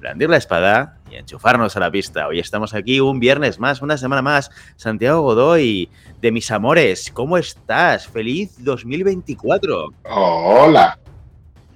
blandir 0.00 0.28
la 0.28 0.36
espada 0.36 0.98
y 1.10 1.16
enchufarnos 1.16 1.76
a 1.76 1.80
la 1.80 1.90
pista. 1.90 2.28
Hoy 2.28 2.38
estamos 2.38 2.74
aquí 2.74 3.00
un 3.00 3.20
viernes 3.20 3.58
más, 3.58 3.82
una 3.82 3.96
semana 3.96 4.22
más. 4.22 4.50
Santiago 4.76 5.22
Godoy, 5.22 5.88
de 6.20 6.32
mis 6.32 6.50
amores, 6.50 7.10
¿cómo 7.12 7.38
estás? 7.38 8.06
Feliz 8.06 8.62
2024. 8.64 9.88
Hola. 10.04 10.98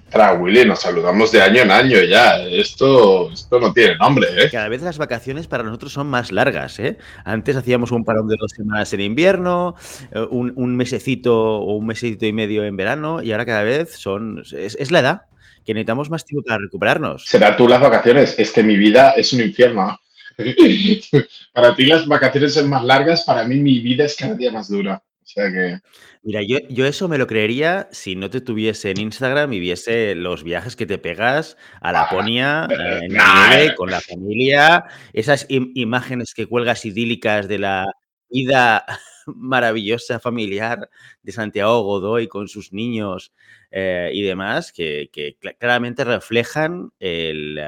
Tra 0.09 0.33
Willy, 0.33 0.65
nos 0.65 0.81
saludamos 0.81 1.31
de 1.31 1.41
año 1.41 1.61
en 1.61 1.71
año 1.71 2.01
ya. 2.01 2.43
Esto, 2.43 3.31
esto 3.31 3.61
no 3.61 3.71
tiene 3.71 3.95
nombre, 3.95 4.27
¿eh? 4.35 4.49
Cada 4.51 4.67
vez 4.67 4.81
las 4.81 4.97
vacaciones 4.97 5.47
para 5.47 5.63
nosotros 5.63 5.93
son 5.93 6.07
más 6.07 6.33
largas, 6.33 6.79
¿eh? 6.79 6.97
Antes 7.23 7.55
hacíamos 7.55 7.93
un 7.93 8.03
parón 8.03 8.27
de 8.27 8.35
dos 8.37 8.51
semanas 8.51 8.91
en 8.91 8.99
invierno, 8.99 9.75
eh, 10.11 10.27
un, 10.29 10.51
un 10.57 10.75
mesecito 10.75 11.59
o 11.59 11.77
un 11.77 11.85
mesecito 11.85 12.25
y 12.25 12.33
medio 12.33 12.65
en 12.65 12.75
verano, 12.75 13.23
y 13.23 13.31
ahora 13.31 13.45
cada 13.45 13.63
vez 13.63 13.95
son. 13.95 14.43
Es, 14.51 14.75
es 14.75 14.91
la 14.91 14.99
edad 14.99 15.21
que 15.65 15.73
necesitamos 15.73 16.09
más 16.09 16.25
tiempo 16.25 16.45
para 16.45 16.59
recuperarnos. 16.59 17.25
Será 17.25 17.55
tú 17.55 17.67
las 17.67 17.81
vacaciones. 17.81 18.37
Es 18.37 18.51
que 18.51 18.63
mi 18.63 18.75
vida 18.77 19.11
es 19.11 19.31
un 19.33 19.41
infierno. 19.41 19.97
para 21.53 21.75
ti 21.75 21.85
las 21.85 22.07
vacaciones 22.07 22.53
son 22.53 22.69
más 22.69 22.83
largas, 22.83 23.23
para 23.23 23.43
mí 23.43 23.55
mi 23.57 23.79
vida 23.79 24.05
es 24.05 24.15
cada 24.15 24.33
día 24.35 24.51
más 24.51 24.69
dura. 24.69 25.03
O 25.23 25.27
sea 25.33 25.51
que. 25.51 25.79
Mira, 26.23 26.41
yo, 26.47 26.57
yo 26.69 26.85
eso 26.85 27.07
me 27.07 27.17
lo 27.17 27.25
creería 27.25 27.87
si 27.91 28.15
no 28.15 28.29
te 28.29 28.41
tuviese 28.41 28.91
en 28.91 28.99
Instagram 28.99 29.53
y 29.53 29.59
viese 29.59 30.13
los 30.13 30.43
viajes 30.43 30.75
que 30.75 30.85
te 30.85 30.97
pegas 30.97 31.57
a 31.79 31.91
Laponia, 31.91 32.67
eh, 32.69 32.99
en 33.03 33.13
la 33.13 33.49
nieve, 33.49 33.75
con 33.75 33.89
la 33.89 34.01
familia, 34.01 34.85
esas 35.13 35.47
im- 35.49 35.71
imágenes 35.75 36.33
que 36.35 36.45
cuelgas 36.47 36.85
idílicas 36.85 37.47
de 37.47 37.59
la 37.59 37.85
vida 38.29 38.85
maravillosa 39.25 40.19
familiar 40.19 40.89
de 41.23 41.31
Santiago 41.31 41.81
Godoy 41.83 42.27
con 42.27 42.47
sus 42.47 42.73
niños 42.73 43.31
eh, 43.71 44.11
y 44.13 44.21
demás, 44.21 44.71
que, 44.71 45.09
que 45.11 45.37
cla- 45.39 45.55
claramente 45.57 46.03
reflejan 46.03 46.91
el, 46.99 47.59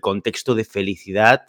contexto 0.00 0.54
de 0.54 0.64
felicidad 0.64 1.42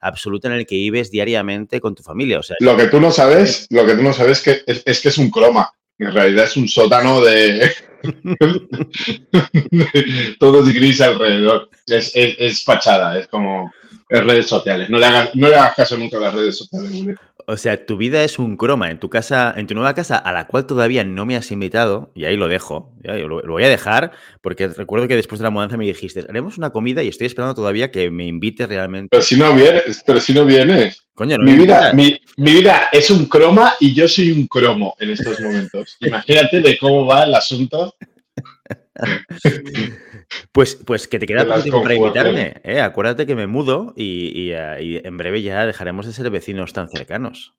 absoluta 0.00 0.48
en 0.48 0.54
el 0.54 0.66
que 0.66 0.76
vives 0.76 1.10
diariamente 1.10 1.80
con 1.80 1.94
tu 1.94 2.02
familia. 2.02 2.38
O 2.38 2.42
sea, 2.42 2.56
Lo 2.60 2.76
que 2.76 2.86
tú 2.86 3.00
no 3.00 3.10
sabes, 3.10 3.66
lo 3.70 3.86
que 3.86 3.94
tú 3.94 4.02
no 4.02 4.12
sabes 4.12 4.42
que 4.42 4.62
es, 4.66 4.82
es 4.84 5.00
que 5.00 5.08
es 5.08 5.18
un 5.18 5.30
croma. 5.30 5.70
En 5.98 6.12
realidad 6.12 6.44
es 6.44 6.56
un 6.56 6.68
sótano 6.68 7.20
de. 7.20 7.70
Todo 10.38 10.66
es 10.66 10.74
gris 10.74 11.00
alrededor. 11.00 11.70
Es, 11.86 12.12
es, 12.14 12.36
es 12.38 12.64
fachada, 12.64 13.18
es 13.18 13.28
como. 13.28 13.72
Es 14.08 14.22
redes 14.22 14.46
sociales. 14.46 14.90
No 14.90 14.98
le 14.98 15.06
hagas, 15.06 15.34
no 15.34 15.48
le 15.48 15.56
hagas 15.56 15.74
caso 15.74 15.96
nunca 15.96 16.18
a 16.18 16.20
las 16.20 16.34
redes 16.34 16.58
sociales. 16.58 17.16
O 17.46 17.56
sea, 17.56 17.84
tu 17.84 17.96
vida 17.96 18.24
es 18.24 18.38
un 18.38 18.56
croma 18.56 18.90
en 18.90 18.98
tu 18.98 19.10
casa, 19.10 19.52
en 19.56 19.66
tu 19.66 19.74
nueva 19.74 19.94
casa, 19.94 20.16
a 20.16 20.32
la 20.32 20.46
cual 20.46 20.66
todavía 20.66 21.04
no 21.04 21.26
me 21.26 21.36
has 21.36 21.50
invitado, 21.50 22.10
y 22.14 22.24
ahí 22.24 22.36
lo 22.36 22.48
dejo, 22.48 22.92
ya, 23.02 23.16
yo 23.18 23.28
lo, 23.28 23.40
lo 23.42 23.52
voy 23.52 23.64
a 23.64 23.68
dejar, 23.68 24.12
porque 24.40 24.68
recuerdo 24.68 25.08
que 25.08 25.16
después 25.16 25.38
de 25.38 25.44
la 25.44 25.50
mudanza 25.50 25.76
me 25.76 25.84
dijiste, 25.84 26.24
haremos 26.28 26.56
una 26.58 26.70
comida 26.70 27.02
y 27.02 27.08
estoy 27.08 27.26
esperando 27.26 27.54
todavía 27.54 27.90
que 27.90 28.10
me 28.10 28.26
invites 28.26 28.68
realmente. 28.68 29.08
Pero 29.10 29.22
si 29.22 29.36
no 29.36 29.54
vienes, 29.54 30.02
pero 30.06 30.20
si 30.20 30.32
no 30.32 30.44
vienes. 30.44 31.04
Coño, 31.14 31.38
no 31.38 31.44
Mi 31.44 31.52
me 31.52 31.58
vida, 31.58 31.90
invitas. 31.92 31.94
mi, 32.36 32.44
mi 32.44 32.52
vida 32.60 32.88
es 32.90 33.10
un 33.10 33.26
croma 33.26 33.74
y 33.78 33.94
yo 33.94 34.08
soy 34.08 34.32
un 34.32 34.46
cromo 34.46 34.96
en 34.98 35.10
estos 35.10 35.38
momentos. 35.40 35.96
Imagínate 36.00 36.60
de 36.60 36.76
cómo 36.78 37.06
va 37.06 37.24
el 37.24 37.34
asunto. 37.34 37.94
Pues, 40.52 40.76
pues 40.76 41.06
que 41.08 41.18
te 41.18 41.26
queda 41.26 41.44
poco 41.44 41.62
tiempo 41.62 41.82
para 41.82 41.96
conjugaciones. 41.96 42.32
invitarme, 42.46 42.60
¿eh? 42.78 42.80
Acuérdate 42.80 43.26
que 43.26 43.34
me 43.34 43.46
mudo 43.46 43.92
y, 43.96 44.30
y, 44.34 44.52
eh, 44.52 44.76
y 44.82 45.06
en 45.06 45.16
breve 45.16 45.42
ya 45.42 45.66
dejaremos 45.66 46.06
de 46.06 46.12
ser 46.12 46.30
vecinos 46.30 46.72
tan 46.72 46.88
cercanos. 46.88 47.54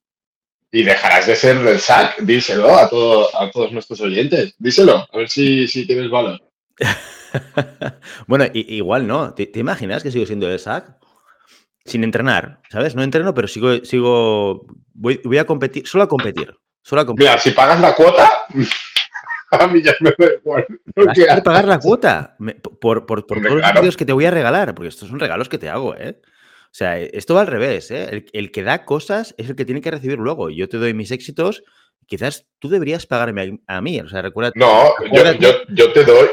Y 0.71 0.83
dejarás 0.83 1.27
de 1.27 1.35
ser 1.35 1.59
del 1.59 1.79
SAC, 1.79 2.19
díselo 2.21 2.75
a, 2.75 2.89
todo- 2.89 3.29
a 3.39 3.51
todos 3.51 3.71
nuestros 3.71 4.01
oyentes. 4.01 4.55
Díselo, 4.57 5.07
a 5.11 5.17
ver 5.17 5.29
si, 5.29 5.67
si 5.67 5.85
tienes 5.85 6.09
valor. 6.09 6.41
bueno, 8.27 8.45
i- 8.53 8.75
igual 8.75 9.07
no. 9.07 9.33
¿Te, 9.33 9.45
te 9.45 9.59
imaginas 9.59 10.03
que 10.03 10.11
sigo 10.11 10.25
siendo 10.25 10.49
el 10.49 10.59
SAC? 10.59 10.95
Sin 11.85 12.03
entrenar, 12.03 12.61
¿sabes? 12.71 12.95
No 12.95 13.03
entreno, 13.03 13.33
pero 13.33 13.47
sigo, 13.47 13.83
sigo, 13.85 14.65
voy, 14.93 15.21
voy 15.23 15.37
a 15.37 15.45
competir, 15.45 15.87
solo 15.87 16.03
a 16.05 16.07
competir. 16.09 16.53
Solo 16.81 17.01
a 17.01 17.05
competir. 17.05 17.29
Mira, 17.29 17.39
si 17.41 17.51
pagas 17.51 17.79
la 17.79 17.93
cuota, 17.95 18.29
a 19.63 19.67
mí 19.67 19.81
ya 19.81 19.93
me 19.99 20.11
da 20.17 20.33
igual. 20.41 20.65
Vas 20.69 21.05
Porque- 21.05 21.29
a 21.29 21.43
pagar 21.43 21.65
la 21.67 21.79
cuota 21.79 22.35
me- 22.39 22.55
por, 22.55 23.05
por, 23.05 23.25
por 23.25 23.41
todos 23.41 23.41
los 23.61 23.73
vídeos 23.73 23.97
que 23.97 24.05
te 24.05 24.13
voy 24.13 24.25
a 24.25 24.31
regalar, 24.31 24.73
porque 24.75 24.89
estos 24.89 25.09
son 25.09 25.19
regalos 25.19 25.49
que 25.49 25.57
te 25.57 25.69
hago, 25.69 25.95
¿eh? 25.95 26.19
O 26.23 26.77
sea, 26.77 26.99
esto 26.99 27.35
va 27.35 27.41
al 27.41 27.47
revés, 27.47 27.89
¿eh? 27.91 28.09
El, 28.11 28.25
el 28.33 28.51
que 28.51 28.61
da 28.63 28.83
cosas 28.83 29.33
es 29.37 29.49
el 29.49 29.55
que 29.55 29.63
tiene 29.65 29.79
que 29.81 29.91
recibir 29.91 30.17
luego. 30.19 30.49
Yo 30.49 30.67
te 30.67 30.77
doy 30.77 30.93
mis 30.93 31.11
éxitos, 31.11 31.63
quizás 32.05 32.45
tú 32.59 32.67
deberías 32.69 33.05
pagarme 33.05 33.59
a, 33.67 33.77
a 33.77 33.81
mí. 33.81 33.99
O 34.01 34.09
sea, 34.09 34.21
recuerda. 34.21 34.51
No, 34.55 34.89
yo, 35.13 35.31
yo, 35.39 35.49
yo 35.69 35.93
te 35.93 36.03
doy, 36.03 36.27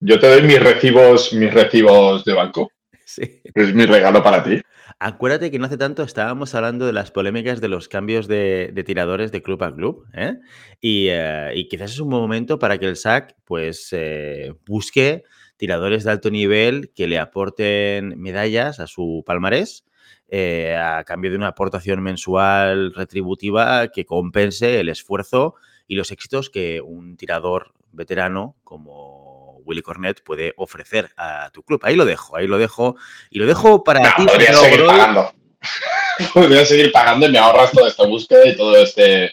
yo 0.00 0.18
te 0.18 0.26
doy 0.26 0.42
mis 0.42 0.58
recibos, 0.60 1.32
mis 1.34 1.52
recibos 1.52 2.24
de 2.24 2.32
banco. 2.34 2.70
Sí. 3.04 3.22
Es 3.54 3.74
mi 3.74 3.86
regalo 3.86 4.22
para 4.22 4.44
ti. 4.44 4.60
Acuérdate 4.98 5.50
que 5.50 5.58
no 5.58 5.66
hace 5.66 5.76
tanto 5.76 6.02
estábamos 6.02 6.54
hablando 6.54 6.86
de 6.86 6.92
las 6.92 7.10
polémicas 7.10 7.60
de 7.60 7.68
los 7.68 7.88
cambios 7.88 8.26
de, 8.26 8.72
tiradores 8.86 9.32
de 9.32 9.42
club 9.42 9.62
a 9.62 9.74
club, 9.74 10.06
¿eh? 10.14 10.38
Y, 10.80 11.08
eh, 11.10 11.66
quizás 11.68 11.92
es 11.92 12.00
un 12.00 12.08
momento 12.08 12.58
para 12.58 12.78
que 12.78 12.86
el 12.86 12.96
SAC 12.96 13.36
pues 13.44 13.88
eh, 13.92 14.54
busque 14.66 15.24
tiradores 15.56 16.04
de 16.04 16.10
alto 16.10 16.30
nivel 16.30 16.92
que 16.94 17.06
le 17.06 17.18
aporten 17.18 18.18
medallas 18.20 18.80
a 18.80 18.86
su 18.86 19.24
palmarés 19.26 19.84
eh, 20.28 20.76
a 20.76 21.04
cambio 21.04 21.30
de 21.30 21.36
una 21.36 21.48
aportación 21.48 22.02
mensual 22.02 22.94
retributiva 22.94 23.88
que 23.88 24.04
compense 24.04 24.80
el 24.80 24.88
esfuerzo 24.88 25.54
y 25.86 25.96
los 25.96 26.10
éxitos 26.12 26.50
que 26.50 26.80
un 26.80 27.16
tirador 27.16 27.72
veterano 27.92 28.56
como 28.62 29.27
Willy 29.68 29.82
Cornet 29.82 30.22
puede 30.22 30.54
ofrecer 30.56 31.10
a 31.16 31.50
tu 31.50 31.62
club. 31.62 31.80
Ahí 31.84 31.94
lo 31.94 32.04
dejo, 32.04 32.36
ahí 32.36 32.46
lo 32.46 32.58
dejo. 32.58 32.96
Y 33.30 33.38
lo 33.38 33.46
dejo 33.46 33.84
para 33.84 34.00
No, 34.00 34.08
ti, 34.16 34.26
podría 34.26 34.54
seguir 34.54 34.86
pagando. 34.86 35.32
podría 36.34 36.64
seguir 36.64 36.92
pagando 36.92 37.26
y 37.26 37.32
me 37.32 37.38
ahorras 37.38 37.70
toda 37.70 37.88
esta 37.88 38.06
búsqueda 38.06 38.48
y 38.48 38.56
todo 38.56 38.76
este. 38.76 39.30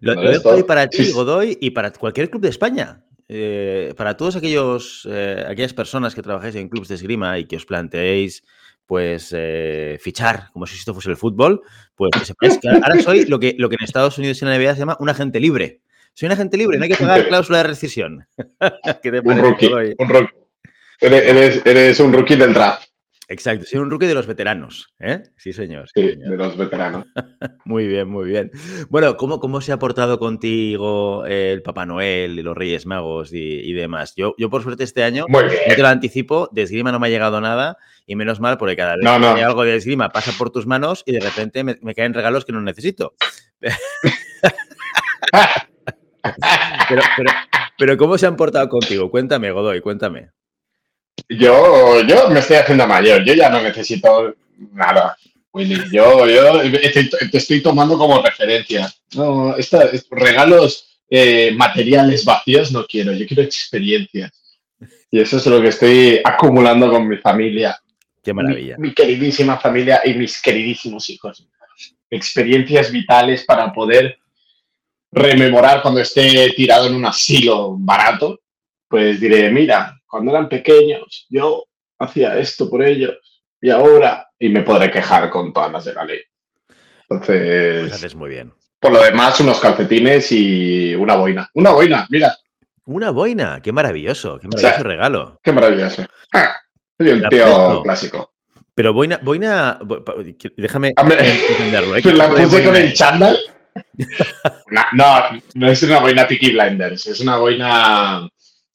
Lo, 0.00 0.14
No, 0.14 0.22
lo 0.22 0.30
dejo 0.30 0.52
ahí 0.52 0.62
para 0.62 0.88
ti. 0.88 1.10
Godoy, 1.12 1.58
y 1.60 1.70
para 1.70 1.92
cualquier 1.92 2.30
club 2.30 2.42
de 2.42 2.48
España. 2.48 3.04
Eh, 3.28 3.94
para 3.96 4.16
todos 4.16 4.36
aquellos, 4.36 5.08
eh, 5.10 5.44
aquellas 5.48 5.72
personas 5.72 6.14
que 6.14 6.22
trabajáis 6.22 6.54
en 6.56 6.68
clubes 6.68 6.88
de 6.88 6.96
esgrima 6.96 7.38
y 7.38 7.46
que 7.46 7.56
os 7.56 7.64
planteéis 7.64 8.42
pues 8.86 9.32
eh, 9.34 9.98
fichar 9.98 10.50
como 10.52 10.66
si 10.66 10.76
esto 10.76 10.92
fuese 10.92 11.10
el 11.10 11.16
fútbol, 11.16 11.62
pues 11.94 12.10
que 12.12 12.26
sepáis 12.26 12.58
que 12.58 12.68
ahora 12.68 13.00
soy 13.00 13.24
lo 13.24 13.40
que, 13.40 13.54
lo 13.58 13.70
que 13.70 13.76
en 13.76 13.84
Estados 13.84 14.18
Unidos 14.18 14.40
y 14.40 14.44
en 14.44 14.50
la 14.50 14.58
NBA 14.58 14.74
se 14.74 14.80
llama 14.80 14.98
un 15.00 15.08
agente 15.08 15.40
libre. 15.40 15.80
Soy 16.14 16.26
un 16.26 16.32
agente 16.32 16.56
libre, 16.56 16.78
no 16.78 16.84
hay 16.84 16.90
que 16.90 16.96
pagar 16.96 17.26
cláusula 17.26 17.58
de 17.58 17.64
rescisión. 17.64 18.26
¿Qué 19.02 19.10
te 19.10 19.20
Un 19.20 19.38
rookie. 19.38 19.68
Godoy? 19.68 19.94
Un 19.98 20.08
rookie. 20.08 20.34
Eres, 21.00 22.00
un 22.00 22.12
rookie 22.12 22.36
del 22.36 22.54
draft. 22.54 22.84
Exacto, 23.26 23.64
soy 23.64 23.80
un 23.80 23.90
rookie 23.90 24.06
de 24.06 24.14
los 24.14 24.26
veteranos. 24.26 24.94
¿eh? 25.00 25.22
Sí, 25.36 25.52
señor. 25.54 25.88
sí, 25.92 26.02
Sí, 26.02 26.10
señor. 26.10 26.30
de 26.30 26.36
los 26.36 26.56
veteranos. 26.56 27.06
Muy 27.64 27.86
bien, 27.88 28.06
muy 28.08 28.28
bien. 28.28 28.50
Bueno, 28.90 29.16
¿cómo, 29.16 29.40
cómo 29.40 29.62
se 29.62 29.72
ha 29.72 29.78
portado 29.78 30.18
contigo 30.18 31.24
el 31.24 31.62
Papá 31.62 31.86
Noel 31.86 32.38
y 32.38 32.42
los 32.42 32.54
Reyes 32.54 32.84
Magos 32.84 33.32
y, 33.32 33.38
y 33.38 33.72
demás? 33.72 34.12
Yo, 34.16 34.34
yo, 34.36 34.50
por 34.50 34.62
suerte, 34.62 34.84
este 34.84 35.02
año, 35.02 35.24
Muy 35.28 35.44
no 35.44 35.74
te 35.74 35.80
lo 35.82 35.88
anticipo, 35.88 36.50
de 36.52 36.62
esgrima 36.62 36.92
no 36.92 37.00
me 37.00 37.06
ha 37.06 37.10
llegado 37.10 37.40
nada 37.40 37.78
y 38.06 38.16
menos 38.16 38.38
mal 38.38 38.58
porque 38.58 38.76
cada 38.76 38.96
vez 38.96 39.04
No, 39.04 39.14
que 39.14 39.20
no. 39.20 39.34
hay 39.34 39.42
algo 39.42 39.64
de 39.64 39.76
esgrima 39.76 40.10
pasa 40.10 40.32
por 40.36 40.50
tus 40.50 40.66
manos 40.66 41.02
y 41.06 41.12
de 41.12 41.20
repente 41.20 41.64
me, 41.64 41.78
me 41.80 41.94
caen 41.94 42.12
regalos 42.12 42.44
que 42.44 42.52
no 42.52 42.60
necesito. 42.60 43.14
Pero, 46.88 47.02
pero, 47.16 47.30
pero 47.78 47.96
¿cómo 47.96 48.18
se 48.18 48.26
han 48.26 48.36
portado 48.36 48.68
contigo? 48.68 49.10
Cuéntame, 49.10 49.50
Godoy, 49.50 49.80
cuéntame. 49.80 50.28
Yo, 51.28 52.00
yo 52.02 52.28
me 52.30 52.40
estoy 52.40 52.56
haciendo 52.56 52.86
mayor. 52.86 53.24
Yo 53.24 53.34
ya 53.34 53.48
no 53.50 53.62
necesito 53.62 54.34
nada. 54.72 55.16
Willy, 55.52 55.80
yo, 55.92 56.26
yo 56.26 56.60
te 57.30 57.36
estoy 57.38 57.60
tomando 57.62 57.96
como 57.96 58.20
referencia. 58.22 58.92
No, 59.14 59.56
esta- 59.56 59.84
es- 59.84 60.06
regalos 60.10 61.00
eh, 61.08 61.52
materiales 61.54 62.24
vacíos 62.24 62.72
no 62.72 62.84
quiero. 62.86 63.12
Yo 63.12 63.26
quiero 63.26 63.42
experiencias. 63.42 64.32
Y 65.10 65.20
eso 65.20 65.36
es 65.36 65.46
lo 65.46 65.62
que 65.62 65.68
estoy 65.68 66.20
acumulando 66.24 66.90
con 66.90 67.06
mi 67.06 67.16
familia. 67.18 67.78
Qué 68.22 68.34
maravilla. 68.34 68.76
Mi, 68.78 68.88
mi 68.88 68.94
queridísima 68.94 69.58
familia 69.58 70.00
y 70.04 70.14
mis 70.14 70.42
queridísimos 70.42 71.08
hijos. 71.10 71.46
Experiencias 72.10 72.90
vitales 72.90 73.44
para 73.44 73.72
poder 73.72 74.18
rememorar 75.14 75.80
cuando 75.82 76.00
esté 76.00 76.50
tirado 76.56 76.86
en 76.88 76.94
un 76.94 77.06
asilo 77.06 77.76
barato. 77.78 78.40
Pues 78.88 79.20
diré, 79.20 79.50
mira, 79.50 79.98
cuando 80.06 80.30
eran 80.32 80.48
pequeños 80.48 81.26
yo 81.28 81.64
hacía 81.98 82.38
esto 82.38 82.68
por 82.68 82.82
ellos 82.84 83.14
y 83.60 83.70
ahora, 83.70 84.28
y 84.38 84.48
me 84.48 84.62
podré 84.62 84.90
quejar 84.90 85.30
con 85.30 85.52
todas 85.52 85.72
las 85.72 85.84
de 85.86 85.94
la 85.94 86.04
ley. 86.04 86.20
Entonces, 87.08 87.80
Pues 87.82 87.92
haces 87.92 88.14
muy 88.14 88.28
bien. 88.30 88.52
por 88.78 88.92
lo 88.92 89.02
demás, 89.02 89.40
unos 89.40 89.60
calcetines 89.60 90.30
y 90.32 90.94
una 90.94 91.16
boina. 91.16 91.48
Una 91.54 91.70
boina, 91.70 92.06
mira, 92.10 92.36
Una 92.86 93.10
boina, 93.10 93.60
qué 93.62 93.72
maravilloso, 93.72 94.38
qué 94.38 94.48
O 94.48 94.50
sea, 94.58 94.70
maravilloso 94.70 94.88
regalo. 94.88 95.40
qué 95.42 95.52
maravilloso. 95.52 96.04
Ah, 96.34 96.54
soy 96.98 97.08
un 97.10 97.28
tío 97.30 97.82
clásico. 97.82 98.32
Pero 98.74 98.92
boina, 98.92 99.18
boina, 99.22 99.78
déjame 100.56 100.92
entenderlo. 100.96 101.96
¿eh? 101.96 102.02
¿Qué 102.02 102.12
La 102.12 102.28
puse 102.28 102.64
con 102.64 102.76
el 102.76 102.92
chándal. 102.92 103.38
No, 104.92 105.04
no 105.54 105.68
es 105.68 105.82
una 105.82 106.00
boina 106.00 106.26
Peaky 106.26 106.52
Blinders, 106.52 107.06
es 107.06 107.20
una 107.20 107.36
boina, 107.36 108.28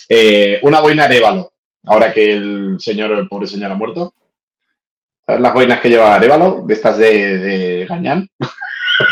eh, 0.08 0.60
una 0.64 0.80
boina 0.80 1.06
Arevalo. 1.06 1.54
Ahora 1.86 2.14
que 2.14 2.34
el 2.34 2.78
señor, 2.80 3.12
el 3.12 3.28
pobre 3.28 3.48
señor 3.48 3.72
ha 3.72 3.76
muerto. 3.76 4.14
¿Sabes 5.26 5.42
las 5.42 5.54
boinas 5.54 5.80
que 5.80 5.90
lleva 5.90 6.16
Arevalo? 6.16 6.64
De 6.66 6.74
estas 6.74 6.98
de, 6.98 7.38
de 7.38 7.86
Gañán. 7.86 8.30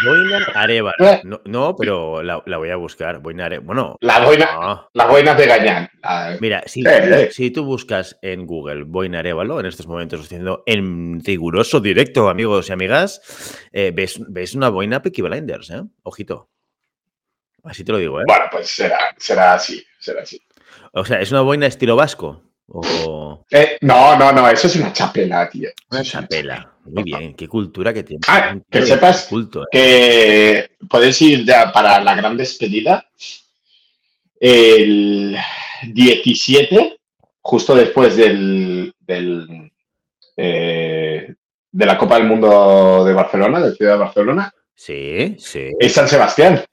Boina 0.06 0.46
Arevalo. 0.54 0.96
Eh. 1.00 1.22
No, 1.24 1.42
no, 1.46 1.76
pero 1.76 2.22
la, 2.24 2.42
la 2.46 2.58
voy 2.58 2.70
a 2.70 2.76
buscar. 2.76 3.20
Boina 3.20 3.46
Arevalo. 3.46 3.66
Bueno, 3.66 3.98
La 4.02 4.20
boina, 4.26 4.50
no. 4.54 4.90
las 4.94 5.08
boinas 5.08 5.38
de 5.38 5.46
Gañán. 5.48 5.90
La- 6.02 6.38
Mira, 6.40 6.64
si, 6.66 6.82
Eh, 6.82 6.88
eh. 7.26 7.30
si 7.32 7.52
tú 7.52 7.64
buscas 7.66 8.18
en 8.22 8.46
Google 8.46 8.84
Boina 8.84 9.20
Arevalo, 9.20 9.60
en 9.60 9.66
estos 9.66 9.88
momentos 9.88 10.22
haciendo 10.22 10.64
en 10.66 11.22
riguroso 11.24 11.80
directo, 11.80 12.30
amigos 12.30 12.70
y 12.70 12.74
amigas, 12.74 13.22
eh, 13.72 13.92
ves, 13.94 14.20
ves 14.28 14.56
una 14.56 14.70
boina 14.70 15.02
Peaky 15.02 15.22
Blinders, 15.22 15.70
¿eh? 15.72 15.82
Ojito. 16.04 16.50
Así 17.64 17.84
te 17.84 17.92
lo 17.92 17.98
digo, 17.98 18.22
¿eh? 18.22 18.24
Bueno, 18.26 18.46
pues 18.52 18.70
será, 18.70 18.98
será 19.18 19.54
así, 19.56 19.84
será 20.00 20.22
así. 20.22 20.42
O 20.94 21.04
sea, 21.04 21.20
¿es 21.20 21.32
una 21.32 21.42
boina 21.42 21.66
estilo 21.68 21.96
vasco? 21.96 22.44
O 22.70 23.46
Eh, 23.50 23.78
no, 23.82 24.18
no, 24.18 24.32
no, 24.34 24.48
eso 24.50 24.68
es 24.68 24.76
una 24.76 24.92
chapela, 24.92 25.50
tío. 25.50 25.70
una 25.90 26.04
chapela. 26.04 26.74
Muy 26.86 27.04
bien, 27.04 27.34
qué 27.36 27.48
cultura 27.48 27.94
que 27.94 28.04
tienes. 28.04 28.28
Ah, 28.30 28.56
que 28.70 28.82
sepas 28.86 29.26
culto, 29.26 29.64
¿eh? 29.64 29.66
que 29.72 30.72
podéis 30.88 31.22
ir 31.22 31.46
ya 31.46 31.72
para 31.72 32.02
la 32.02 32.16
gran 32.16 32.36
despedida 32.38 33.06
el 34.40 35.38
17, 35.94 36.98
justo 37.42 37.76
después 37.76 38.16
del, 38.16 38.94
del, 39.00 39.72
eh, 40.36 41.34
de 41.72 41.86
la 41.86 41.98
Copa 41.98 42.18
del 42.18 42.28
Mundo 42.28 43.04
de 43.06 43.14
Barcelona, 43.14 43.60
de 43.62 43.76
Ciudad 43.76 43.94
de 43.94 44.00
Barcelona, 44.00 44.54
Sí, 44.76 45.36
sí. 45.40 45.72
es 45.80 45.94
San 45.94 46.08
Sebastián. 46.08 46.64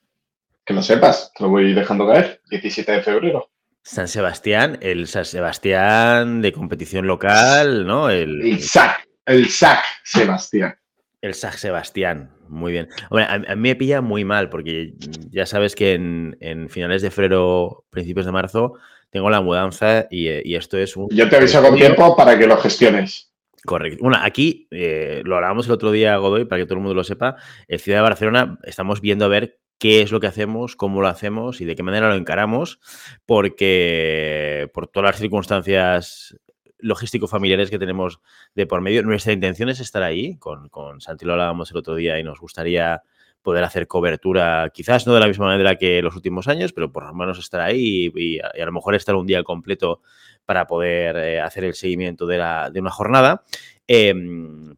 Que 0.64 0.74
lo 0.74 0.82
sepas, 0.82 1.30
te 1.34 1.42
lo 1.44 1.50
voy 1.50 1.74
dejando 1.74 2.06
caer, 2.06 2.40
17 2.50 2.92
de 2.92 3.02
febrero. 3.02 3.50
San 3.86 4.08
Sebastián, 4.08 4.78
el 4.80 5.06
San 5.06 5.26
Sebastián 5.26 6.40
de 6.40 6.52
competición 6.52 7.06
local, 7.06 7.86
¿no? 7.86 8.08
El, 8.08 8.40
El 8.40 8.60
SAC, 8.62 9.06
el 9.26 9.48
SAC 9.50 9.84
Sebastián. 10.02 10.74
el 11.20 11.34
San 11.34 11.52
Sebastián, 11.52 12.30
muy 12.48 12.72
bien. 12.72 12.88
A, 13.10 13.34
a 13.34 13.38
mí 13.56 13.68
me 13.68 13.76
pilla 13.76 14.00
muy 14.00 14.24
mal 14.24 14.48
porque 14.48 14.94
ya 15.30 15.44
sabes 15.44 15.74
que 15.74 15.92
en, 15.94 16.36
en 16.40 16.70
finales 16.70 17.02
de 17.02 17.10
febrero, 17.10 17.84
principios 17.90 18.24
de 18.24 18.32
marzo, 18.32 18.74
tengo 19.10 19.28
la 19.28 19.42
mudanza 19.42 20.06
y, 20.10 20.28
eh, 20.28 20.42
y 20.44 20.54
esto 20.56 20.78
es 20.78 20.96
un... 20.96 21.08
Yo 21.10 21.28
te 21.28 21.36
aviso 21.36 21.60
con 21.62 21.76
tiempo 21.76 22.16
para 22.16 22.38
que 22.38 22.46
lo 22.46 22.56
gestiones. 22.56 23.30
Correcto. 23.66 23.98
Bueno, 24.02 24.18
aquí 24.20 24.66
eh, 24.70 25.22
lo 25.24 25.36
hablábamos 25.36 25.66
el 25.66 25.72
otro 25.72 25.90
día, 25.90 26.16
Godoy, 26.16 26.46
para 26.46 26.60
que 26.60 26.66
todo 26.66 26.74
el 26.76 26.80
mundo 26.80 26.94
lo 26.94 27.04
sepa. 27.04 27.36
En 27.68 27.78
Ciudad 27.78 27.98
de 27.98 28.02
Barcelona 28.02 28.58
estamos 28.64 29.00
viendo 29.00 29.24
a 29.26 29.28
ver 29.28 29.58
qué 29.84 30.00
es 30.00 30.12
lo 30.12 30.18
que 30.18 30.26
hacemos, 30.26 30.76
cómo 30.76 31.02
lo 31.02 31.08
hacemos 31.08 31.60
y 31.60 31.66
de 31.66 31.76
qué 31.76 31.82
manera 31.82 32.08
lo 32.08 32.14
encaramos, 32.14 32.80
porque 33.26 34.70
por 34.72 34.86
todas 34.86 35.10
las 35.10 35.20
circunstancias 35.20 36.38
logístico-familiares 36.78 37.68
que 37.68 37.78
tenemos 37.78 38.18
de 38.54 38.66
por 38.66 38.80
medio, 38.80 39.02
nuestra 39.02 39.34
intención 39.34 39.68
es 39.68 39.80
estar 39.80 40.02
ahí. 40.02 40.38
Con, 40.38 40.70
con 40.70 41.02
Santi 41.02 41.26
lo 41.26 41.32
hablábamos 41.32 41.70
el 41.70 41.76
otro 41.76 41.96
día 41.96 42.18
y 42.18 42.24
nos 42.24 42.40
gustaría 42.40 43.02
poder 43.42 43.62
hacer 43.62 43.86
cobertura, 43.86 44.70
quizás 44.72 45.06
no 45.06 45.12
de 45.12 45.20
la 45.20 45.28
misma 45.28 45.48
manera 45.48 45.76
que 45.76 46.00
los 46.00 46.16
últimos 46.16 46.48
años, 46.48 46.72
pero 46.72 46.90
por 46.90 47.04
lo 47.04 47.12
menos 47.12 47.38
estar 47.38 47.60
ahí 47.60 48.10
y, 48.16 48.38
a 48.38 48.64
lo 48.64 48.72
mejor 48.72 48.94
estar 48.94 49.14
un 49.14 49.26
día 49.26 49.42
completo 49.42 50.00
para 50.46 50.66
poder 50.66 51.16
eh, 51.16 51.40
hacer 51.42 51.64
el 51.64 51.74
seguimiento 51.74 52.24
de, 52.24 52.38
la, 52.38 52.70
de 52.70 52.80
una 52.80 52.90
jornada. 52.90 53.44
Eh, 53.86 54.14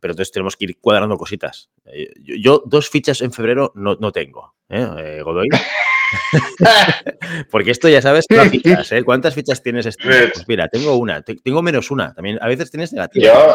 pero 0.01 0.13
entonces 0.13 0.33
tenemos 0.33 0.57
que 0.57 0.65
ir 0.67 0.79
cuadrando 0.81 1.17
cositas. 1.17 1.71
Eh, 1.85 2.13
yo, 2.23 2.35
yo 2.37 2.63
dos 2.67 2.91
fichas 2.91 3.21
en 3.21 3.33
febrero 3.33 3.73
no, 3.77 3.97
no 4.01 4.11
tengo, 4.13 4.55
¿eh? 4.69 4.87
Eh, 4.99 5.23
Godoy. 5.23 5.49
Porque 7.51 7.71
esto 7.71 7.89
ya 7.89 8.03
sabes, 8.03 8.27
fichas, 8.51 8.93
¿eh? 8.93 9.03
¿Cuántas 9.05 9.35
fichas 9.35 9.63
tienes 9.63 9.87
este 9.87 10.07
mes? 10.09 10.31
Pues 10.35 10.49
mira, 10.49 10.69
tengo 10.69 10.97
una, 10.97 11.23
te- 11.23 11.37
tengo 11.37 11.63
menos 11.63 11.91
una. 11.91 12.13
También 12.15 12.39
a 12.41 12.49
veces 12.49 12.71
tienes 12.71 12.93
negativa. 12.93 13.27
Yo, 13.27 13.55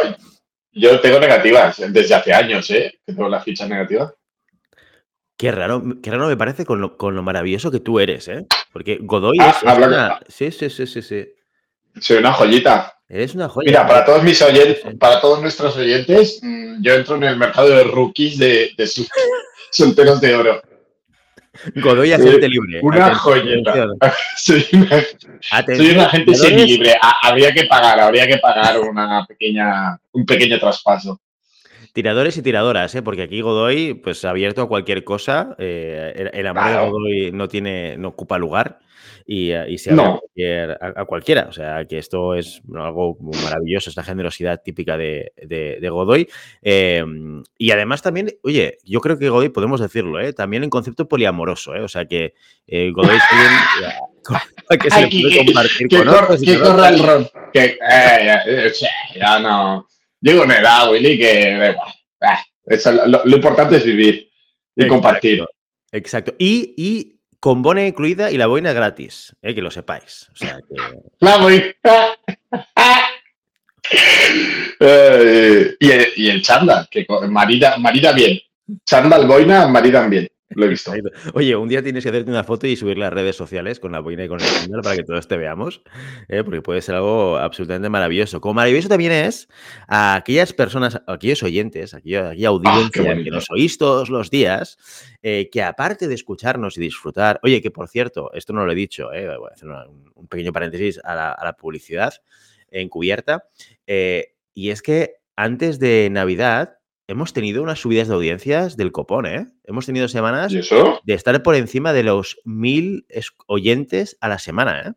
yo 0.74 1.00
tengo 1.02 1.20
negativas 1.20 1.82
desde 1.92 2.16
hace 2.16 2.34
años, 2.34 2.70
¿eh? 2.72 2.94
Tengo 3.06 3.28
las 3.30 3.44
fichas 3.44 3.70
negativas. 3.70 4.14
Qué 5.38 5.52
raro, 5.52 5.82
qué 6.04 6.12
raro 6.12 6.28
me 6.28 6.38
parece 6.38 6.66
con 6.66 6.82
lo, 6.82 6.98
con 6.98 7.16
lo 7.16 7.24
maravilloso 7.24 7.72
que 7.72 7.80
tú 7.80 8.00
eres, 8.00 8.28
¿eh? 8.28 8.46
Porque 8.72 9.00
Godoy 9.02 9.38
Ah, 9.42 9.50
es, 9.50 9.64
es 9.72 9.78
una... 9.88 10.20
Sí, 10.28 10.52
sí, 10.52 10.70
sí, 10.70 10.88
sí, 10.88 11.02
sí. 11.02 11.28
Soy 12.00 12.18
una 12.18 12.32
joyita. 12.34 12.94
Eres 13.14 13.36
una 13.36 13.50
joya. 13.50 13.66
Mira, 13.68 13.86
para 13.88 14.06
todos 14.06 14.24
mis 14.24 14.42
oyentes, 14.42 14.80
para 14.98 15.20
todos 15.20 15.42
nuestros 15.42 15.76
oyentes, 15.76 16.40
mm, 16.42 16.82
yo 16.82 16.94
entro 16.94 17.16
en 17.18 17.24
el 17.24 17.36
mercado 17.36 17.68
de 17.68 17.84
rookies 17.84 18.38
de, 18.38 18.72
de 18.78 18.88
sus- 18.88 19.10
solteros 19.72 20.22
de 20.22 20.34
oro. 20.36 20.62
Godoy 21.76 22.14
agente 22.14 22.48
libre. 22.48 22.80
Una 22.82 23.14
joyeta. 23.14 23.96
Soy 24.38 24.66
una, 24.72 25.04
atención, 25.52 25.86
soy 25.88 25.90
un 25.96 26.00
agente 26.00 26.36
semilibre. 26.36 26.94
Ha- 27.02 27.28
Habría 27.28 27.54
que 27.54 27.66
pagar, 27.66 28.00
habría 28.00 28.26
que 28.28 28.38
pagar 28.38 28.80
una 28.80 29.26
pequeña, 29.28 30.00
un 30.14 30.26
pequeño 30.26 30.58
traspaso. 30.58 31.20
Tiradores 31.94 32.38
y 32.38 32.42
tiradoras, 32.42 32.96
¿eh? 32.96 33.02
porque 33.02 33.24
aquí 33.24 33.42
Godoy, 33.42 33.94
pues 33.96 34.24
abierto 34.26 34.62
a 34.62 34.68
cualquier 34.68 35.04
cosa. 35.04 35.56
eh, 35.60 36.14
el, 36.16 36.32
el 36.40 36.48
amor 36.48 36.64
Claro. 36.64 36.86
de 36.86 36.90
Godoy 36.92 37.32
no 37.34 37.48
tiene, 37.50 37.98
no 37.98 38.10
ocupa 38.10 38.38
lugar 38.38 38.80
y, 39.26 39.52
eh, 39.52 39.66
y 39.70 39.78
se 39.78 39.92
abre 39.92 40.04
No. 40.04 40.10
a, 40.14 40.20
cualquier- 40.20 40.72
a- 40.80 41.02
a 41.02 41.06
cualquiera. 41.06 41.46
O 41.50 41.52
sea, 41.52 41.86
que 41.86 41.98
esto 41.98 42.34
es 42.34 42.62
algo 42.74 43.18
maravilloso, 43.44 43.90
esta 43.90 44.04
generosidad 44.04 44.62
típica 44.64 44.98
de, 44.98 45.34
de- 45.36 45.80
de 45.82 45.90
Godoy. 45.90 46.30
Eh, 46.62 47.04
y 47.58 47.72
además 47.72 48.02
también, 48.02 48.30
oye, 48.44 48.78
yo 48.86 49.02
creo 49.02 49.18
que 49.20 49.28
Godoy, 49.30 49.50
podemos 49.50 49.82
decirlo, 49.82 50.20
¿eh? 50.22 50.32
también 50.32 50.64
en 50.64 50.70
concepto 50.70 51.10
poliamoroso, 51.10 51.76
¿eh? 51.76 51.82
o 51.82 51.88
sea 51.90 52.06
que 52.06 52.36
eh, 52.68 52.92
Godoy 52.92 53.18
es 53.18 53.24
alguien 53.32 53.52
que 54.82 54.90
se 54.90 55.02
le 55.02 55.22
puede 55.30 55.46
compartir 55.46 55.88
Que, 55.90 55.98
con 55.98 56.08
otros 56.08 56.42
que 56.42 56.58
corra 56.60 56.88
el 56.90 57.00
ron. 57.04 57.28
Que, 57.52 57.78
ya, 57.82 58.44
che, 58.72 58.88
ya 59.20 59.40
no. 59.40 59.88
Llego 60.22 60.44
una 60.44 60.60
edad, 60.60 60.92
Willy, 60.92 61.18
que. 61.18 61.76
Ah, 62.22 62.44
eso, 62.66 62.92
lo, 62.92 63.26
lo 63.26 63.36
importante 63.36 63.78
es 63.78 63.86
vivir 63.86 64.30
y 64.76 64.84
Exacto. 64.84 64.94
compartir. 64.94 65.46
Exacto. 65.92 66.36
Y, 66.38 66.74
y 66.78 67.20
con 67.40 67.62
boina 67.64 67.86
incluida 67.86 68.32
y 68.32 68.38
la 68.38 68.48
boina 68.48 68.72
gratis, 68.72 69.36
eh, 69.42 69.56
que 69.56 69.62
lo 69.62 69.72
sepáis. 69.72 70.30
O 70.32 70.36
sea, 70.36 70.60
que... 70.60 70.76
La 71.20 71.38
voy. 71.38 71.76
Eh, 74.80 75.76
y, 75.80 75.92
el, 75.92 76.08
y 76.16 76.30
el 76.30 76.42
chándal, 76.42 76.88
que 76.90 77.06
marida, 77.28 77.78
marida 77.78 78.14
bien. 78.14 78.40
Chándal, 78.86 79.28
boina, 79.28 79.68
maridan 79.68 80.10
bien. 80.10 80.30
Lo 80.56 80.66
he 80.66 80.70
visto. 80.70 80.92
Oye, 81.34 81.56
un 81.56 81.70
día 81.70 81.82
tienes 81.82 82.04
que 82.04 82.10
hacerte 82.10 82.30
una 82.30 82.44
foto 82.44 82.68
y 82.68 82.76
subirla 82.76 83.08
a 83.08 83.10
redes 83.10 83.36
sociales 83.36 83.80
con 83.80 83.92
la 83.92 84.00
boina 84.00 84.26
y 84.26 84.28
con 84.28 84.40
el 84.40 84.46
chándal 84.46 84.82
para 84.82 84.96
que 84.96 85.04
todos 85.04 85.28
te 85.28 85.38
veamos, 85.38 85.82
eh, 86.28 86.44
porque 86.44 86.62
puede 86.62 86.82
ser 86.82 86.96
algo 86.96 87.38
absolutamente 87.38 87.90
maravilloso. 87.90 88.42
Como 88.42 88.56
maravilloso 88.56 88.90
también 88.90 89.12
es 89.12 89.48
a 89.88 90.16
aquellas 90.16 90.54
personas, 90.54 90.96
a 90.96 91.14
aquellos 91.14 91.42
oyentes, 91.44 91.94
a 91.94 91.98
aquella, 91.98 92.30
aquella 92.30 92.50
audiencia 92.50 93.16
que 93.24 93.32
nos 93.32 93.50
oís 93.50 93.78
todos 93.78 94.10
los 94.10 94.30
días, 94.30 94.78
eh, 95.22 95.50
que 95.52 95.64
aparte 95.64 96.08
de 96.08 96.16
escucharnos 96.16 96.78
y 96.78 96.82
disfrutar, 96.82 97.40
oye, 97.44 97.62
que 97.62 97.72
por 97.72 97.88
cierto, 97.88 98.32
esto 98.34 98.54
no 98.54 98.66
lo 98.66 98.72
he 98.72 98.76
dicho, 98.76 99.14
eh, 99.14 99.28
voy 99.38 99.50
a 99.50 99.54
hacer 99.54 99.70
un 99.70 100.28
pequeño 100.28 100.52
paréntesis 100.52 101.00
a 101.04 101.16
la, 101.16 101.32
a 101.32 101.46
la 101.46 101.54
publicidad 101.54 102.14
encubierta, 102.70 103.46
y 103.86 104.70
es 104.70 104.82
que 104.82 105.16
antes 105.36 105.80
de 105.80 106.10
Navidad 106.12 106.78
hemos 107.12 107.34
tenido 107.34 107.62
unas 107.62 107.80
subidas 107.80 108.08
de 108.08 108.14
audiencias 108.16 108.78
del 108.78 108.92
copón, 108.92 109.26
¿eh? 109.26 109.48
Hemos 109.66 109.86
tenido 109.86 110.08
semanas 110.08 110.52
de 110.52 111.14
estar 111.14 111.44
por 111.44 111.56
encima 111.56 111.94
de 111.94 112.04
los 112.04 112.40
mil 112.46 113.06
es- 113.10 113.32
oyentes 113.48 114.18
a 114.22 114.30
la 114.30 114.40
semana, 114.40 114.82
¿eh? 114.82 114.92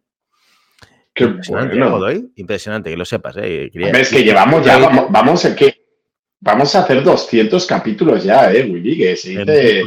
Qué 1.14 1.24
Impresionante, 1.24 1.74
¿eh, 1.74 1.78
bueno. 1.78 1.92
Godoy? 1.98 2.32
Impresionante, 2.36 2.90
que 2.90 2.96
lo 2.96 3.04
sepas, 3.04 3.36
¿eh? 3.36 3.68
Quería- 3.72 3.86
Hombre, 3.88 4.00
es 4.02 4.10
que 4.10 4.24
llevamos 4.24 4.64
ya, 4.64 4.78
vamos, 4.78 5.06
vamos 5.10 5.44
a 5.44 5.54
que. 5.54 5.74
Vamos 6.40 6.74
a 6.74 6.80
hacer 6.80 7.02
200 7.02 7.64
capítulos 7.66 8.22
ya, 8.22 8.52
¿eh, 8.52 8.68
Willy? 8.70 8.98
Que 8.98 9.16
se 9.16 9.32
en 9.32 9.46
dice. 9.46 9.80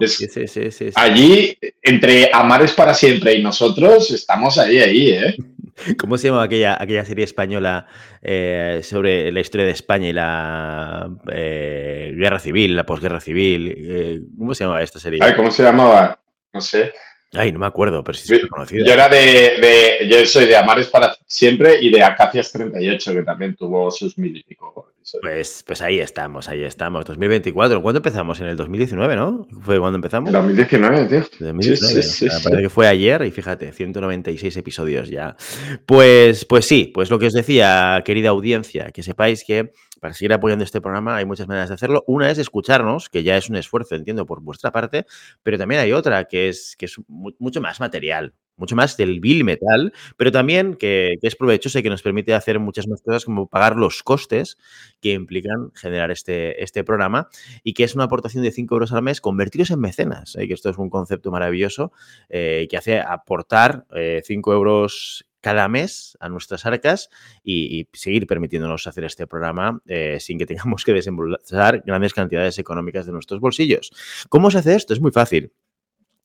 es- 0.00 0.14
sí, 0.14 0.46
sí, 0.46 0.70
sí. 0.70 0.90
Allí, 0.94 1.58
entre 1.82 2.30
Amares 2.32 2.72
para 2.72 2.94
siempre 2.94 3.34
y 3.34 3.42
nosotros, 3.42 4.10
estamos 4.12 4.56
ahí, 4.58 4.78
ahí, 4.78 5.08
¿eh? 5.10 5.36
¿Cómo 5.98 6.18
se 6.18 6.28
llama 6.28 6.42
aquella, 6.42 6.76
aquella 6.80 7.04
serie 7.04 7.24
española 7.24 7.86
eh, 8.22 8.80
sobre 8.82 9.30
la 9.32 9.40
historia 9.40 9.66
de 9.66 9.72
España 9.72 10.08
y 10.08 10.12
la 10.12 11.10
eh, 11.32 12.12
guerra 12.16 12.38
civil, 12.38 12.76
la 12.76 12.86
posguerra 12.86 13.20
civil? 13.20 13.74
Eh, 13.76 14.20
¿Cómo 14.38 14.54
se 14.54 14.64
llama 14.64 14.82
esta 14.82 14.98
serie? 14.98 15.20
A 15.22 15.26
ver, 15.26 15.36
¿cómo 15.36 15.50
se 15.50 15.62
llamaba? 15.62 16.20
No 16.52 16.60
sé. 16.60 16.92
Ay, 17.36 17.52
no 17.52 17.58
me 17.58 17.66
acuerdo, 17.66 18.02
pero 18.04 18.16
sí 18.16 18.40
conocido. 18.48 18.86
Yo 18.86 18.92
era 18.92 19.08
de, 19.08 20.08
Yo 20.08 20.24
soy 20.26 20.46
de 20.46 20.56
Amares 20.56 20.86
para 20.88 21.16
siempre 21.26 21.78
y 21.80 21.90
de 21.90 22.02
Acacias 22.02 22.52
38, 22.52 23.12
que 23.12 23.22
también 23.22 23.54
tuvo 23.56 23.90
sus 23.90 24.16
mil 24.18 24.36
y 24.36 24.42
pico. 24.42 24.92
Pues, 25.20 25.62
pues 25.66 25.82
ahí 25.82 26.00
estamos, 26.00 26.48
ahí 26.48 26.64
estamos. 26.64 27.04
2024. 27.04 27.82
¿Cuándo 27.82 27.98
empezamos? 27.98 28.40
En 28.40 28.46
el 28.46 28.56
2019, 28.56 29.16
¿no? 29.16 29.46
¿Fue 29.60 29.78
cuando 29.78 29.96
empezamos? 29.96 30.32
2019, 30.32 31.04
tío. 31.06 31.20
2019. 31.40 32.02
Sí, 32.02 32.26
parece 32.42 32.62
que 32.62 32.70
fue 32.70 32.88
ayer 32.88 33.22
y 33.22 33.30
fíjate, 33.30 33.70
196 33.72 34.56
episodios 34.56 35.10
ya. 35.10 35.36
Pues, 35.84 36.46
pues 36.46 36.64
sí, 36.64 36.90
pues 36.94 37.10
lo 37.10 37.18
que 37.18 37.26
os 37.26 37.34
decía, 37.34 38.02
querida 38.04 38.30
audiencia, 38.30 38.92
que 38.92 39.02
sepáis 39.02 39.44
que 39.44 39.72
para 40.04 40.12
seguir 40.12 40.34
apoyando 40.34 40.64
este 40.64 40.82
programa 40.82 41.16
hay 41.16 41.24
muchas 41.24 41.48
maneras 41.48 41.70
de 41.70 41.76
hacerlo. 41.76 42.04
Una 42.06 42.30
es 42.30 42.36
escucharnos, 42.36 43.08
que 43.08 43.22
ya 43.22 43.38
es 43.38 43.48
un 43.48 43.56
esfuerzo, 43.56 43.94
entiendo, 43.94 44.26
por 44.26 44.42
vuestra 44.42 44.70
parte, 44.70 45.06
pero 45.42 45.56
también 45.56 45.80
hay 45.80 45.92
otra 45.92 46.24
que 46.26 46.50
es, 46.50 46.76
que 46.76 46.84
es 46.84 46.96
mucho 47.08 47.62
más 47.62 47.80
material, 47.80 48.34
mucho 48.56 48.76
más 48.76 48.98
del 48.98 49.20
bill 49.20 49.44
metal, 49.44 49.94
pero 50.18 50.30
también 50.30 50.74
que, 50.74 51.14
es 51.22 51.36
provechoso 51.36 51.78
y 51.78 51.82
que 51.82 51.88
nos 51.88 52.02
permite 52.02 52.34
hacer 52.34 52.58
muchas 52.60 52.86
más 52.86 53.00
cosas 53.00 53.24
como 53.24 53.48
pagar 53.48 53.76
los 53.76 54.02
costes 54.02 54.58
que 55.00 55.12
implican 55.12 55.70
generar 55.74 56.10
este, 56.10 56.62
este 56.62 56.84
programa 56.84 57.30
y 57.62 57.72
que 57.72 57.84
es 57.84 57.94
una 57.94 58.04
aportación 58.04 58.42
de 58.42 58.50
5 58.50 58.74
euros 58.74 58.92
al 58.92 59.00
mes 59.00 59.22
convertidos 59.22 59.70
en 59.70 59.80
mecenas, 59.80 60.36
¿eh? 60.36 60.46
que 60.46 60.52
esto 60.52 60.68
es 60.68 60.76
un 60.76 60.90
concepto 60.90 61.30
maravilloso 61.30 61.92
eh, 62.28 62.66
que 62.68 62.76
hace 62.76 63.00
aportar 63.00 63.86
5 63.88 63.96
eh, 63.96 64.54
euros 64.54 65.24
cada 65.44 65.68
mes 65.68 66.16
a 66.20 66.30
nuestras 66.30 66.64
arcas 66.64 67.10
y, 67.44 67.86
seguir 67.92 68.26
permitiéndonos 68.26 68.86
hacer 68.86 69.04
este 69.04 69.26
programa 69.26 69.82
eh, 69.86 70.16
sin 70.18 70.38
que 70.38 70.46
tengamos 70.50 70.84
que 70.84 70.94
desembolsar 70.94 71.82
grandes 71.84 72.14
cantidades 72.14 72.58
económicas 72.58 73.04
de 73.04 73.12
nuestros 73.12 73.40
bolsillos. 73.40 73.92
¿Cómo 74.30 74.50
se 74.50 74.58
hace 74.58 74.74
esto? 74.74 74.94
Es 74.94 75.02
muy 75.02 75.12
fácil. 75.12 75.52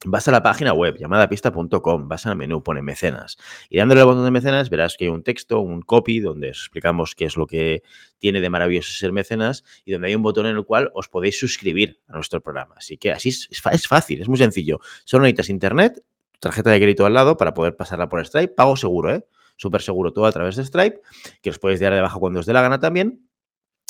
Vas 0.05 0.25
a 0.29 0.31
la 0.31 0.41
página 0.41 0.71
web 0.71 0.97
llamadapista.com, 0.97 2.07
vas 2.07 2.25
al 2.25 2.37
menú, 2.37 2.63
pone 2.63 2.81
mecenas 2.81 3.35
y 3.69 3.79
dándole 3.79 3.99
al 3.99 4.07
botón 4.07 4.23
de 4.23 4.31
mecenas 4.31 4.69
verás 4.69 4.95
que 4.95 5.03
hay 5.03 5.09
un 5.09 5.23
texto, 5.23 5.59
un 5.59 5.81
copy 5.81 6.21
donde 6.21 6.51
os 6.51 6.59
explicamos 6.59 7.15
qué 7.15 7.25
es 7.25 7.35
lo 7.35 7.45
que 7.45 7.83
tiene 8.17 8.39
de 8.39 8.49
maravilloso 8.49 8.93
ser 8.93 9.11
mecenas 9.11 9.65
y 9.83 9.91
donde 9.91 10.07
hay 10.07 10.15
un 10.15 10.21
botón 10.21 10.45
en 10.45 10.55
el 10.55 10.63
cual 10.63 10.89
os 10.93 11.09
podéis 11.09 11.37
suscribir 11.37 11.99
a 12.07 12.13
nuestro 12.13 12.39
programa. 12.39 12.75
Así 12.77 12.97
que 12.97 13.11
así 13.11 13.27
es, 13.27 13.49
es 13.51 13.87
fácil, 13.89 14.21
es 14.21 14.29
muy 14.29 14.37
sencillo. 14.37 14.79
Solo 15.03 15.23
necesitas 15.23 15.49
internet, 15.49 16.01
tarjeta 16.39 16.69
de 16.71 16.79
crédito 16.79 17.05
al 17.05 17.13
lado 17.13 17.37
para 17.37 17.53
poder 17.53 17.75
pasarla 17.75 18.09
por 18.09 18.25
Stripe. 18.25 18.53
Pago 18.53 18.75
seguro, 18.75 19.13
¿eh? 19.13 19.25
Súper 19.57 19.81
seguro 19.81 20.13
todo 20.13 20.25
a 20.25 20.31
través 20.31 20.55
de 20.55 20.63
Stripe, 20.63 21.01
que 21.41 21.49
os 21.49 21.59
podéis 21.59 21.79
dar 21.79 21.93
de 21.93 22.01
baja 22.01 22.17
cuando 22.17 22.39
os 22.39 22.45
dé 22.45 22.53
la 22.53 22.61
gana 22.61 22.79
también. 22.79 23.29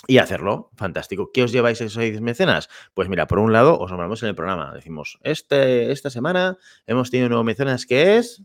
Y 0.07 0.17
hacerlo, 0.17 0.71
fantástico. 0.75 1.29
¿Qué 1.33 1.43
os 1.43 1.51
lleváis 1.51 1.81
esos 1.81 1.93
seis 1.93 2.21
mecenas? 2.21 2.69
Pues 2.93 3.09
mira, 3.09 3.27
por 3.27 3.39
un 3.39 3.51
lado, 3.51 3.77
os 3.77 3.91
nombramos 3.91 4.23
en 4.23 4.29
el 4.29 4.35
programa. 4.35 4.73
Decimos, 4.73 5.19
este, 5.23 5.91
esta 5.91 6.09
semana 6.09 6.57
hemos 6.87 7.11
tenido 7.11 7.27
un 7.27 7.31
nuevo 7.31 7.43
mecenas 7.43 7.85
que 7.85 8.17
es 8.17 8.41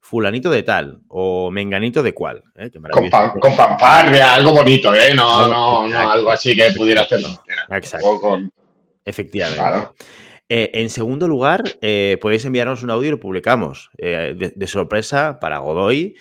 fulanito 0.00 0.50
de 0.50 0.62
tal 0.62 1.00
o 1.08 1.50
menganito 1.50 2.02
de 2.02 2.12
cual. 2.12 2.42
¿eh? 2.56 2.70
con, 2.90 3.10
algo 3.12 4.52
bonito, 4.52 4.94
¿eh? 4.94 5.14
No, 5.14 5.46
no, 5.46 5.88
no, 5.88 6.10
algo 6.10 6.30
así 6.30 6.56
que 6.56 6.72
pudiera 6.72 7.02
hacerlo. 7.02 7.28
Exacto. 7.70 8.40
Efectivamente. 9.04 9.88
Eh, 10.56 10.70
en 10.74 10.88
segundo 10.88 11.26
lugar, 11.26 11.64
eh, 11.80 12.16
podéis 12.20 12.44
enviarnos 12.44 12.84
un 12.84 12.90
audio 12.90 13.08
y 13.08 13.10
lo 13.10 13.18
publicamos 13.18 13.90
eh, 13.98 14.52
de, 14.54 14.66
sorpresa 14.68 15.40
para 15.40 15.58
Godoy 15.58 16.14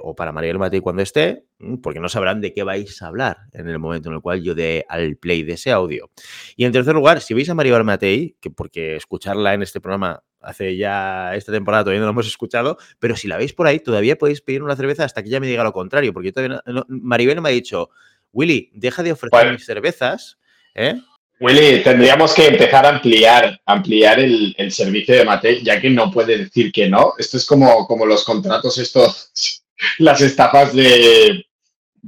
o 0.00 0.16
para 0.16 0.32
Mariel 0.32 0.58
Matei 0.58 0.80
cuando 0.80 1.02
esté, 1.02 1.44
mm, 1.58 1.76
porque 1.82 2.00
no 2.00 2.08
sabrán 2.08 2.40
de 2.40 2.54
qué 2.54 2.62
vais 2.62 3.02
a 3.02 3.08
hablar 3.08 3.40
en 3.52 3.68
el 3.68 3.78
momento 3.78 4.08
en 4.08 4.14
el 4.14 4.22
cual 4.22 4.42
yo 4.42 4.54
dé 4.54 4.86
al 4.88 5.16
play 5.16 5.42
de 5.42 5.52
ese 5.52 5.70
audio. 5.70 6.10
Y 6.56 6.64
en 6.64 6.72
tercer 6.72 6.94
lugar, 6.94 7.20
si 7.20 7.34
veis 7.34 7.50
a 7.50 7.54
Mariel 7.54 7.84
Matei, 7.84 8.38
que 8.40 8.50
porque 8.50 8.96
escucharla 8.96 9.52
en 9.52 9.60
este 9.60 9.82
programa 9.82 10.22
hace 10.40 10.74
ya 10.78 11.34
esta 11.34 11.52
temporada 11.52 11.84
todavía 11.84 12.00
no 12.00 12.06
lo 12.06 12.12
hemos 12.12 12.26
escuchado, 12.26 12.78
pero 12.98 13.16
si 13.16 13.28
la 13.28 13.36
veis 13.36 13.52
por 13.52 13.66
ahí, 13.66 13.80
todavía 13.80 14.16
podéis 14.16 14.40
pedir 14.40 14.62
una 14.62 14.76
cerveza 14.76 15.04
hasta 15.04 15.22
que 15.22 15.28
ella 15.28 15.40
me 15.40 15.46
diga 15.46 15.62
lo 15.62 15.74
contrario, 15.74 16.14
porque 16.14 16.32
todavía 16.32 16.62
Maribel 16.88 17.42
me 17.42 17.50
ha 17.50 17.52
dicho, 17.52 17.90
Willy, 18.32 18.70
deja 18.72 19.02
de 19.02 19.12
ofrecer 19.12 19.52
mis 19.52 19.66
cervezas, 19.66 20.38
¿eh? 20.74 20.98
Willy, 21.40 21.82
tendríamos 21.84 22.34
que 22.34 22.48
empezar 22.48 22.84
a 22.84 22.88
ampliar, 22.88 23.60
ampliar 23.64 24.18
el, 24.18 24.54
servicio 24.70 25.14
de 25.14 25.24
Mate, 25.24 25.62
ya 25.62 25.80
que 25.80 25.88
no 25.88 26.10
puede 26.10 26.36
decir 26.36 26.72
que 26.72 26.88
no. 26.88 27.14
Esto 27.16 27.36
es 27.36 27.46
como, 27.46 27.86
como 27.86 28.06
los 28.06 28.24
contratos, 28.24 28.76
estos, 28.78 29.62
las 29.98 30.20
estafas 30.20 30.74
de, 30.74 31.44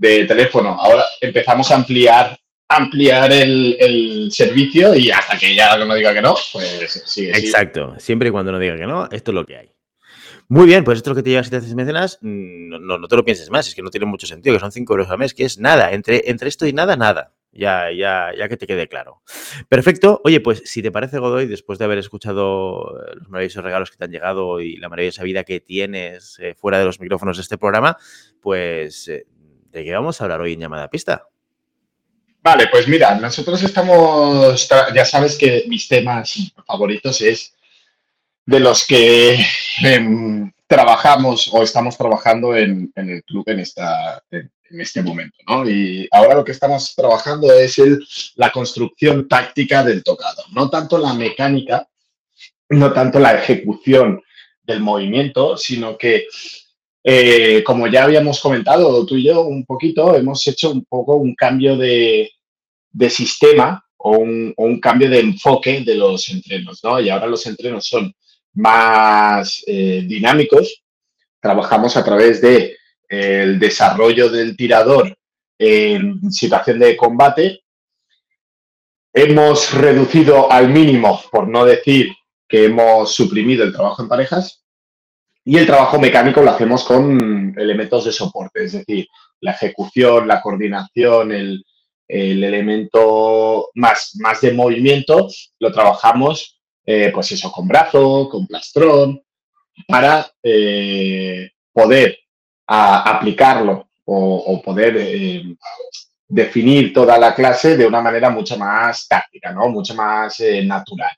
teléfono. 0.00 0.76
Ahora 0.80 1.04
empezamos 1.20 1.70
a 1.70 1.76
ampliar, 1.76 2.36
ampliar 2.68 3.32
el, 3.32 4.28
servicio 4.32 4.94
y 4.96 5.10
hasta 5.10 5.38
que 5.38 5.54
ya 5.54 5.76
no 5.76 5.94
diga 5.94 6.12
que 6.12 6.22
no, 6.22 6.34
pues 6.52 7.02
sigue. 7.06 7.30
Exacto. 7.30 7.94
Siempre 7.98 8.28
y 8.28 8.32
cuando 8.32 8.50
no 8.50 8.58
diga 8.58 8.76
que 8.76 8.86
no, 8.86 9.08
esto 9.12 9.30
es 9.30 9.34
lo 9.34 9.46
que 9.46 9.58
hay. 9.58 9.72
Muy 10.48 10.66
bien, 10.66 10.82
pues 10.82 10.98
esto 10.98 11.10
es 11.10 11.16
lo 11.16 11.22
que 11.22 11.22
te 11.22 11.30
llevas 11.30 11.46
si 11.46 11.50
te 11.50 11.58
haces 11.58 11.76
mecenas. 11.76 12.18
Mm, 12.20 12.70
no, 12.84 12.98
no, 12.98 13.06
te 13.06 13.14
lo 13.14 13.24
pienses 13.24 13.48
más, 13.50 13.68
es 13.68 13.76
que 13.76 13.82
no 13.82 13.90
tiene 13.90 14.06
mucho 14.06 14.26
sentido, 14.26 14.56
que 14.56 14.60
son 14.60 14.72
5 14.72 14.92
euros 14.92 15.08
al 15.08 15.18
mes, 15.18 15.32
que 15.32 15.44
es 15.44 15.58
nada. 15.58 15.92
Entre, 15.92 16.28
entre 16.28 16.48
esto 16.48 16.66
y 16.66 16.72
nada, 16.72 16.96
nada. 16.96 17.32
Ya, 17.52 17.90
ya, 17.90 18.30
ya 18.36 18.48
que 18.48 18.56
te 18.56 18.66
quede 18.66 18.88
claro. 18.88 19.22
Perfecto. 19.68 20.20
Oye, 20.24 20.40
pues 20.40 20.62
si 20.64 20.82
te 20.82 20.92
parece, 20.92 21.18
Godoy, 21.18 21.46
después 21.46 21.78
de 21.78 21.84
haber 21.84 21.98
escuchado 21.98 22.96
eh, 23.00 23.16
los 23.16 23.28
maravillosos 23.28 23.64
regalos 23.64 23.90
que 23.90 23.96
te 23.96 24.04
han 24.04 24.12
llegado 24.12 24.60
y 24.60 24.76
la 24.76 24.88
maravillosa 24.88 25.24
vida 25.24 25.42
que 25.42 25.60
tienes 25.60 26.38
eh, 26.38 26.54
fuera 26.54 26.78
de 26.78 26.84
los 26.84 27.00
micrófonos 27.00 27.36
de 27.36 27.42
este 27.42 27.58
programa, 27.58 27.96
pues 28.40 29.08
eh, 29.08 29.26
¿de 29.72 29.84
qué 29.84 29.92
vamos 29.92 30.20
a 30.20 30.24
hablar 30.24 30.40
hoy 30.40 30.52
en 30.52 30.60
llamada 30.60 30.88
pista? 30.88 31.26
Vale, 32.42 32.68
pues 32.68 32.88
mira, 32.88 33.16
nosotros 33.16 33.62
estamos, 33.62 34.68
ya 34.94 35.04
sabes 35.04 35.36
que 35.36 35.64
mis 35.68 35.88
temas 35.88 36.52
favoritos 36.66 37.20
es 37.20 37.54
de 38.46 38.60
los 38.60 38.86
que 38.86 39.38
em, 39.82 40.50
trabajamos 40.66 41.50
o 41.52 41.62
estamos 41.62 41.98
trabajando 41.98 42.56
en, 42.56 42.90
el 42.94 43.22
club 43.24 43.44
en, 43.48 43.60
esta, 43.60 44.22
este 44.78 45.02
momento. 45.02 45.36
¿no? 45.48 45.68
Y 45.68 46.06
ahora 46.10 46.34
lo 46.34 46.44
que 46.44 46.52
estamos 46.52 46.94
trabajando 46.94 47.50
es 47.52 48.32
la 48.36 48.52
construcción 48.52 49.26
táctica 49.26 49.82
del 49.82 50.04
tocado, 50.04 50.44
no 50.52 50.68
tanto 50.68 50.98
la 50.98 51.14
mecánica, 51.14 51.88
no 52.68 52.92
tanto 52.92 53.18
la 53.18 53.34
ejecución 53.34 54.22
del 54.62 54.80
movimiento, 54.80 55.56
sino 55.56 55.96
que, 55.96 56.26
eh, 57.02 57.64
como 57.64 57.86
ya 57.86 58.04
habíamos 58.04 58.40
comentado 58.40 59.04
tú 59.06 59.16
y 59.16 59.24
yo 59.24 59.42
un 59.42 59.64
poquito, 59.64 60.14
hemos 60.14 60.46
hecho 60.46 60.70
un 60.70 60.84
poco 60.84 61.16
un 61.16 61.34
cambio 61.34 61.76
de, 61.76 62.30
de 62.92 63.10
sistema 63.10 63.84
o 63.96 64.18
un, 64.18 64.54
o 64.56 64.64
un, 64.64 64.80
cambio 64.80 65.10
de 65.10 65.20
enfoque 65.20 65.80
de 65.80 65.94
los 65.94 66.28
entrenos, 66.30 66.80
¿no? 66.84 67.00
Y 67.00 67.08
ahora 67.08 67.26
los 67.26 67.44
entrenos 67.46 67.86
son 67.86 68.14
más 68.54 69.62
eh, 69.66 70.04
dinámicos, 70.06 70.82
trabajamos 71.40 71.96
a 71.96 72.04
través 72.04 72.40
de 72.40 72.76
el 73.10 73.58
desarrollo 73.58 74.30
del 74.30 74.56
tirador 74.56 75.18
en 75.58 76.30
situación 76.32 76.78
de 76.78 76.96
combate. 76.96 77.64
Hemos 79.12 79.74
reducido 79.74 80.50
al 80.50 80.68
mínimo, 80.68 81.20
por 81.30 81.48
no 81.48 81.64
decir 81.64 82.12
que 82.48 82.66
hemos 82.66 83.12
suprimido 83.12 83.64
el 83.64 83.72
trabajo 83.72 84.02
en 84.02 84.08
parejas, 84.08 84.64
y 85.44 85.58
el 85.58 85.66
trabajo 85.66 85.98
mecánico 85.98 86.40
lo 86.42 86.52
hacemos 86.52 86.84
con 86.84 87.54
elementos 87.58 88.04
de 88.04 88.12
soporte, 88.12 88.64
es 88.64 88.72
decir, 88.72 89.08
la 89.40 89.52
ejecución, 89.52 90.28
la 90.28 90.40
coordinación, 90.40 91.32
el, 91.32 91.64
elemento 92.06 93.70
más, 93.74 94.16
más 94.20 94.40
de 94.40 94.52
movimiento, 94.52 95.28
lo 95.58 95.72
trabajamos, 95.72 96.60
eh, 96.84 97.10
pues 97.14 97.32
eso, 97.32 97.50
con 97.50 97.68
brazo, 97.68 98.28
con 98.28 98.46
plastrón, 98.46 99.22
para 99.86 100.30
eh, 100.42 101.50
poder 101.72 102.19
a 102.72 103.16
aplicarlo 103.16 103.88
o, 104.04 104.62
poder 104.62 104.96
eh, 104.96 105.56
definir 106.28 106.92
toda 106.92 107.18
la 107.18 107.34
clase 107.34 107.76
de 107.76 107.86
una 107.86 108.00
manera 108.00 108.30
mucho 108.30 108.56
más 108.56 109.08
táctica, 109.08 109.52
¿no? 109.52 109.68
mucho 109.68 109.94
más 109.94 110.38
eh, 110.40 110.64
natural. 110.64 111.10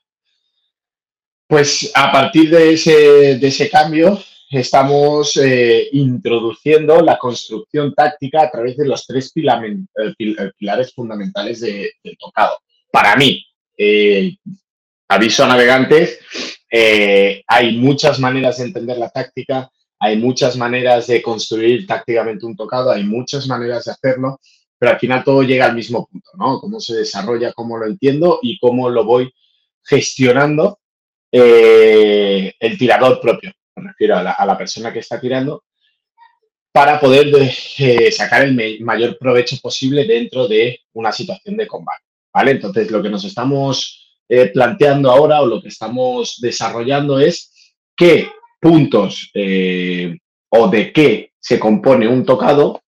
Pues 1.47 1.91
a 1.93 2.11
partir 2.11 2.49
de 2.49 2.73
ese, 2.73 3.37
de 3.37 3.47
ese 3.47 3.69
cambio 3.69 4.19
estamos 4.49 5.37
eh, 5.37 5.89
introduciendo 5.91 7.01
la 7.01 7.19
construcción 7.19 7.93
táctica 7.93 8.43
a 8.43 8.51
través 8.51 8.75
de 8.77 8.87
los 8.87 9.05
tres 9.05 9.31
pilares 9.31 10.93
fundamentales 10.93 11.61
de, 11.61 11.91
del 12.03 12.17
tocado. 12.17 12.57
Para 12.91 13.15
mí, 13.15 13.43
aviso 15.07 15.43
a 15.43 15.47
navegantes, 15.47 16.19
hay 17.47 17.77
muchas 17.77 18.19
maneras 18.19 18.57
de 18.57 18.65
entender 18.65 18.97
la 18.97 19.09
táctica, 19.09 19.71
hay 20.03 20.17
muchas 20.17 20.57
maneras 20.57 21.07
de 21.07 21.21
construir 21.21 21.87
tácticamente 21.87 22.45
un 22.45 22.57
tocado, 22.57 22.91
hay 22.91 23.05
muchas 23.05 23.47
maneras 23.47 23.85
de 23.85 23.91
hacerlo, 23.91 24.37
pero 24.77 24.91
al 24.91 24.99
final 24.99 25.23
todo 25.23 25.43
llega 25.43 25.65
al 25.65 25.75
mismo 25.75 26.05
punto, 26.05 26.29
¿no? 26.37 26.59
Cómo 26.59 26.81
se 26.81 26.93
desarrolla, 26.93 27.53
cómo 27.53 27.77
lo 27.77 27.85
entiendo 27.85 28.39
y 28.41 28.59
cómo 28.59 28.89
lo 28.89 29.05
voy 29.05 29.33
gestionando 29.81 30.79
eh, 31.31 32.53
el 32.59 32.77
tirador 32.77 33.21
propio, 33.21 33.53
me 33.77 33.91
refiero 33.91 34.17
a 34.17 34.45
la, 34.45 34.57
persona 34.57 34.91
que 34.91 34.99
está 34.99 35.21
tirando, 35.21 35.63
para 36.73 36.99
poder 36.99 37.31
eh, 37.77 38.11
sacar 38.11 38.41
el 38.41 38.81
mayor 38.81 39.17
provecho 39.17 39.55
posible 39.61 40.03
dentro 40.03 40.49
de 40.49 40.81
una 40.91 41.13
situación 41.13 41.55
de 41.55 41.65
combate, 41.65 42.03
¿vale? 42.33 42.51
Entonces, 42.51 42.91
lo 42.91 43.01
que 43.01 43.09
nos 43.09 43.23
estamos 43.23 44.19
eh, 44.27 44.47
planteando 44.47 45.09
ahora 45.09 45.41
o 45.41 45.45
lo 45.45 45.61
que 45.61 45.69
estamos 45.69 46.39
desarrollando 46.41 47.21
es 47.21 47.73
qué 47.95 48.27
puntos 48.63 49.29
eh, 49.33 50.17
o 50.47 50.69
de 50.69 50.93
qué 50.93 51.33
se 51.37 51.59
compone 51.59 52.07
un 52.07 52.25
tocado 52.25 52.81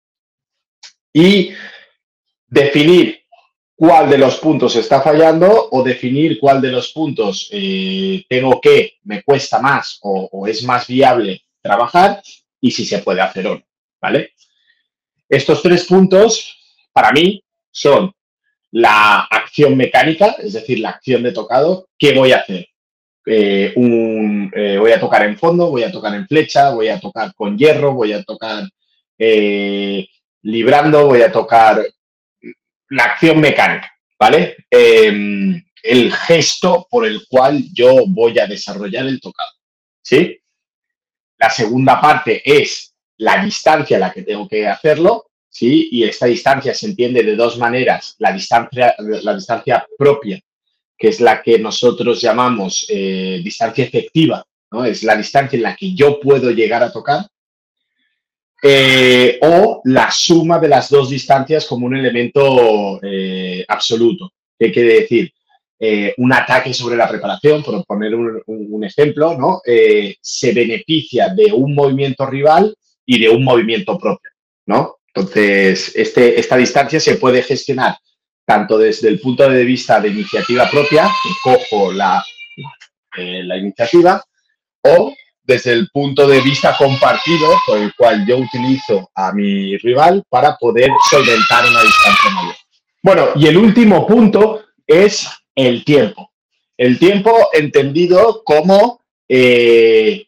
y 1.14 1.50
definir 2.46 3.22
cuál 3.74 4.10
de 4.10 4.18
los 4.18 4.36
puntos 4.36 4.76
está 4.76 5.00
fallando 5.00 5.68
o 5.70 5.82
definir 5.82 6.38
cuál 6.38 6.60
de 6.60 6.70
los 6.70 6.92
puntos 6.92 7.48
eh, 7.50 8.22
tengo 8.28 8.60
que, 8.60 8.98
me 9.04 9.22
cuesta 9.22 9.60
más 9.60 9.98
o, 10.02 10.46
es 10.46 10.62
más 10.62 10.86
viable 10.86 11.42
trabajar 11.62 12.22
y 12.60 12.70
si 12.70 12.84
se 12.84 12.98
puede 12.98 13.22
hacer 13.22 13.46
o 13.46 13.54
no, 13.54 13.62
¿vale? 14.00 14.34
Estos 15.26 15.62
tres 15.62 15.86
puntos, 15.86 16.58
para 16.92 17.10
mí, 17.12 17.42
son 17.70 18.12
la 18.72 19.22
acción 19.22 19.74
mecánica, 19.76 20.36
es 20.38 20.52
decir, 20.52 20.80
la 20.80 20.90
acción 20.90 21.22
de 21.22 21.32
tocado, 21.32 21.88
¿qué 21.98 22.12
voy 22.12 22.32
a 22.32 22.38
hacer? 22.38 22.68
Eh, 23.24 23.72
eh, 23.76 24.78
voy 24.78 24.92
a 24.92 25.00
tocar 25.00 25.24
en 25.24 25.38
fondo, 25.38 25.70
voy 25.70 25.84
a 25.84 25.92
tocar 25.92 26.14
en 26.14 26.26
flecha, 26.26 26.70
voy 26.70 26.88
a 26.88 26.98
tocar 26.98 27.32
con 27.34 27.56
hierro, 27.56 27.94
voy 27.94 28.12
a 28.12 28.22
tocar 28.22 28.64
librando, 30.42 31.06
voy 31.06 31.22
a 31.22 31.30
tocar 31.30 31.86
la 32.90 33.04
acción 33.04 33.40
mecánica, 33.40 33.92
¿vale? 34.18 34.56
Em, 34.68 35.62
el 35.82 36.12
gesto 36.12 36.86
por 36.90 37.06
el 37.06 37.26
cual 37.28 37.62
yo 37.72 38.04
voy 38.08 38.38
a 38.38 38.46
desarrollar 38.46 39.06
el 39.06 39.20
tocado, 39.20 39.50
¿sí? 40.02 40.40
La 41.38 41.50
segunda 41.50 42.00
parte 42.00 42.42
es 42.44 42.94
la 43.18 43.42
distancia 43.44 43.96
a 43.96 44.00
la 44.00 44.12
que 44.12 44.22
tengo 44.22 44.48
que 44.48 44.66
hacerlo, 44.66 45.26
¿sí? 45.48 45.88
Y 45.92 46.04
esta 46.04 46.26
distancia 46.26 46.74
se 46.74 46.86
entiende 46.86 47.22
de 47.22 47.36
dos 47.36 47.58
maneras. 47.58 48.16
La 48.18 48.32
distancia, 48.32 48.94
la 48.98 49.34
distancia 49.34 49.86
propia, 49.96 50.40
que 51.02 51.08
es 51.08 51.20
la 51.20 51.42
que 51.42 51.58
nosotros 51.58 52.20
llamamos 52.20 52.86
eh, 52.88 53.40
distancia 53.42 53.84
efectiva, 53.84 54.46
¿no? 54.70 54.84
Es 54.84 55.02
la 55.02 55.16
distancia 55.16 55.56
en 55.56 55.64
la 55.64 55.74
que 55.74 55.92
yo 55.92 56.20
puedo 56.20 56.52
llegar 56.52 56.80
a 56.80 56.92
tocar, 56.92 57.26
eh, 58.62 59.36
o 59.42 59.80
la 59.86 60.12
suma 60.12 60.60
de 60.60 60.68
las 60.68 60.88
dos 60.88 61.10
distancias 61.10 61.66
como 61.66 61.86
un 61.86 61.96
elemento 61.96 63.00
eh, 63.02 63.64
absoluto. 63.66 64.32
¿Qué 64.56 64.70
quiere 64.70 65.00
decir? 65.00 65.32
Un 66.18 66.32
ataque 66.32 66.72
sobre 66.72 66.96
la 66.96 67.08
preparación, 67.08 67.64
por 67.64 67.84
poner 67.84 68.14
un, 68.14 68.84
ejemplo, 68.84 69.36
¿no? 69.36 69.60
se 69.64 70.52
beneficia 70.52 71.30
de 71.30 71.52
un 71.52 71.74
movimiento 71.74 72.24
rival 72.24 72.72
y 73.04 73.18
de 73.18 73.28
un 73.28 73.42
movimiento 73.42 73.98
propio. 73.98 74.30
¿no? 74.66 74.98
Entonces, 75.12 75.92
este, 75.96 76.38
esta 76.38 76.56
distancia 76.56 77.00
se 77.00 77.16
puede 77.16 77.42
gestionar 77.42 77.96
tanto 78.44 78.78
desde 78.78 79.08
el 79.08 79.20
punto 79.20 79.48
de 79.48 79.64
vista 79.64 80.00
de 80.00 80.08
iniciativa 80.08 80.68
propia, 80.70 81.04
que 81.04 81.30
cojo 81.42 81.92
la, 81.92 82.22
la 83.16 83.56
iniciativa, 83.56 84.22
o 84.82 85.14
desde 85.44 85.72
el 85.72 85.88
punto 85.90 86.26
de 86.26 86.40
vista 86.40 86.76
compartido 86.76 87.48
por 87.66 87.78
el 87.78 87.92
cual 87.94 88.24
yo 88.26 88.38
utilizo 88.38 89.10
a 89.14 89.32
mi 89.32 89.76
rival 89.78 90.22
para 90.28 90.56
poder 90.56 90.90
solventar 91.10 91.66
una 91.66 91.82
distancia 91.82 92.30
mayor. 92.30 92.54
Bueno, 93.02 93.28
y 93.34 93.46
el 93.48 93.56
último 93.56 94.06
punto 94.06 94.64
es 94.86 95.28
el 95.54 95.84
tiempo. 95.84 96.30
El 96.76 96.98
tiempo 96.98 97.48
entendido 97.52 98.42
como 98.44 99.02
eh, 99.28 100.26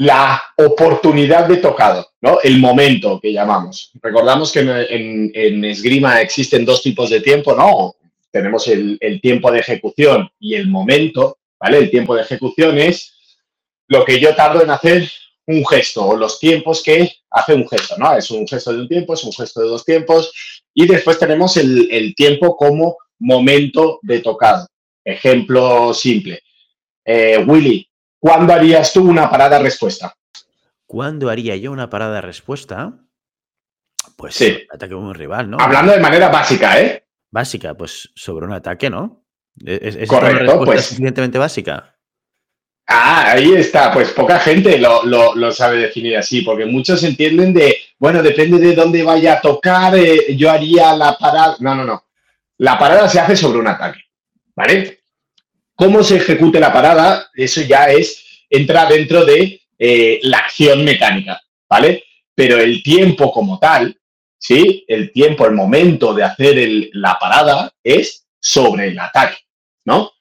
la 0.00 0.42
oportunidad 0.56 1.46
de 1.46 1.58
tocado, 1.58 2.12
¿no? 2.22 2.38
El 2.42 2.58
momento 2.58 3.20
que 3.20 3.34
llamamos. 3.34 3.90
Recordamos 4.00 4.50
que 4.50 4.60
en, 4.60 5.62
esgrima 5.62 6.22
existen 6.22 6.64
dos 6.64 6.82
tipos 6.82 7.10
de 7.10 7.20
tiempo, 7.20 7.54
¿no? 7.54 7.96
Tenemos 8.30 8.66
el, 8.68 8.98
tiempo 9.20 9.52
de 9.52 9.58
ejecución 9.58 10.30
y 10.38 10.54
el 10.54 10.68
momento, 10.68 11.36
¿vale? 11.58 11.76
El 11.76 11.90
tiempo 11.90 12.14
de 12.14 12.22
ejecución 12.22 12.78
es 12.78 13.12
lo 13.88 14.02
que 14.06 14.18
yo 14.18 14.34
tardo 14.34 14.62
en 14.62 14.70
hacer 14.70 15.06
un 15.46 15.66
gesto 15.66 16.06
o 16.06 16.16
los 16.16 16.40
tiempos 16.40 16.82
que 16.82 17.12
hace 17.30 17.52
un 17.52 17.68
gesto, 17.68 17.96
¿no? 17.98 18.16
Es 18.16 18.30
un 18.30 18.48
gesto 18.48 18.72
de 18.72 18.80
un 18.80 18.88
tiempo, 18.88 19.12
es 19.12 19.24
un 19.24 19.34
gesto 19.34 19.60
de 19.60 19.68
dos 19.68 19.84
tiempos 19.84 20.32
y 20.72 20.86
después 20.86 21.18
tenemos 21.18 21.58
el, 21.58 22.14
tiempo 22.16 22.56
como 22.56 22.96
momento 23.18 23.98
de 24.00 24.20
tocado. 24.20 24.66
Ejemplo 25.04 25.92
simple. 25.92 26.40
Eh, 27.04 27.44
Willy, 27.46 27.89
¿cuándo 28.20 28.52
harías 28.52 28.92
tú 28.92 29.08
una 29.08 29.28
parada 29.28 29.58
respuesta? 29.58 30.14
¿Cuándo 30.86 31.28
haría 31.28 31.56
yo 31.56 31.72
una 31.72 31.90
parada 31.90 32.20
respuesta? 32.20 32.94
Pues 34.16 34.34
sí. 34.34 34.66
ataque 34.72 34.94
a 34.94 34.96
un 34.96 35.14
rival, 35.14 35.50
¿no? 35.50 35.56
Hablando 35.58 35.92
de 35.92 36.00
manera 36.00 36.28
básica, 36.28 36.80
¿eh? 36.80 37.04
Básica, 37.30 37.74
pues 37.74 38.10
sobre 38.14 38.46
un 38.46 38.52
ataque, 38.52 38.90
¿no? 38.90 39.24
¿Es, 39.64 39.96
es 39.96 40.08
Correcto, 40.08 40.56
una 40.56 40.64
pues. 40.64 40.84
suficientemente 40.84 41.38
básica? 41.38 41.96
Ah, 42.86 43.32
ahí 43.32 43.54
está. 43.54 43.92
Pues 43.92 44.10
poca 44.10 44.38
gente 44.40 44.78
lo, 44.78 45.52
sabe 45.52 45.78
definir 45.78 46.16
así, 46.16 46.42
porque 46.42 46.66
muchos 46.66 47.02
entienden 47.04 47.54
de, 47.54 47.76
bueno, 47.98 48.22
depende 48.22 48.58
de 48.58 48.74
dónde 48.74 49.04
vaya 49.04 49.34
a 49.34 49.40
tocar, 49.40 49.96
eh, 49.96 50.34
yo 50.36 50.50
haría 50.50 50.94
la 50.96 51.16
parada. 51.16 51.56
No, 51.60 51.74
no, 51.74 51.84
no. 51.84 52.04
La 52.58 52.78
parada 52.78 53.08
se 53.08 53.20
hace 53.20 53.36
sobre 53.36 53.60
un 53.60 53.68
ataque, 53.68 54.00
¿vale? 54.56 54.99
Cómo 55.80 56.02
se 56.02 56.18
ejecute 56.18 56.60
la 56.60 56.74
parada, 56.74 57.30
eso 57.32 57.62
ya 57.62 57.86
es, 57.86 58.44
entra 58.50 58.84
dentro 58.84 59.24
de 59.24 59.62
eh, 59.78 60.20
la 60.24 60.36
acción 60.36 60.84
mecánica, 60.84 61.40
¿vale? 61.70 62.04
Pero 62.34 62.58
el 62.58 62.82
tiempo 62.82 63.32
como 63.32 63.58
tal, 63.58 63.98
¿sí? 64.36 64.84
El 64.86 65.10
tiempo, 65.10 65.46
el 65.46 65.54
momento 65.54 66.12
de 66.12 66.22
hacer 66.22 66.90
la 66.92 67.18
parada 67.18 67.72
es 67.82 68.26
sobre 68.38 68.88
el 68.88 68.98
ataque, 68.98 69.38
¿no? 69.86 70.12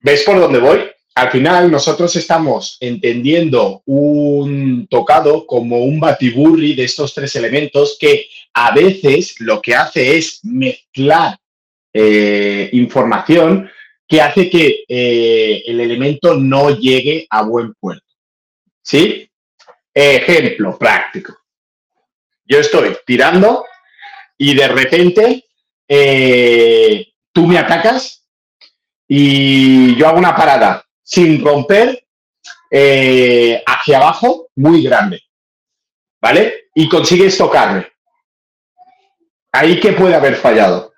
¿Ves 0.00 0.24
por 0.24 0.40
dónde 0.40 0.58
voy? 0.58 0.80
al 1.16 1.30
final 1.30 1.70
nosotros 1.70 2.16
estamos 2.16 2.76
entendiendo 2.80 3.82
un 3.86 4.88
tocado 4.90 5.46
como 5.46 5.84
un 5.84 6.00
batiburri 6.00 6.74
de 6.74 6.82
estos 6.82 7.14
tres 7.14 7.36
elementos 7.36 7.96
que 8.00 8.26
a 8.54 8.74
veces 8.74 9.36
lo 9.38 9.62
que 9.62 9.76
hace 9.76 10.16
es 10.16 10.40
mezclar 10.42 11.38
eh, 11.92 12.70
información 12.72 13.70
que 14.06 14.20
hace 14.20 14.50
que 14.50 14.84
eh, 14.88 15.62
el 15.66 15.80
elemento 15.80 16.34
no 16.34 16.70
llegue 16.70 17.26
a 17.30 17.42
buen 17.42 17.74
puerto. 17.74 18.04
¿Sí? 18.82 19.30
Ejemplo 19.92 20.78
práctico. 20.78 21.36
Yo 22.44 22.58
estoy 22.58 22.96
tirando 23.06 23.64
y 24.36 24.54
de 24.54 24.68
repente 24.68 25.44
eh, 25.88 27.06
tú 27.32 27.46
me 27.46 27.58
atacas 27.58 28.26
y 29.08 29.96
yo 29.96 30.08
hago 30.08 30.18
una 30.18 30.36
parada 30.36 30.84
sin 31.02 31.42
romper 31.42 32.06
eh, 32.70 33.62
hacia 33.66 33.98
abajo 33.98 34.48
muy 34.56 34.82
grande. 34.82 35.22
¿Vale? 36.20 36.68
Y 36.74 36.88
consigues 36.88 37.36
tocarme. 37.36 37.86
¿Ahí 39.52 39.78
qué 39.78 39.92
puede 39.92 40.14
haber 40.14 40.36
fallado? 40.36 40.93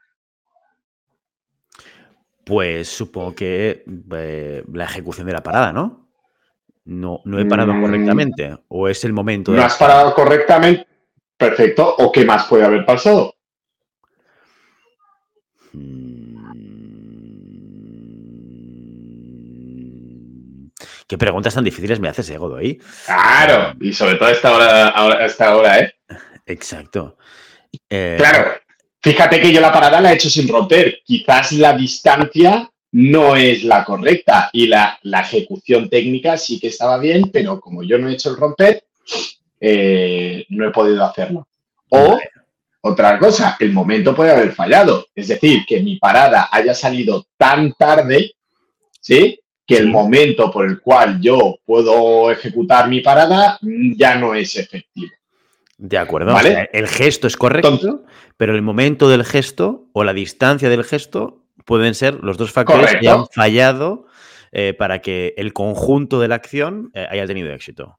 Pues 2.47 2.87
supongo 2.87 3.35
que 3.35 3.83
eh, 4.13 4.63
la 4.73 4.85
ejecución 4.85 5.27
de 5.27 5.33
la 5.33 5.43
parada, 5.43 5.73
¿no? 5.73 6.07
No, 6.85 7.21
no 7.25 7.41
he 7.41 7.45
parado 7.45 7.75
mm. 7.75 7.83
correctamente. 7.83 8.57
¿O 8.69 8.87
es 8.87 9.03
el 9.03 9.13
momento 9.13 9.51
de.? 9.51 9.59
No 9.59 9.65
has 9.65 9.75
parado 9.75 10.15
correctamente. 10.15 10.87
Perfecto. 11.37 11.97
¿O 11.99 12.13
qué 12.13 12.25
más 12.25 12.47
puede 12.47 12.65
haber 12.65 12.87
pasado? 12.87 13.35
¿Qué 21.09 21.19
preguntas 21.19 21.53
tan 21.53 21.65
difíciles 21.65 21.99
me 21.99 22.09
haces, 22.09 22.31
Ego, 22.31 22.55
ahí? 22.55 22.79
Claro, 23.07 23.75
y 23.81 23.93
sobre 23.93 24.15
todo 24.15 24.29
a 24.29 24.33
esta 24.33 24.55
hora, 24.55 25.27
esta 25.27 25.57
hora 25.57 25.81
¿eh? 25.81 25.95
Exacto. 26.47 27.17
Eh, 27.91 28.15
claro, 28.19 28.53
fíjate 29.07 29.41
que 29.41 29.53
yo 29.53 29.61
la 29.61 29.73
parada 29.73 30.01
la 30.01 30.11
he 30.11 30.17
hecho 30.17 30.29
sin 30.29 30.49
romper. 30.49 30.99
Quizás 31.05 31.53
la 31.53 31.77
distancia 31.77 32.69
no 32.91 33.37
es 33.37 33.63
la 33.63 33.85
correcta 33.85 34.51
y 34.53 34.67
la, 34.67 34.99
ejecución 35.05 35.89
técnica 35.89 36.37
sí 36.37 36.59
que 36.59 36.69
estaba 36.69 36.99
bien, 36.99 37.31
pero 37.33 37.61
como 37.61 37.85
yo 37.85 37.99
no 37.99 38.09
he 38.09 38.15
hecho 38.15 38.31
el 38.31 38.37
romper, 38.37 38.83
eh, 39.61 40.45
no 40.49 40.67
he 40.67 40.73
podido 40.73 41.05
hacerlo. 41.05 41.47
O 41.91 42.19
otra 42.81 43.17
cosa, 43.19 43.57
el 43.61 43.73
momento 43.73 44.15
puede 44.15 44.33
haber 44.33 44.53
fallado. 44.53 45.07
Es 45.15 45.29
decir, 45.29 45.65
que 45.67 45.81
mi 45.81 45.97
parada 45.99 46.49
haya 46.51 46.75
salido 46.75 47.27
tan 47.37 47.73
tarde, 47.75 48.33
¿sí? 49.01 49.39
que 49.65 49.77
el 49.77 49.89
momento 49.89 50.51
por 50.51 50.67
el 50.67 50.81
cual 50.81 51.21
yo 51.21 51.59
puedo 51.65 52.31
ejecutar 52.31 52.89
mi 52.89 53.01
parada 53.01 53.59
ya 53.97 54.17
no 54.17 54.35
es 54.35 54.57
efectivo. 54.57 55.13
De 55.79 55.99
acuerdo. 55.99 56.33
¿Vale? 56.33 56.71
el 56.73 56.89
gesto 56.89 57.27
es 57.27 57.37
correcto, 57.37 58.05
pero 58.37 58.55
el 58.55 58.63
momento 58.63 59.09
del 59.09 59.25
gesto 59.25 59.89
o 59.93 60.05
la 60.05 60.15
distancia 60.15 60.71
del 60.71 60.85
gesto 60.85 61.43
pueden 61.65 61.95
ser 61.95 62.15
los 62.23 62.39
dos 62.39 62.53
factores 62.53 62.97
que 63.01 63.09
han 63.09 63.27
fallado 63.27 64.07
eh, 64.53 64.73
para 64.73 65.03
que 65.03 65.35
el 65.37 65.53
conjunto 65.53 66.21
de 66.21 66.29
la 66.29 66.37
acción 66.37 66.91
eh, 66.95 67.07
haya 67.11 67.27
tenido 67.27 67.53
éxito. 67.53 67.99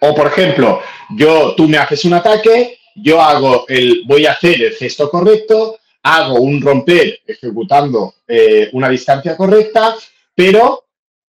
O 0.00 0.14
por 0.14 0.28
ejemplo, 0.28 0.80
yo, 1.16 1.54
tú 1.56 1.66
me 1.68 1.76
haces 1.76 2.04
un 2.04 2.14
ataque, 2.14 2.78
yo 2.94 3.20
hago 3.20 3.64
el, 3.68 4.02
voy 4.06 4.26
a 4.26 4.32
hacer 4.32 4.62
el 4.62 4.72
gesto 4.74 5.10
correcto, 5.10 5.78
hago 6.02 6.40
un 6.40 6.60
romper 6.60 7.20
ejecutando 7.26 8.14
eh, 8.26 8.70
una 8.72 8.88
distancia 8.88 9.36
correcta, 9.36 9.96
pero 10.34 10.84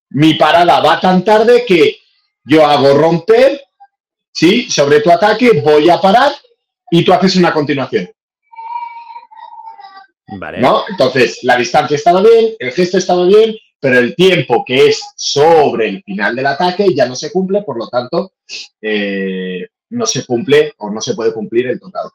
mi 0.10 0.36
parada 0.36 0.80
va 0.82 1.00
tan 1.00 1.24
tarde 1.24 1.64
que 1.66 1.98
yo 2.44 2.66
hago 2.66 2.96
romper, 2.96 3.62
¿sí? 4.40 4.70
Sobre 4.70 5.02
tu 5.02 5.12
ataque, 5.12 5.62
voy 5.62 5.90
a 5.90 6.00
parar 6.00 6.32
y 6.90 7.04
tú 7.04 7.12
haces 7.12 7.36
una 7.36 7.54
continuación. 7.54 8.10
Vale. 10.28 10.60
¿No? 10.60 10.84
Entonces, 10.88 11.40
la 11.44 11.58
distancia 11.58 11.96
estaba 11.96 12.22
bien, 12.22 12.54
el 12.58 12.72
gesto 12.72 12.98
estaba 12.98 13.26
bien, 13.26 13.54
pero 13.82 13.98
el 13.98 14.16
tiempo 14.16 14.64
que 14.66 14.88
es 14.88 15.04
sobre 15.16 15.90
el 15.90 16.04
final 16.04 16.36
del 16.38 16.46
ataque 16.46 16.88
ya 16.96 17.06
no 17.06 17.16
se 17.16 17.32
cumple, 17.34 17.64
por 17.64 17.78
lo 17.78 17.90
tanto, 17.90 18.34
eh, 18.82 19.68
no 19.90 20.06
se 20.06 20.26
cumple 20.26 20.74
o 20.78 20.90
no 20.90 21.02
se 21.02 21.16
puede 21.16 21.34
cumplir 21.34 21.68
el 21.68 21.80
tocado. 21.80 22.14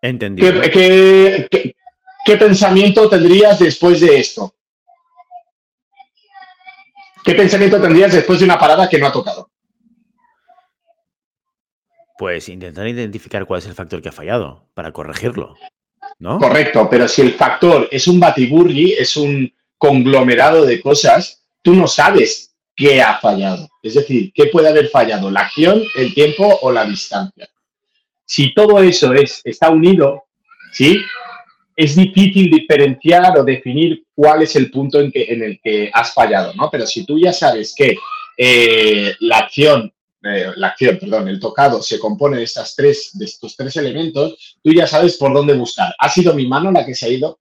Entendido. 0.00 0.60
¿Qué, 0.60 0.70
qué, 0.70 1.48
qué, 1.50 1.76
qué 2.24 2.36
pensamiento 2.36 3.08
tendrías 3.08 3.58
después 3.58 4.00
de 4.00 4.18
esto? 4.20 4.54
¿Qué 7.24 7.34
pensamiento 7.34 7.80
tendrías 7.80 8.12
después 8.12 8.38
de 8.38 8.44
una 8.44 8.58
parada 8.58 8.88
que 8.88 8.98
no 8.98 9.08
ha 9.08 9.12
tocado? 9.12 9.45
Pues 12.18 12.48
intentar 12.48 12.86
identificar 12.86 13.44
cuál 13.46 13.58
es 13.58 13.66
el 13.66 13.74
factor 13.74 14.00
que 14.00 14.08
ha 14.08 14.12
fallado 14.12 14.68
para 14.74 14.92
corregirlo. 14.92 15.54
¿No? 16.18 16.38
Correcto, 16.38 16.88
pero 16.90 17.08
si 17.08 17.22
el 17.22 17.34
factor 17.34 17.88
es 17.90 18.08
un 18.08 18.18
batiburri, 18.18 18.92
es 18.92 19.16
un 19.16 19.52
conglomerado 19.76 20.64
de 20.64 20.80
cosas, 20.80 21.42
tú 21.62 21.74
no 21.74 21.86
sabes 21.86 22.54
qué 22.74 23.02
ha 23.02 23.18
fallado. 23.18 23.68
Es 23.82 23.94
decir, 23.94 24.32
qué 24.34 24.46
puede 24.46 24.68
haber 24.68 24.88
fallado, 24.88 25.30
la 25.30 25.40
acción, 25.40 25.82
el 25.96 26.14
tiempo 26.14 26.58
o 26.62 26.70
la 26.70 26.84
distancia. 26.84 27.48
Si 28.24 28.54
todo 28.54 28.82
eso 28.82 29.12
es, 29.14 29.40
está 29.44 29.70
unido, 29.70 30.24
¿sí? 30.72 30.98
Es 31.74 31.94
difícil 31.94 32.50
diferenciar 32.50 33.38
o 33.38 33.44
definir 33.44 34.04
cuál 34.14 34.42
es 34.42 34.56
el 34.56 34.70
punto 34.70 35.00
en, 35.00 35.12
que, 35.12 35.24
en 35.24 35.42
el 35.42 35.60
que 35.62 35.90
has 35.92 36.12
fallado, 36.12 36.54
¿no? 36.54 36.70
Pero 36.70 36.86
si 36.86 37.04
tú 37.04 37.18
ya 37.18 37.32
sabes 37.32 37.74
que 37.76 37.96
eh, 38.36 39.14
la 39.20 39.38
acción, 39.38 39.92
eh, 40.26 40.52
la 40.56 40.68
acción, 40.68 40.98
perdón, 40.98 41.28
el 41.28 41.40
tocado 41.40 41.82
se 41.82 41.98
compone 41.98 42.38
de, 42.38 42.44
estas 42.44 42.74
tres, 42.74 43.10
de 43.14 43.24
estos 43.24 43.56
tres 43.56 43.76
elementos, 43.76 44.56
tú 44.62 44.72
ya 44.72 44.86
sabes 44.86 45.16
por 45.16 45.32
dónde 45.32 45.54
buscar. 45.54 45.94
¿Ha 45.98 46.08
sido 46.08 46.34
mi 46.34 46.46
mano 46.46 46.70
la 46.70 46.84
que 46.84 46.94
se 46.94 47.06
ha 47.06 47.08
ido? 47.08 47.38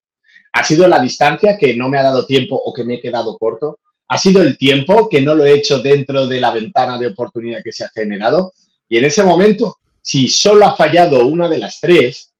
¿Ha 0.53 0.63
sido 0.63 0.87
la 0.87 0.99
distancia 0.99 1.57
que 1.57 1.75
no 1.75 1.89
me 1.89 1.97
ha 1.97 2.03
dado 2.03 2.25
tiempo 2.25 2.55
o 2.55 2.73
que 2.73 2.83
me 2.83 2.95
he 2.95 3.01
quedado 3.01 3.37
corto? 3.37 3.79
¿Ha 4.07 4.17
sido 4.17 4.41
el 4.41 4.57
tiempo 4.57 5.09
que 5.09 5.21
no 5.21 5.35
lo 5.35 5.45
he 5.45 5.53
hecho 5.53 5.79
dentro 5.79 6.27
de 6.27 6.39
la 6.39 6.51
ventana 6.51 6.97
de 6.97 7.07
oportunidad 7.07 7.63
que 7.63 7.71
se 7.71 7.83
ha 7.83 7.89
generado? 7.89 8.53
Y 8.87 8.97
en 8.97 9.05
ese 9.05 9.23
momento, 9.23 9.77
si 10.01 10.27
solo 10.27 10.65
ha 10.65 10.75
fallado 10.75 11.25
una 11.25 11.49
de 11.49 11.57
las 11.57 11.79
tres, 11.79 12.31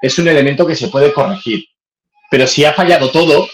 es 0.00 0.18
un 0.18 0.28
elemento 0.28 0.66
que 0.66 0.74
se 0.74 0.88
puede 0.88 1.12
corregir. 1.12 1.64
Pero 2.30 2.46
si 2.46 2.64
ha 2.64 2.72
fallado 2.72 3.10
todo, 3.10 3.46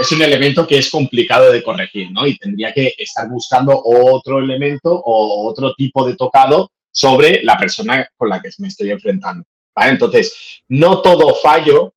es 0.00 0.12
un 0.12 0.22
elemento 0.22 0.66
que 0.66 0.78
es 0.78 0.90
complicado 0.90 1.52
de 1.52 1.62
corregir, 1.62 2.10
¿no? 2.10 2.26
Y 2.26 2.38
tendría 2.38 2.72
que 2.72 2.94
estar 2.96 3.28
buscando 3.28 3.80
otro 3.84 4.38
elemento 4.38 4.90
o 4.92 5.48
otro 5.48 5.74
tipo 5.74 6.06
de 6.06 6.16
tocado 6.16 6.70
sobre 6.90 7.42
la 7.42 7.58
persona 7.58 8.08
con 8.16 8.28
la 8.28 8.40
que 8.40 8.50
me 8.58 8.68
estoy 8.68 8.90
enfrentando. 8.90 9.44
¿vale? 9.74 9.92
Entonces, 9.92 10.62
no 10.68 11.02
todo 11.02 11.34
fallo 11.34 11.94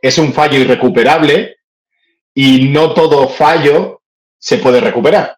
es 0.00 0.18
un 0.18 0.32
fallo 0.32 0.58
irrecuperable 0.58 1.56
y 2.34 2.68
no 2.68 2.92
todo 2.92 3.28
fallo 3.28 4.02
se 4.38 4.58
puede 4.58 4.80
recuperar. 4.80 5.36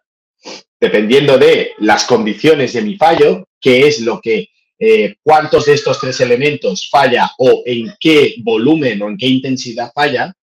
Dependiendo 0.79 1.37
de 1.37 1.71
las 1.79 2.05
condiciones 2.05 2.73
de 2.73 2.81
mi 2.81 2.97
fallo, 2.97 3.47
qué 3.61 3.87
es 3.87 4.01
lo 4.01 4.19
que, 4.19 4.49
eh, 4.79 5.15
cuántos 5.23 5.65
de 5.65 5.73
estos 5.73 5.99
tres 5.99 6.19
elementos 6.21 6.89
falla 6.89 7.31
o 7.37 7.63
en 7.65 7.95
qué 7.99 8.35
volumen 8.43 9.01
o 9.01 9.09
en 9.09 9.17
qué 9.17 9.27
intensidad 9.27 9.91
falla, 9.93 10.33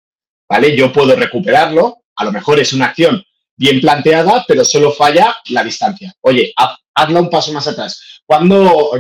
¿vale? 0.48 0.76
Yo 0.76 0.92
puedo 0.92 1.14
recuperarlo, 1.16 2.04
a 2.16 2.24
lo 2.24 2.32
mejor 2.32 2.60
es 2.60 2.72
una 2.72 2.86
acción 2.86 3.24
bien 3.56 3.80
planteada, 3.80 4.44
pero 4.46 4.64
solo 4.64 4.92
falla 4.92 5.36
la 5.50 5.64
distancia. 5.64 6.14
Oye, 6.20 6.52
haz, 6.56 6.76
hazla 6.94 7.20
un 7.20 7.30
paso 7.30 7.52
más 7.52 7.66
atrás. 7.66 8.22
Cuando, 8.26 8.90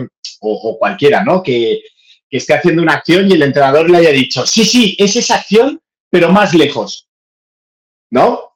o, 0.40 0.78
cualquiera, 0.78 1.24
¿no? 1.24 1.42
Que, 1.42 1.82
que 2.28 2.36
esté 2.36 2.54
haciendo 2.54 2.82
una 2.82 2.94
acción 2.94 3.30
y 3.30 3.34
el 3.34 3.42
entrenador 3.42 3.90
le 3.90 3.98
haya 3.98 4.10
dicho, 4.10 4.46
sí, 4.46 4.64
sí, 4.64 4.96
es 4.98 5.16
esa 5.16 5.36
acción, 5.36 5.80
pero 6.10 6.30
más 6.30 6.54
lejos. 6.54 7.08
¿No? 8.10 8.52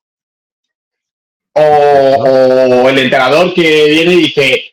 O, 1.55 1.61
o, 1.63 2.89
el 2.89 2.99
entrenador 2.99 3.53
que 3.55 3.87
viene 3.87 4.15
y 4.15 4.23
dice, 4.23 4.73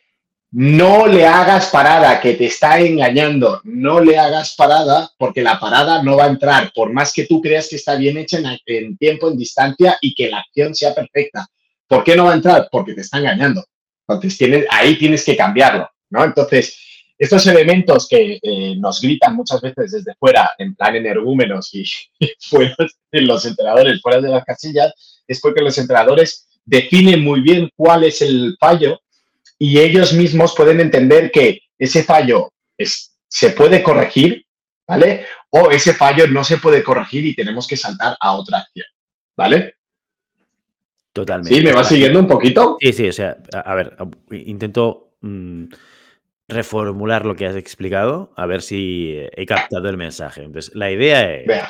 no 0.57 1.05
le 1.05 1.25
hagas 1.25 1.67
parada, 1.67 2.21
que 2.21 2.35
te 2.35 2.45
está 2.45 2.79
engañando, 2.79 3.59
no 3.65 3.99
le 3.99 4.17
hagas 4.17 4.55
parada 4.55 5.11
porque 5.17 5.41
la 5.41 5.59
parada 5.59 6.01
no 6.01 6.15
va 6.15 6.23
a 6.23 6.29
entrar, 6.29 6.71
por 6.73 6.93
más 6.93 7.11
que 7.11 7.25
tú 7.25 7.41
creas 7.41 7.67
que 7.67 7.75
está 7.75 7.97
bien 7.97 8.17
hecha 8.17 8.39
en, 8.65 8.97
tiempo, 8.97 9.29
en 9.29 9.37
distancia 9.37 9.97
y 9.99 10.15
que 10.15 10.29
la 10.29 10.39
acción 10.39 10.73
sea 10.73 10.95
perfecta. 10.95 11.45
¿Por 11.85 12.05
qué 12.05 12.15
no 12.15 12.23
va 12.23 12.31
a 12.31 12.35
entrar? 12.35 12.69
Porque 12.71 12.93
te 12.93 13.01
está 13.01 13.17
engañando. 13.17 13.65
Entonces, 14.07 14.37
tienes, 14.37 14.65
ahí 14.69 14.97
tienes 14.97 15.25
que 15.25 15.35
cambiarlo, 15.35 15.89
¿no? 16.09 16.23
Entonces, 16.23 16.79
estos 17.17 17.45
elementos 17.47 18.07
que 18.07 18.39
eh, 18.41 18.75
nos 18.77 19.01
gritan 19.01 19.35
muchas 19.35 19.59
veces 19.59 19.91
desde 19.91 20.15
fuera, 20.15 20.49
en 20.57 20.73
plan 20.73 20.95
energúmenos 20.95 21.73
y, 21.73 21.83
y 22.19 22.31
fuera 22.39 22.77
de 23.11 23.21
los 23.23 23.45
entrenadores, 23.45 24.01
fuera 24.01 24.21
de 24.21 24.29
las 24.29 24.45
casillas, 24.45 24.93
es 25.27 25.41
porque 25.41 25.59
los 25.59 25.77
entrenadores 25.77 26.47
definen 26.63 27.21
muy 27.25 27.41
bien 27.41 27.69
cuál 27.75 28.05
es 28.05 28.21
el 28.21 28.55
fallo 28.57 29.01
y 29.59 29.79
ellos 29.79 30.13
mismos 30.13 30.53
pueden 30.55 30.79
entender 30.79 31.31
que 31.31 31.61
ese 31.77 32.03
fallo 32.03 32.51
es, 32.77 33.17
se 33.27 33.51
puede 33.51 33.81
corregir, 33.83 34.45
¿vale? 34.87 35.25
O 35.49 35.71
ese 35.71 35.93
fallo 35.93 36.27
no 36.27 36.43
se 36.43 36.57
puede 36.57 36.83
corregir 36.83 37.25
y 37.25 37.35
tenemos 37.35 37.67
que 37.67 37.77
saltar 37.77 38.17
a 38.19 38.33
otra 38.33 38.59
acción, 38.59 38.87
¿vale? 39.37 39.75
Totalmente. 41.13 41.55
¿Sí? 41.55 41.63
¿Me 41.63 41.71
va 41.71 41.83
siguiendo 41.83 42.19
un 42.19 42.27
poquito? 42.27 42.77
Sí, 42.81 42.91
sí, 42.91 43.07
o 43.07 43.13
sea, 43.13 43.37
a, 43.53 43.59
a 43.59 43.75
ver, 43.75 43.95
intento 44.31 45.15
mmm, 45.21 45.65
reformular 46.49 47.25
lo 47.25 47.35
que 47.35 47.45
has 47.45 47.55
explicado, 47.55 48.33
a 48.35 48.45
ver 48.45 48.61
si 48.61 49.17
he 49.31 49.45
captado 49.45 49.87
el 49.89 49.97
mensaje. 49.97 50.43
Entonces, 50.43 50.75
la 50.75 50.91
idea 50.91 51.33
es, 51.33 51.47
Vea. 51.47 51.69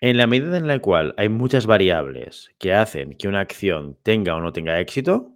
en 0.00 0.16
la 0.16 0.26
medida 0.26 0.56
en 0.56 0.66
la 0.66 0.78
cual 0.78 1.14
hay 1.18 1.28
muchas 1.28 1.66
variables 1.66 2.50
que 2.58 2.72
hacen 2.72 3.14
que 3.16 3.28
una 3.28 3.40
acción 3.40 3.98
tenga 4.02 4.34
o 4.34 4.40
no 4.40 4.52
tenga 4.52 4.80
éxito, 4.80 5.33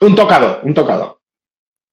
Un 0.00 0.14
tocado, 0.14 0.60
un 0.62 0.74
tocado. 0.74 1.20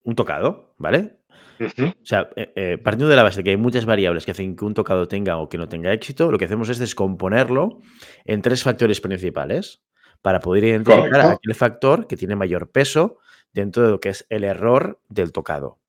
un 0.03 0.15
tocado, 0.15 0.75
¿vale? 0.77 1.19
O 1.61 2.05
sea, 2.05 2.29
eh, 2.35 2.51
eh, 2.55 2.77
partiendo 2.77 3.07
de 3.09 3.15
la 3.15 3.23
base 3.23 3.37
de 3.37 3.43
que 3.45 3.49
hay 3.51 3.57
muchas 3.57 3.85
variables 3.85 4.25
que 4.25 4.31
hacen 4.31 4.55
que 4.55 4.65
un 4.65 4.73
tocado 4.73 5.07
tenga 5.07 5.37
o 5.37 5.47
que 5.47 5.57
no 5.57 5.69
tenga 5.69 5.93
éxito, 5.93 6.29
lo 6.29 6.37
que 6.37 6.45
hacemos 6.45 6.67
es 6.67 6.77
descomponerlo 6.77 7.79
en 8.25 8.41
tres 8.41 8.63
factores 8.63 8.99
principales 8.99 9.81
para 10.21 10.39
poder 10.41 10.65
identificar 10.65 11.09
Correcto. 11.09 11.29
aquel 11.29 11.55
factor 11.55 12.07
que 12.07 12.17
tiene 12.17 12.35
mayor 12.35 12.69
peso 12.71 13.19
dentro 13.53 13.83
de 13.83 13.91
lo 13.91 13.99
que 13.99 14.09
es 14.09 14.25
el 14.29 14.43
error 14.43 14.99
del 15.07 15.31
tocado. 15.31 15.79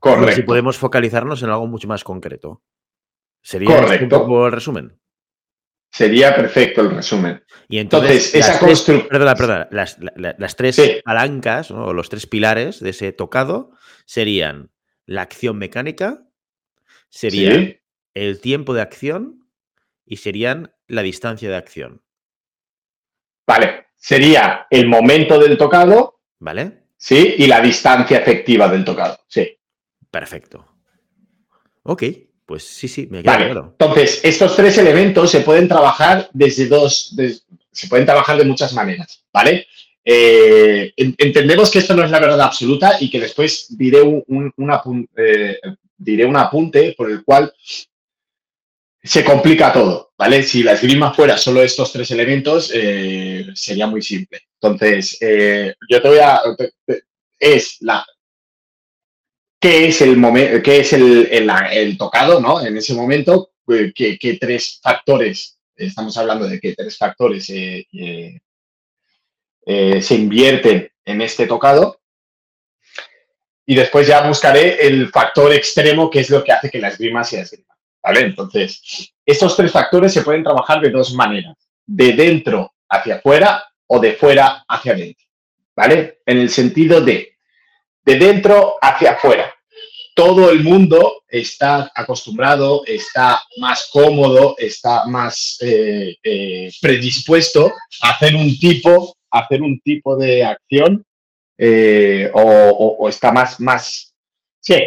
Correcto. 0.00 0.44
podemos 0.46 0.78
focalizarnos 0.78 1.42
en 1.42 1.50
algo 1.50 1.66
mucho 1.66 1.88
más 1.88 2.04
concreto. 2.04 2.62
¿Sería 3.42 3.70
este 3.70 3.82
un 3.82 3.86
Correcto. 3.88 4.20
poco 4.20 4.46
el 4.46 4.52
resumen? 4.52 4.98
Sería 5.90 6.36
perfecto 6.36 6.82
el 6.82 6.90
resumen. 6.90 7.42
Y 7.68 7.78
entonces, 7.78 8.26
Entonces, 8.26 8.34
esa 8.34 8.58
construcción. 8.58 9.08
perdona, 9.08 9.34
perdona, 9.34 9.68
las, 9.70 9.98
la- 9.98 10.12
la- 10.16 10.36
las 10.38 10.54
tres 10.56 10.76
Sí, 10.76 11.00
palancas 11.04 11.70
¿no? 11.70 11.86
o 11.86 11.92
los 11.92 12.08
tres 12.08 12.26
pilares 12.26 12.80
de 12.80 12.90
ese 12.90 13.12
tocado 13.12 13.72
serían 14.04 14.70
la 15.06 15.22
acción 15.22 15.56
mecánica, 15.58 16.22
serían 17.08 17.64
sí, 17.66 17.80
el 18.14 18.40
tiempo 18.40 18.74
de 18.74 18.82
acción 18.82 19.48
y 20.04 20.18
serían 20.18 20.72
la 20.86 21.02
distancia 21.02 21.48
de 21.48 21.56
acción. 21.56 22.02
vale. 23.46 23.86
Sería 24.00 24.66
el 24.70 24.86
momento 24.86 25.38
del 25.40 25.58
tocado, 25.58 26.20
¿Vale? 26.38 26.84
sí, 26.96 27.34
y 27.38 27.46
la 27.48 27.60
distancia 27.60 28.18
efectiva 28.18 28.68
del 28.68 28.84
tocado, 28.84 29.18
sí. 29.26 29.58
Perfecto. 30.10 30.64
Ok, 31.82 32.04
pues 32.48 32.64
sí, 32.64 32.88
sí, 32.88 33.06
me 33.10 33.20
queda 33.22 33.32
Vale. 33.32 33.44
claro. 33.44 33.76
Entonces, 33.78 34.20
estos 34.24 34.56
tres 34.56 34.78
elementos 34.78 35.30
se 35.30 35.40
pueden 35.40 35.68
trabajar 35.68 36.30
desde 36.32 36.66
dos, 36.66 37.14
des- 37.14 37.44
se 37.70 37.88
pueden 37.88 38.06
trabajar 38.06 38.38
de 38.38 38.44
muchas 38.46 38.72
maneras, 38.72 39.22
¿vale? 39.30 39.66
Eh, 40.02 40.90
en- 40.96 41.14
entendemos 41.18 41.70
que 41.70 41.80
esto 41.80 41.94
no 41.94 42.02
es 42.02 42.10
la 42.10 42.20
verdad 42.20 42.40
absoluta 42.40 42.96
y 43.00 43.10
que 43.10 43.20
después 43.20 43.66
diré 43.76 44.00
un, 44.00 44.24
un- 44.26 45.08
eh, 45.14 45.58
diré 45.98 46.24
un 46.24 46.38
apunte 46.38 46.94
por 46.96 47.10
el 47.10 47.22
cual 47.22 47.52
se 49.02 49.22
complica 49.24 49.70
todo, 49.70 50.12
¿vale? 50.16 50.42
Si 50.42 50.62
la 50.62 50.72
esgrima 50.72 51.12
fuera 51.12 51.36
solo 51.36 51.62
estos 51.62 51.92
tres 51.92 52.10
elementos, 52.12 52.70
eh, 52.74 53.46
sería 53.54 53.86
muy 53.86 54.00
simple. 54.00 54.40
Entonces, 54.60 55.18
yo 55.90 56.00
te 56.02 56.08
voy 56.08 56.18
a... 56.18 56.40
te- 56.56 56.72
te- 56.86 57.02
es 57.38 57.76
la... 57.80 58.04
¿Qué 59.60 59.88
es 59.88 60.00
el 60.02 60.16
momento, 60.16 60.62
qué 60.62 60.80
es 60.80 60.92
el, 60.92 61.28
el- 61.32 61.98
tocado, 61.98 62.40
¿no? 62.40 62.64
En 62.64 62.76
ese 62.76 62.94
momento, 62.94 63.50
eh, 63.68 63.92
¿qué, 63.94 64.18
qué 64.18 64.34
tres 64.34 64.78
factores, 64.82 65.58
estamos 65.74 66.16
hablando 66.16 66.46
de 66.48 66.60
qué 66.60 66.74
tres 66.74 66.96
factores 66.96 67.50
eh, 67.50 67.86
eh, 69.66 70.00
se 70.02 70.14
invierten 70.14 70.88
en 71.04 71.20
este 71.22 71.46
tocado? 71.46 72.00
Y 73.66 73.74
después 73.74 74.06
ya 74.06 74.26
buscaré 74.26 74.86
el 74.86 75.08
factor 75.10 75.52
extremo, 75.52 76.08
que 76.08 76.20
es 76.20 76.30
lo 76.30 76.42
que 76.42 76.52
hace 76.52 76.70
que 76.70 76.78
la 76.80 76.88
esgrima 76.88 77.24
sea 77.24 77.42
esgrima. 77.42 77.74
¿Vale? 78.02 78.20
Entonces, 78.20 79.12
estos 79.26 79.56
tres 79.56 79.72
factores 79.72 80.12
se 80.12 80.22
pueden 80.22 80.44
trabajar 80.44 80.80
de 80.80 80.90
dos 80.90 81.12
maneras, 81.14 81.56
de 81.84 82.12
dentro 82.12 82.74
hacia 82.88 83.16
afuera 83.16 83.64
o 83.88 83.98
de 83.98 84.12
fuera 84.14 84.64
hacia 84.68 84.92
adentro, 84.92 85.26
¿vale? 85.76 86.20
En 86.24 86.38
el 86.38 86.48
sentido 86.48 87.00
de 87.00 87.37
de 88.08 88.16
dentro 88.16 88.76
hacia 88.80 89.12
afuera. 89.12 89.54
Todo 90.14 90.50
el 90.50 90.64
mundo 90.64 91.24
está 91.28 91.92
acostumbrado, 91.94 92.82
está 92.86 93.42
más 93.58 93.90
cómodo, 93.92 94.54
está 94.56 95.04
más 95.04 95.58
eh, 95.60 96.16
eh, 96.22 96.70
predispuesto 96.80 97.70
a 98.00 98.10
hacer 98.10 98.34
un 98.34 98.58
tipo, 98.58 99.14
hacer 99.30 99.60
un 99.60 99.78
tipo 99.80 100.16
de 100.16 100.42
acción 100.42 101.04
eh, 101.58 102.30
o, 102.32 103.06
está 103.10 103.30
más, 103.30 103.60
más, 103.60 104.14
sí, 104.58 104.80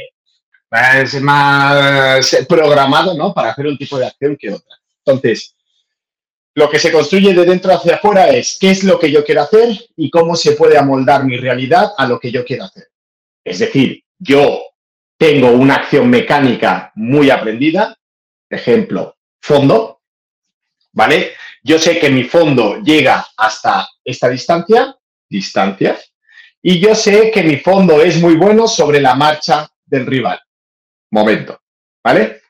más 1.21 2.37
programado, 2.49 3.13
¿no? 3.15 3.35
Para 3.35 3.51
hacer 3.51 3.67
un 3.67 3.77
tipo 3.77 3.99
de 3.99 4.07
acción 4.07 4.35
que 4.35 4.51
otra. 4.51 4.77
Entonces, 5.05 5.55
lo 6.55 6.69
que 6.71 6.79
se 6.79 6.91
construye 6.91 7.35
de 7.35 7.45
dentro 7.45 7.71
hacia 7.71 7.95
afuera 7.95 8.29
es 8.29 8.57
qué 8.59 8.71
es 8.71 8.83
lo 8.83 8.97
que 8.97 9.11
yo 9.11 9.23
quiero 9.23 9.43
hacer 9.43 9.69
y 9.95 10.09
cómo 10.09 10.35
se 10.35 10.53
puede 10.53 10.75
amoldar 10.75 11.23
mi 11.23 11.37
realidad 11.37 11.91
a 11.95 12.07
lo 12.07 12.19
que 12.19 12.31
yo 12.31 12.43
quiero 12.43 12.63
hacer. 12.63 12.90
Es 13.43 13.59
decir, 13.59 14.03
yo 14.19 14.61
tengo 15.17 15.51
una 15.51 15.75
acción 15.75 16.09
mecánica 16.09 16.91
muy 16.95 17.29
aprendida, 17.29 17.97
ejemplo, 18.49 19.17
fondo, 19.41 20.01
¿vale? 20.93 21.33
Yo 21.63 21.77
sé 21.77 21.99
que 21.99 22.09
mi 22.09 22.23
fondo 22.23 22.81
llega 22.81 23.25
hasta 23.37 23.87
esta 24.03 24.29
distancia, 24.29 24.95
distancia, 25.29 25.97
y 26.61 26.79
yo 26.79 26.93
sé 26.95 27.31
que 27.31 27.43
mi 27.43 27.57
fondo 27.57 28.01
es 28.01 28.19
muy 28.19 28.35
bueno 28.35 28.67
sobre 28.67 28.99
la 28.99 29.15
marcha 29.15 29.69
del 29.85 30.05
rival. 30.05 30.39
Momento, 31.11 31.59
¿vale? 32.03 32.41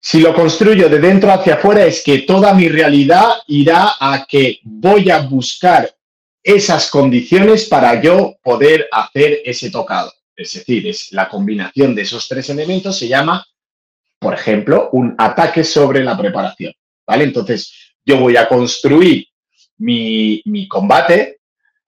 Si 0.00 0.20
lo 0.20 0.34
construyo 0.34 0.88
de 0.88 0.98
dentro 0.98 1.32
hacia 1.32 1.54
afuera 1.54 1.84
es 1.84 2.02
que 2.02 2.20
toda 2.20 2.54
mi 2.54 2.68
realidad 2.68 3.30
irá 3.48 3.94
a 4.00 4.26
que 4.26 4.60
voy 4.62 5.10
a 5.10 5.20
buscar 5.20 5.90
esas 6.42 6.90
condiciones 6.90 7.66
para 7.66 8.00
yo 8.00 8.36
poder 8.42 8.88
hacer 8.92 9.40
ese 9.44 9.70
tocado. 9.70 10.12
Es 10.36 10.54
decir, 10.54 10.86
es 10.86 11.12
la 11.12 11.28
combinación 11.28 11.94
de 11.94 12.02
esos 12.02 12.28
tres 12.28 12.48
elementos 12.48 12.96
se 12.96 13.08
llama, 13.08 13.44
por 14.18 14.34
ejemplo, 14.34 14.88
un 14.92 15.14
ataque 15.18 15.64
sobre 15.64 16.04
la 16.04 16.16
preparación. 16.16 16.72
¿Vale? 17.06 17.24
Entonces, 17.24 17.72
yo 18.04 18.18
voy 18.18 18.36
a 18.36 18.48
construir 18.48 19.26
mi, 19.78 20.68
combate 20.68 21.38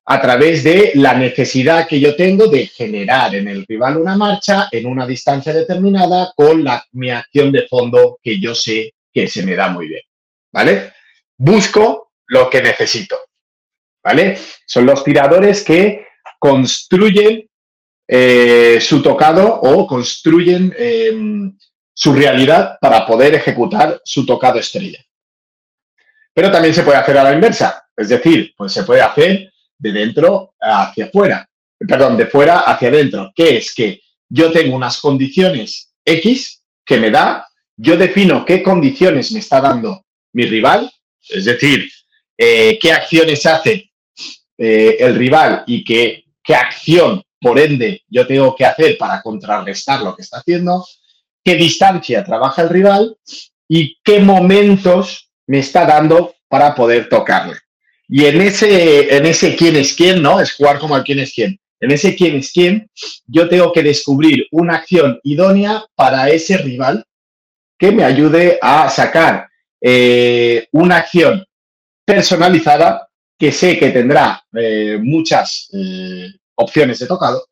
a 0.07 0.21
través 0.21 0.65
de 0.65 0.93
la 0.95 1.15
necesidad 1.15 1.87
que 1.87 2.01
yo 2.01 2.17
tengo 2.17 2.49
de 2.49 2.67
generar 2.67 3.35
en 3.35 3.49
el 3.49 3.65
rival 3.67 3.99
una 3.99 4.17
marcha 4.17 4.69
en 4.73 4.87
una 4.87 5.07
distancia 5.07 5.53
determinada 5.53 6.33
con 6.35 6.65
la, 6.65 6.85
mi 6.93 7.11
acción 7.11 7.53
de 7.53 7.69
fondo 7.69 8.19
que 8.23 8.41
yo 8.41 8.55
sé 8.55 8.95
que 9.13 9.29
se 9.29 9.45
me 9.45 9.55
da 9.55 9.69
muy 9.69 9.89
bien. 9.89 10.03
¿Vale? 10.53 10.93
Busco 11.37 12.13
lo 12.27 12.51
que 12.51 12.63
necesito. 12.63 13.19
¿Vale? 14.03 14.39
Son 14.67 14.87
los 14.87 15.05
tiradores 15.05 15.63
que 15.63 16.07
construyen 16.39 17.49
eh, 18.09 18.81
su 18.81 19.03
tocado 19.03 19.61
o 19.61 19.87
construyen 19.87 20.75
em, 20.77 21.57
su 21.95 22.13
realidad 22.13 22.79
para 22.81 23.07
poder 23.07 23.35
ejecutar 23.35 24.01
su 24.05 24.27
tocado 24.27 24.59
estrella. 24.59 24.99
Pero 26.33 26.51
también 26.51 26.75
se 26.75 26.83
puede 26.83 26.99
hacer 26.99 27.19
a 27.19 27.25
la 27.25 27.35
inversa, 27.35 27.85
es 27.97 28.09
decir, 28.09 28.55
pues 28.57 28.73
se 28.73 28.85
puede 28.85 29.03
hacer 29.03 29.53
de 29.79 29.93
dentro 29.93 30.55
hacia 30.59 31.07
afuera, 31.07 31.49
perdón, 31.79 32.17
de 32.17 32.27
fuera 32.27 32.61
hacia 32.61 32.89
adentro, 32.89 33.33
que 33.35 33.59
es 33.59 33.75
que 33.75 34.01
yo 34.29 34.51
tengo 34.51 34.75
unas 34.75 35.01
condiciones 35.01 35.93
X 36.05 36.63
que 36.85 36.99
me 36.99 37.11
da, 37.11 37.47
yo 37.77 37.97
defino 37.97 38.45
qué 38.45 38.63
condiciones 38.63 39.31
me 39.33 39.41
está 39.41 39.61
dando 39.61 40.05
mi 40.33 40.47
rival, 40.47 40.91
es 41.29 41.45
decir, 41.45 41.91
eh, 42.37 42.79
qué 42.81 42.93
acciones 42.93 43.45
hace 43.47 43.90
eh, 44.63 44.99
el 45.01 45.15
rival 45.15 45.65
y 45.67 45.83
qué, 45.83 46.27
qué 46.45 46.55
acción, 46.55 47.23
por 47.41 47.59
ende, 47.59 48.03
yo 48.09 48.27
tengo 48.27 48.55
que 48.55 48.67
hacer 48.67 48.99
para 48.99 49.23
contrarrestar 49.23 50.03
lo 50.03 50.15
que 50.15 50.21
está 50.21 50.37
haciendo, 50.37 50.85
qué 51.43 51.55
distancia 51.55 52.23
trabaja 52.23 52.61
el 52.61 52.69
rival 52.69 53.17
y 53.67 53.97
qué 54.05 54.21
momentos 54.21 55.31
me 55.47 55.61
está 55.61 55.87
dando 55.87 56.35
para 56.47 56.75
poder 56.75 57.09
tocarle. 57.09 57.57
Y 58.07 58.27
en 58.27 58.43
ese, 58.43 59.17
en 59.17 59.25
ese 59.25 59.57
quién 59.57 59.77
es 59.77 59.95
quién, 59.95 60.21
¿no? 60.21 60.39
Es 60.39 60.53
jugar 60.53 60.79
como 60.79 60.95
el 60.95 61.05
quién 61.05 61.21
es 61.21 61.33
quién. 61.33 61.59
En 61.81 61.91
ese 61.93 62.15
quién 62.15 62.37
es 62.37 62.53
quién, 62.53 62.91
yo 63.27 63.49
tengo 63.49 63.73
que 63.73 63.83
descubrir 63.83 64.47
una 64.51 64.77
acción 64.77 65.19
idónea 65.23 65.87
para 65.95 66.29
ese 66.29 66.59
rival 66.59 67.03
que 67.79 67.93
me 67.93 68.05
ayude 68.05 68.59
a 68.61 68.91
sacar 68.91 69.49
eh, 69.81 70.67
una 70.73 70.99
acción 70.99 71.47
personalizada 72.05 73.10
que 73.41 73.53
sé 73.53 73.79
que 73.79 73.89
tendrá 73.89 74.45
eh, 74.55 74.99
muchas 75.01 75.71
eh, 75.73 76.29
opciones 76.57 76.99
de 76.99 77.07
tocado, 77.07 77.47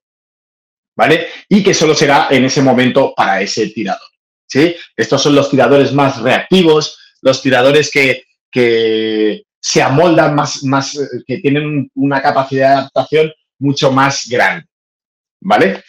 ¿vale? 0.94 1.28
Y 1.48 1.62
que 1.62 1.72
solo 1.72 1.94
será 1.94 2.28
en 2.30 2.44
ese 2.44 2.60
momento 2.60 3.14
para 3.16 3.40
ese 3.40 3.68
tirador, 3.68 4.06
¿sí? 4.46 4.76
Estos 4.94 5.22
son 5.22 5.34
los 5.34 5.48
tiradores 5.48 5.94
más 5.94 6.20
reactivos, 6.20 6.98
los 7.22 7.40
tiradores 7.40 7.90
que, 7.90 8.22
se 9.60 9.82
amoldan 9.82 10.34
más, 10.34 10.62
más, 10.62 10.94
eh, 10.94 11.06
que 11.26 11.38
tienen 11.38 11.90
una 11.94 12.20
capacidad 12.20 12.68
de 12.68 12.74
adaptación 12.74 13.32
mucho 13.58 13.90
más 13.90 14.28
grande, 14.28 14.66
¿vale? 15.40 15.82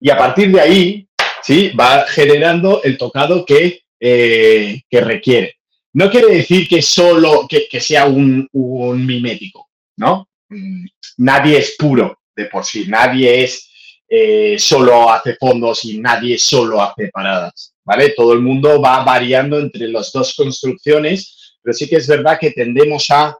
Y 0.00 0.08
a 0.08 0.16
partir 0.16 0.50
de 0.50 0.60
ahí, 0.60 1.08
¿sí? 1.42 1.72
Va 1.78 2.06
generando 2.06 2.82
el 2.82 2.96
tocado 2.96 3.44
que, 3.44 3.82
que 4.00 5.00
requiere. 5.00 5.56
No 5.94 6.10
quiere 6.10 6.34
decir 6.34 6.68
que 6.68 6.80
solo 6.80 7.46
que, 7.48 7.80
sea 7.80 8.06
un, 8.06 8.48
mimético, 8.52 9.68
¿no? 9.96 10.28
Mm, 10.48 10.86
nadie 11.18 11.58
es 11.58 11.76
puro 11.78 12.18
de 12.34 12.46
por 12.46 12.64
sí, 12.64 12.86
nadie 12.88 13.44
es 13.44 13.70
eh, 14.08 14.58
solo 14.58 15.10
hace 15.10 15.36
fondos 15.36 15.84
y 15.84 15.98
nadie 15.98 16.38
solo 16.38 16.80
hace 16.82 17.08
paradas, 17.08 17.74
¿vale? 17.84 18.10
Todo 18.10 18.32
el 18.32 18.40
mundo 18.40 18.80
va 18.80 19.04
variando 19.04 19.58
entre 19.58 19.88
las 19.88 20.12
dos 20.12 20.34
construcciones, 20.34 21.56
pero 21.62 21.74
sí 21.74 21.88
que 21.88 21.96
es 21.96 22.06
verdad 22.06 22.38
que 22.40 22.50
tendemos 22.50 23.10
a 23.10 23.36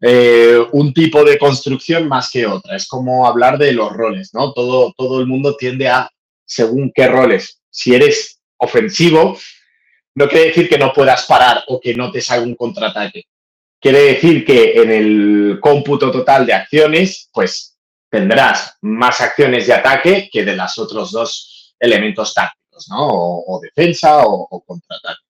eh, 0.00 0.58
un 0.72 0.92
tipo 0.92 1.24
de 1.24 1.38
construcción 1.38 2.08
más 2.08 2.30
que 2.30 2.46
otra. 2.46 2.74
Es 2.74 2.88
como 2.88 3.26
hablar 3.26 3.56
de 3.58 3.72
los 3.72 3.92
roles, 3.92 4.30
¿no? 4.34 4.52
Todo, 4.52 4.92
todo 4.96 5.20
el 5.20 5.26
mundo 5.26 5.56
tiende 5.56 5.88
a, 5.88 6.10
según 6.44 6.90
qué 6.92 7.06
roles. 7.06 7.60
Si 7.70 7.94
eres 7.94 8.40
ofensivo, 8.58 9.38
no 10.14 10.28
quiere 10.28 10.46
decir 10.46 10.68
que 10.68 10.78
no 10.78 10.92
puedas 10.92 11.24
parar 11.26 11.64
o 11.68 11.80
que 11.80 11.94
no 11.94 12.10
te 12.10 12.20
salga 12.20 12.46
un 12.46 12.54
contraataque. 12.54 13.24
Quiere 13.80 14.00
decir 14.00 14.44
que 14.44 14.74
en 14.74 14.90
el 14.90 15.58
cómputo 15.60 16.10
total 16.10 16.46
de 16.46 16.52
acciones, 16.52 17.28
pues 17.32 17.76
tendrás 18.10 18.76
más 18.82 19.20
acciones 19.20 19.66
de 19.66 19.72
ataque 19.72 20.28
que 20.30 20.44
de 20.44 20.54
los 20.54 20.78
otros 20.78 21.10
dos 21.10 21.74
elementos 21.80 22.34
tácticos, 22.34 22.88
¿no? 22.88 23.08
O, 23.08 23.60
defensa 23.60 24.22
o, 24.24 24.62
contraataque. 24.64 25.22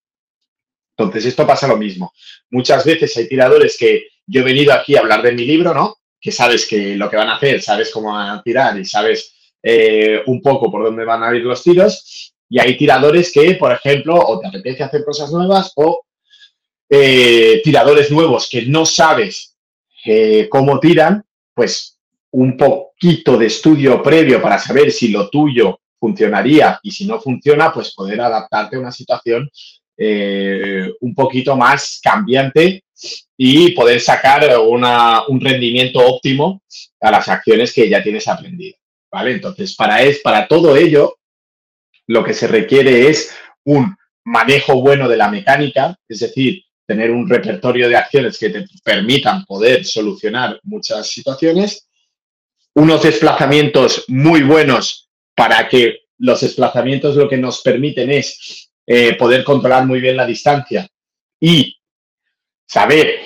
Entonces, 0.98 1.26
esto 1.26 1.46
pasa 1.46 1.66
lo 1.66 1.76
mismo. 1.76 2.12
Muchas 2.50 2.84
veces 2.84 3.16
hay 3.16 3.28
tiradores 3.28 3.76
que 3.78 4.08
yo 4.26 4.42
he 4.42 4.44
venido 4.44 4.74
aquí 4.74 4.96
a 4.96 5.00
hablar 5.00 5.22
de 5.22 5.32
mi 5.32 5.46
libro, 5.46 5.72
¿no? 5.72 5.96
Que 6.20 6.30
sabes 6.30 6.66
que 6.66 6.96
lo 6.96 7.08
que 7.08 7.16
van 7.16 7.28
a 7.28 7.36
hacer, 7.36 7.62
sabes 7.62 7.90
cómo 7.90 8.12
van 8.12 8.38
a 8.38 8.42
tirar 8.42 8.78
y 8.78 8.84
sabes 8.84 9.34
eh, 9.62 10.22
un 10.26 10.42
poco 10.42 10.70
por 10.70 10.84
dónde 10.84 11.04
van 11.04 11.22
a 11.22 11.34
ir 11.34 11.42
los 11.42 11.62
tiros 11.62 12.31
y 12.52 12.60
hay 12.60 12.76
tiradores 12.76 13.32
que, 13.32 13.54
por 13.54 13.72
ejemplo, 13.72 14.14
o 14.14 14.38
te 14.38 14.46
apetece 14.46 14.82
hacer 14.82 15.02
cosas 15.06 15.32
nuevas 15.32 15.72
o 15.74 16.02
eh, 16.90 17.62
tiradores 17.64 18.10
nuevos 18.10 18.46
que 18.46 18.66
no 18.66 18.84
sabes 18.84 19.56
eh, 20.04 20.48
cómo 20.50 20.78
tiran, 20.78 21.24
pues 21.54 21.98
un 22.32 22.58
poquito 22.58 23.38
de 23.38 23.46
estudio 23.46 24.02
previo 24.02 24.42
para 24.42 24.58
saber 24.58 24.92
si 24.92 25.08
lo 25.08 25.30
tuyo 25.30 25.80
funcionaría 25.98 26.78
y 26.82 26.90
si 26.90 27.06
no 27.06 27.18
funciona, 27.22 27.72
pues 27.72 27.94
poder 27.94 28.20
adaptarte 28.20 28.76
a 28.76 28.80
una 28.80 28.92
situación 28.92 29.50
eh, 29.96 30.92
un 31.00 31.14
poquito 31.14 31.56
más 31.56 32.00
cambiante 32.04 32.84
y 33.34 33.70
poder 33.70 33.98
sacar 33.98 34.58
un 34.58 35.40
rendimiento 35.40 36.00
óptimo 36.00 36.62
a 37.00 37.10
las 37.10 37.30
acciones 37.30 37.72
que 37.72 37.88
ya 37.88 38.02
tienes 38.02 38.28
aprendido. 38.28 38.76
¿Vale? 39.10 39.32
Entonces, 39.32 39.74
para, 39.74 40.02
es, 40.02 40.18
para 40.20 40.46
todo 40.46 40.76
ello, 40.76 41.16
lo 42.06 42.24
que 42.24 42.34
se 42.34 42.46
requiere 42.46 43.08
es 43.08 43.34
un 43.64 43.96
manejo 44.24 44.80
bueno 44.80 45.08
de 45.08 45.16
la 45.16 45.30
mecánica, 45.30 45.96
es 46.08 46.20
decir, 46.20 46.62
tener 46.86 47.10
un 47.10 47.28
repertorio 47.28 47.88
de 47.88 47.96
acciones 47.96 48.38
que 48.38 48.50
te 48.50 48.64
permitan 48.84 49.44
poder 49.44 49.84
solucionar 49.84 50.58
muchas 50.64 51.08
situaciones, 51.08 51.88
unos 52.74 53.02
desplazamientos 53.02 54.04
muy 54.08 54.42
buenos 54.42 55.08
para 55.34 55.68
que 55.68 56.00
los 56.18 56.40
desplazamientos 56.40 57.16
lo 57.16 57.28
que 57.28 57.36
nos 57.36 57.62
permiten 57.62 58.10
es 58.10 58.70
eh, 58.86 59.16
poder 59.16 59.44
controlar 59.44 59.86
muy 59.86 60.00
bien 60.00 60.16
la 60.16 60.26
distancia 60.26 60.86
y 61.40 61.76
saber 62.66 63.16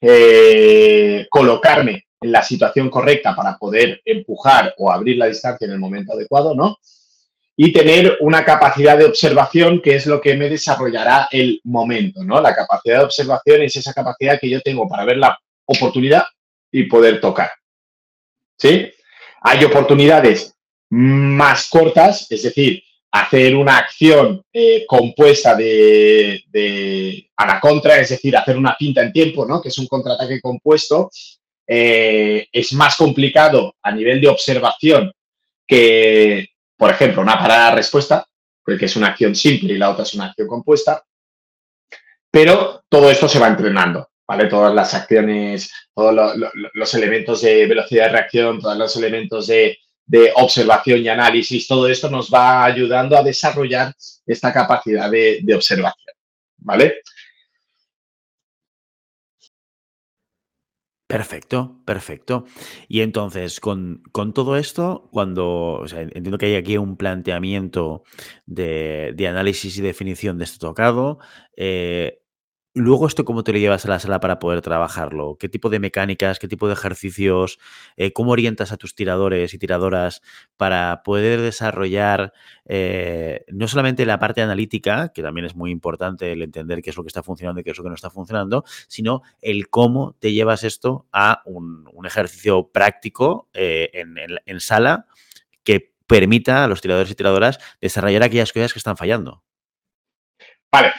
eh, 0.00 1.26
colocarme 1.30 2.06
en 2.20 2.32
la 2.32 2.42
situación 2.42 2.90
correcta 2.90 3.34
para 3.34 3.56
poder 3.56 4.00
empujar 4.04 4.74
o 4.78 4.90
abrir 4.90 5.16
la 5.16 5.26
distancia 5.26 5.66
en 5.66 5.72
el 5.72 5.78
momento 5.78 6.12
adecuado, 6.12 6.54
¿no? 6.54 6.78
Y 7.62 7.74
tener 7.74 8.16
una 8.20 8.42
capacidad 8.42 8.96
de 8.96 9.04
observación 9.04 9.82
que 9.82 9.96
es 9.96 10.06
lo 10.06 10.18
que 10.18 10.34
me 10.34 10.48
desarrollará 10.48 11.28
el 11.30 11.60
momento, 11.64 12.24
¿no? 12.24 12.40
La 12.40 12.54
capacidad 12.54 13.00
de 13.00 13.04
observación 13.04 13.60
es 13.60 13.76
esa 13.76 13.92
capacidad 13.92 14.40
que 14.40 14.48
yo 14.48 14.62
tengo 14.62 14.88
para 14.88 15.04
ver 15.04 15.18
la 15.18 15.38
oportunidad 15.66 16.24
y 16.72 16.84
poder 16.84 17.20
tocar. 17.20 17.50
¿Sí? 18.56 18.90
Hay 19.42 19.62
oportunidades 19.62 20.54
más 20.88 21.68
cortas, 21.68 22.26
es 22.30 22.44
decir, 22.44 22.82
hacer 23.10 23.54
una 23.54 23.76
acción 23.76 24.42
eh, 24.54 24.86
compuesta 24.86 25.54
de, 25.54 26.42
a 27.36 27.46
la 27.46 27.60
contra, 27.60 28.00
es 28.00 28.08
decir, 28.08 28.34
hacer 28.38 28.56
una 28.56 28.74
pinta 28.74 29.02
en 29.02 29.12
tiempo, 29.12 29.44
¿no? 29.44 29.60
que 29.60 29.68
es 29.68 29.76
un 29.76 29.86
contraataque 29.86 30.40
compuesto, 30.40 31.10
eh, 31.66 32.48
es 32.50 32.72
más 32.72 32.96
complicado 32.96 33.74
a 33.82 33.92
nivel 33.92 34.18
de 34.18 34.28
observación 34.28 35.12
que, 35.66 36.48
por 36.80 36.90
ejemplo, 36.90 37.20
una 37.20 37.38
parada-respuesta, 37.38 38.26
porque 38.64 38.86
es 38.86 38.96
una 38.96 39.08
acción 39.08 39.34
simple 39.34 39.74
y 39.74 39.76
la 39.76 39.90
otra 39.90 40.04
es 40.04 40.14
una 40.14 40.28
acción 40.28 40.48
compuesta, 40.48 41.04
pero 42.30 42.82
todo 42.88 43.10
esto 43.10 43.28
se 43.28 43.38
va 43.38 43.48
entrenando. 43.48 44.08
¿Vale? 44.26 44.46
Todas 44.46 44.72
las 44.72 44.94
acciones, 44.94 45.72
todos 45.92 46.38
los 46.72 46.94
elementos 46.94 47.42
de 47.42 47.66
velocidad 47.66 48.04
de 48.04 48.12
reacción, 48.12 48.60
todos 48.60 48.78
los 48.78 48.96
elementos 48.96 49.48
de, 49.48 49.76
de 50.06 50.32
observación 50.36 51.00
y 51.00 51.08
análisis, 51.08 51.68
todo 51.68 51.86
esto 51.86 52.08
nos 52.08 52.32
va 52.32 52.64
ayudando 52.64 53.16
a 53.16 53.22
desarrollar 53.22 53.94
esta 54.26 54.52
capacidad 54.52 55.10
de, 55.10 55.44
observación, 55.54 56.14
¿vale? 56.58 57.02
Perfecto, 61.10 61.80
perfecto. 61.84 62.44
Y 62.86 63.00
entonces, 63.00 63.58
con, 63.58 64.00
todo 64.32 64.56
esto, 64.56 65.08
cuando 65.10 65.84
entiendo 65.92 66.38
que 66.38 66.46
hay 66.46 66.54
aquí 66.54 66.76
un 66.76 66.96
planteamiento 66.96 68.04
de, 68.46 69.26
análisis 69.28 69.76
y 69.76 69.82
definición 69.82 70.38
de 70.38 70.44
este 70.44 70.60
tocado, 70.60 71.18
eh, 71.56 72.19
Luego, 72.72 73.08
¿esto 73.08 73.24
cómo 73.24 73.42
te 73.42 73.52
lo 73.52 73.58
llevas 73.58 73.84
a 73.84 73.88
la 73.88 73.98
sala 73.98 74.20
para 74.20 74.38
poder 74.38 74.60
trabajarlo? 74.60 75.36
¿Qué 75.40 75.48
tipo 75.48 75.70
de 75.70 75.80
mecánicas, 75.80 76.38
qué 76.38 76.46
tipo 76.46 76.68
de 76.68 76.74
ejercicios, 76.74 77.58
eh, 77.96 78.12
cómo 78.12 78.30
orientas 78.30 78.70
a 78.70 78.76
tus 78.76 78.94
tiradores 78.94 79.52
y 79.54 79.58
tiradoras 79.58 80.22
para 80.56 81.02
poder 81.02 81.40
desarrollar 81.40 82.32
eh, 82.66 83.44
no 83.48 83.66
solamente 83.66 84.06
la 84.06 84.20
parte 84.20 84.40
analítica, 84.40 85.10
que 85.12 85.20
también 85.20 85.46
es 85.46 85.56
muy 85.56 85.72
importante 85.72 86.30
el 86.30 86.42
entender 86.42 86.80
qué 86.80 86.90
es 86.90 86.96
lo 86.96 87.02
que 87.02 87.08
está 87.08 87.24
funcionando 87.24 87.60
y 87.60 87.64
qué 87.64 87.72
es 87.72 87.76
lo 87.76 87.82
que 87.82 87.88
no 87.88 87.96
está 87.96 88.08
funcionando, 88.08 88.62
sino 88.86 89.22
el 89.42 89.68
cómo 89.68 90.16
te 90.20 90.32
llevas 90.32 90.62
esto 90.62 91.08
a 91.12 91.42
un, 91.46 91.90
ejercicio 92.06 92.70
práctico 92.70 93.48
eh, 93.52 93.90
en, 93.94 94.16
en 94.46 94.60
sala 94.60 95.06
que 95.64 95.92
permita 96.06 96.64
a 96.64 96.68
los 96.68 96.80
tiradores 96.80 97.10
y 97.10 97.14
tiradoras 97.16 97.58
desarrollar 97.80 98.22
aquellas 98.22 98.52
cosas 98.52 98.72
que 98.72 98.78
están 98.78 98.96
fallando? 98.96 99.42
Vale, 100.72 100.92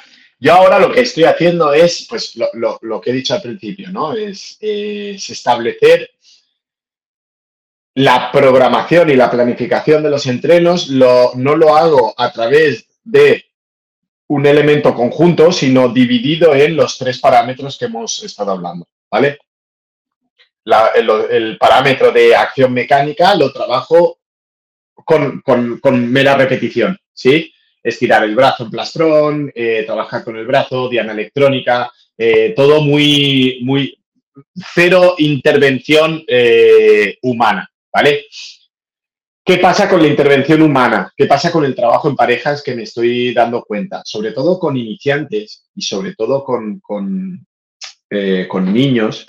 yo 0.44 0.56
ahora 0.56 0.80
lo 0.80 0.92
que 0.92 1.02
estoy 1.02 1.26
haciendo 1.26 1.72
es, 1.72 2.08
pues, 2.10 2.34
lo, 2.36 3.00
que 3.00 3.12
he 3.12 3.14
dicho 3.14 3.36
al 3.36 3.44
principio, 3.44 3.92
¿no? 3.92 4.14
Es, 4.14 4.58
establecer 4.60 6.10
la 7.94 8.32
programación 8.32 9.12
y 9.12 9.16
la 9.16 9.30
planificación 9.30 10.02
de 10.02 10.10
los 10.10 10.26
entrenos. 10.26 10.90
no 10.90 11.56
lo 11.56 11.78
hago 11.78 12.16
a 12.18 12.32
través 12.34 12.88
de 13.04 13.46
un 14.30 14.48
elemento 14.48 14.96
conjunto, 14.96 15.52
sino 15.52 15.90
dividido 15.90 16.56
en 16.56 16.76
los 16.76 16.98
tres 16.98 17.20
parámetros 17.20 17.78
que 17.78 17.86
hemos 17.86 18.24
estado 18.24 18.54
hablando, 18.54 18.88
¿vale? 19.12 19.38
el, 20.96 21.58
parámetro 21.60 22.12
de 22.12 22.36
acción 22.36 22.74
mecánica 22.74 23.36
lo 23.36 23.52
trabajo 23.54 24.18
con, 25.06 25.42
con 25.42 26.12
mera 26.12 26.36
repetición, 26.36 26.98
¿sí? 27.14 27.54
Estirar 27.84 28.24
el 28.24 28.36
brazo 28.36 28.64
en 28.64 28.72
plastrón, 28.72 29.52
eh, 29.56 29.84
trabajar 29.86 30.24
con 30.24 30.38
el 30.38 30.46
brazo, 30.46 30.90
diana 30.90 31.14
electrónica, 31.14 31.92
eh, 32.18 32.54
todo 32.56 32.82
muy, 32.82 33.60
muy 33.64 33.98
cero 34.74 35.16
intervención 35.18 36.24
eh, 36.28 37.18
humana, 37.22 37.70
¿vale? 37.94 38.26
¿Qué 39.44 39.58
pasa 39.58 39.90
con 39.90 40.02
la 40.02 40.08
intervención 40.08 40.62
humana? 40.62 41.12
¿Qué 41.18 41.26
pasa 41.26 41.52
con 41.52 41.66
el 41.66 41.76
trabajo 41.76 42.08
en 42.08 42.16
parejas 42.16 42.62
que 42.62 42.76
me 42.76 42.84
estoy 42.84 43.34
dando 43.34 43.64
cuenta? 43.64 44.04
Sobre 44.06 44.32
todo 44.34 44.60
con 44.60 44.78
iniciantes 44.78 45.68
y 45.76 45.82
sobre 45.82 46.14
todo 46.14 46.44
con, 46.44 46.80
con, 46.80 47.46
con 48.48 48.74
niños, 48.74 49.26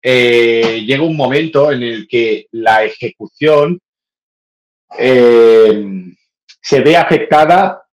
llega 0.00 1.02
un 1.02 1.16
momento 1.16 1.72
en 1.72 1.82
el 1.82 2.06
que 2.06 2.46
la 2.52 2.84
ejecución 2.84 3.80
se 6.66 6.80
ve 6.80 6.96
afectada 6.96 7.85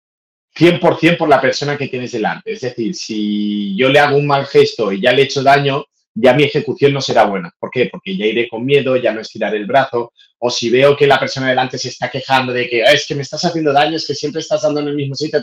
100% 0.56 1.18
por 1.18 1.30
la 1.30 1.40
persona 1.40 1.78
que 1.78 1.88
tienes 1.88 2.12
delante. 2.12 2.52
Es 2.52 2.62
decir, 2.62 2.94
si 2.96 3.76
yo 3.76 3.90
le 3.90 4.00
hago 4.00 4.18
un 4.18 4.28
mal 4.28 4.46
gesto 4.46 4.92
y 4.92 5.02
ya 5.02 5.12
le 5.14 5.22
he 5.22 5.26
hecho 5.26 5.44
daño, 5.44 5.86
ya 6.14 6.34
mi 6.34 6.44
ejecución 6.44 6.94
no 6.94 7.02
será 7.02 7.26
buena. 7.26 7.54
¿Por 7.58 7.72
qué? 7.72 7.88
Porque 7.92 8.18
ya 8.18 8.26
iré 8.26 8.50
con 8.50 8.66
miedo, 8.66 8.98
ya 8.98 9.14
no 9.14 9.22
estirar 9.22 9.56
el 9.56 9.66
brazo, 9.66 10.14
o 10.40 10.50
si 10.50 10.70
veo 10.70 10.96
que 10.98 11.08
la 11.08 11.20
persona 11.20 11.50
delante 11.50 11.78
se 11.78 11.90
está 11.90 12.10
quejando 12.10 12.52
de 12.52 12.70
que 12.70 12.82
es 12.82 13.08
que 13.08 13.16
me 13.16 13.22
estás 13.22 13.46
haciendo 13.46 13.72
daño, 13.72 13.96
es 13.96 14.06
que 14.06 14.16
siempre 14.16 14.42
estás 14.42 14.64
dando 14.64 14.82
en 14.82 14.90
el 14.90 14.96
mismo 14.96 15.16
sitio, 15.16 15.42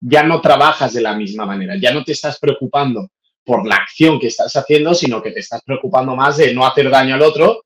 ya 0.00 0.22
no 0.22 0.40
trabajas 0.40 0.92
de 0.92 1.00
la 1.00 1.14
misma 1.14 1.46
manera, 1.46 1.76
ya 1.80 1.92
no 1.92 2.04
te 2.04 2.12
estás 2.12 2.38
preocupando 2.38 3.08
por 3.44 3.66
la 3.66 3.76
acción 3.76 4.18
que 4.18 4.26
estás 4.26 4.54
haciendo, 4.56 4.94
sino 4.94 5.22
que 5.22 5.30
te 5.30 5.40
estás 5.40 5.62
preocupando 5.64 6.14
más 6.16 6.36
de 6.36 6.52
no 6.52 6.66
hacer 6.66 6.90
daño 6.90 7.14
al 7.14 7.22
otro. 7.22 7.64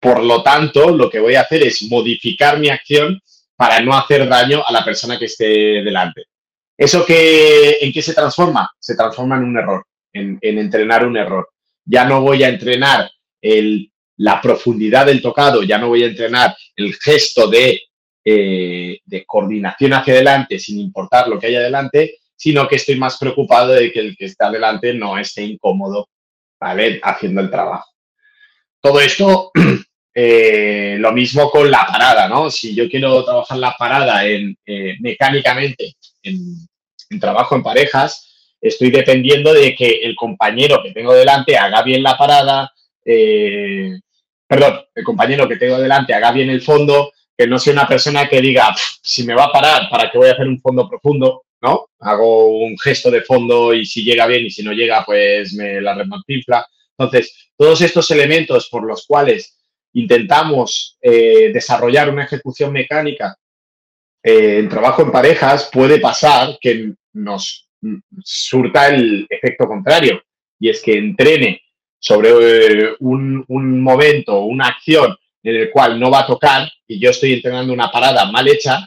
Por 0.00 0.22
lo 0.22 0.42
tanto, 0.42 0.90
lo 0.90 1.10
que 1.10 1.18
voy 1.18 1.34
a 1.34 1.42
hacer 1.42 1.62
es 1.62 1.82
modificar 1.82 2.58
mi 2.58 2.68
acción 2.68 3.20
para 3.58 3.80
no 3.80 3.92
hacer 3.92 4.28
daño 4.28 4.62
a 4.64 4.72
la 4.72 4.84
persona 4.84 5.18
que 5.18 5.24
esté 5.24 5.82
delante. 5.82 6.26
¿Eso 6.76 7.04
que, 7.04 7.78
en 7.80 7.92
qué 7.92 8.00
se 8.00 8.14
transforma? 8.14 8.70
Se 8.78 8.94
transforma 8.94 9.36
en 9.36 9.42
un 9.42 9.58
error, 9.58 9.84
en, 10.12 10.38
entrenar 10.40 11.04
un 11.04 11.16
error. 11.16 11.48
Ya 11.84 12.04
no 12.04 12.20
voy 12.20 12.44
a 12.44 12.48
entrenar 12.50 13.10
la 14.16 14.40
profundidad 14.40 15.06
del 15.06 15.20
tocado, 15.20 15.64
ya 15.64 15.76
no 15.76 15.88
voy 15.88 16.04
a 16.04 16.06
entrenar 16.06 16.56
el 16.76 16.94
gesto 16.94 17.48
de, 17.48 17.80
eh, 18.24 19.00
de 19.04 19.24
coordinación 19.26 19.92
hacia 19.92 20.14
adelante 20.14 20.60
sin 20.60 20.78
importar 20.78 21.26
lo 21.26 21.40
que 21.40 21.48
haya 21.48 21.58
adelante, 21.58 22.18
sino 22.36 22.68
que 22.68 22.76
estoy 22.76 22.96
más 22.96 23.18
preocupado 23.18 23.72
de 23.72 23.90
que 23.90 23.98
el 23.98 24.16
que 24.16 24.26
está 24.26 24.52
delante 24.52 24.94
no 24.94 25.18
esté 25.18 25.42
incómodo, 25.42 26.08
¿vale? 26.60 27.00
Haciendo 27.02 27.40
el 27.40 27.50
trabajo. 27.50 27.90
Todo 28.80 29.00
esto 29.00 29.50
Eh, 30.20 30.96
lo 30.98 31.12
mismo 31.12 31.48
con 31.48 31.70
la 31.70 31.86
parada, 31.86 32.28
¿no? 32.28 32.50
Si 32.50 32.74
yo 32.74 32.88
quiero 32.88 33.24
trabajar 33.24 33.56
la 33.58 33.76
parada 33.78 34.26
en, 34.26 34.56
eh, 34.66 34.96
mecánicamente 34.98 35.94
en, 36.24 37.20
trabajo 37.20 37.54
en 37.54 37.62
parejas, 37.62 38.56
estoy 38.60 38.90
dependiendo 38.90 39.52
de 39.54 39.76
que 39.76 40.00
el 40.02 40.16
compañero 40.16 40.82
que 40.82 40.90
tengo 40.90 41.14
delante 41.14 41.56
haga 41.56 41.82
bien 41.82 42.02
la 42.02 42.18
parada, 42.18 42.72
eh, 43.04 43.92
perdón, 44.44 44.80
el 44.92 45.04
compañero 45.04 45.46
que 45.46 45.54
tengo 45.54 45.78
delante 45.78 46.12
haga 46.12 46.32
bien 46.32 46.50
el 46.50 46.62
fondo, 46.62 47.12
que 47.36 47.46
no 47.46 47.56
sea 47.60 47.74
una 47.74 47.86
persona 47.86 48.28
que 48.28 48.40
diga, 48.40 48.74
si 49.00 49.22
me 49.22 49.36
va 49.36 49.44
a 49.44 49.52
parar, 49.52 49.88
¿para 49.88 50.10
qué 50.10 50.18
voy 50.18 50.30
a 50.30 50.32
hacer 50.32 50.48
un 50.48 50.60
fondo 50.60 50.88
profundo? 50.88 51.44
¿No? 51.62 51.90
Hago 52.00 52.58
un 52.58 52.76
gesto 52.76 53.08
de 53.12 53.22
fondo 53.22 53.72
y 53.72 53.86
si 53.86 54.02
llega 54.02 54.26
bien 54.26 54.46
y 54.46 54.50
si 54.50 54.64
no 54.64 54.72
llega, 54.72 55.04
pues 55.04 55.54
me 55.54 55.80
la 55.80 55.94
remantinfla. 55.94 56.66
Entonces, 56.98 57.50
todos 57.56 57.80
estos 57.82 58.10
elementos 58.10 58.68
por 58.68 58.84
los 58.84 59.06
cuales 59.06 59.57
intentamos 60.00 60.96
eh, 61.00 61.50
desarrollar 61.52 62.10
una 62.10 62.24
ejecución 62.24 62.72
mecánica 62.72 63.36
eh, 64.22 64.58
en 64.58 64.68
trabajo 64.68 65.02
en 65.02 65.12
parejas, 65.12 65.70
puede 65.72 65.98
pasar 66.00 66.58
que 66.60 66.92
nos 67.12 67.68
surta 68.22 68.88
el 68.88 69.26
efecto 69.28 69.66
contrario, 69.66 70.20
y 70.58 70.68
es 70.68 70.82
que 70.82 70.98
entrene 70.98 71.62
sobre 72.00 72.30
eh, 72.30 72.96
un, 73.00 73.44
un 73.48 73.80
momento, 73.80 74.40
una 74.40 74.68
acción 74.68 75.16
en 75.42 75.56
el 75.56 75.70
cual 75.70 75.98
no 75.98 76.10
va 76.10 76.20
a 76.20 76.26
tocar 76.26 76.68
y 76.86 76.98
yo 76.98 77.10
estoy 77.10 77.34
entrenando 77.34 77.72
una 77.72 77.90
parada 77.90 78.30
mal 78.30 78.48
hecha, 78.48 78.86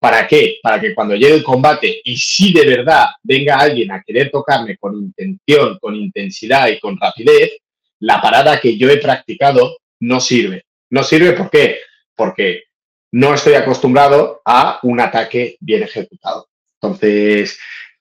¿Para 0.00 0.28
qué? 0.28 0.58
Para 0.62 0.80
que 0.80 0.94
cuando 0.94 1.16
llegue 1.16 1.34
el 1.34 1.42
combate 1.42 2.00
y 2.04 2.16
si 2.16 2.52
de 2.52 2.64
verdad 2.64 3.06
venga 3.22 3.58
alguien 3.58 3.90
a 3.90 4.02
querer 4.02 4.30
tocarme 4.30 4.76
con 4.76 4.94
intención, 4.94 5.76
con 5.80 5.96
intensidad 5.96 6.68
y 6.68 6.78
con 6.78 6.96
rapidez, 6.96 7.58
la 8.00 8.20
parada 8.20 8.60
que 8.60 8.78
yo 8.78 8.88
he 8.88 8.98
practicado 8.98 9.78
no 10.00 10.20
sirve. 10.20 10.64
No 10.90 11.02
sirve 11.02 11.32
¿por 11.32 11.50
qué? 11.50 11.80
Porque 12.14 12.64
no 13.12 13.34
estoy 13.34 13.54
acostumbrado 13.54 14.42
a 14.44 14.78
un 14.82 15.00
ataque 15.00 15.56
bien 15.60 15.82
ejecutado. 15.82 16.48
Entonces, 16.80 17.58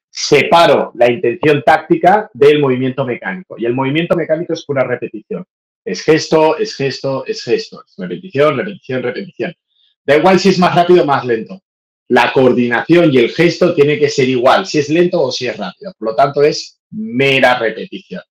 separo 0.10 0.92
la 0.96 1.12
intención 1.12 1.64
táctica 1.64 2.30
del 2.34 2.60
movimiento 2.60 3.06
mecánico. 3.06 3.56
Y 3.58 3.66
el 3.66 3.74
movimiento 3.74 4.16
mecánico 4.16 4.54
es 4.54 4.66
pura 4.66 4.84
repetición. 4.84 5.46
Es 5.86 6.04
gesto, 6.04 6.58
es 6.58 6.76
gesto, 6.76 7.26
es 7.26 7.44
gesto. 7.44 7.84
Es 7.86 7.94
repetición, 7.98 8.58
repetición, 8.58 9.04
repetición. 9.04 9.56
Da 10.04 10.18
igual 10.18 10.40
si 10.40 10.50
es 10.50 10.60
más 10.60 10.76
rápido 10.76 11.04
o 11.04 11.06
más 11.06 11.26
lento. 11.26 11.62
La 12.10 12.32
coordinación 12.32 13.14
y 13.14 13.18
el 13.18 13.32
gesto 13.32 13.74
tiene 13.74 14.00
que 14.00 14.10
ser 14.10 14.30
igual, 14.30 14.66
si 14.66 14.80
es 14.80 14.90
lento 14.90 15.22
o 15.22 15.32
si 15.32 15.48
es 15.48 15.58
rápido. 15.58 15.94
Por 15.98 16.10
lo 16.10 16.16
tanto, 16.16 16.42
es 16.42 16.80
mera 16.92 17.60
repetición. 17.60 18.22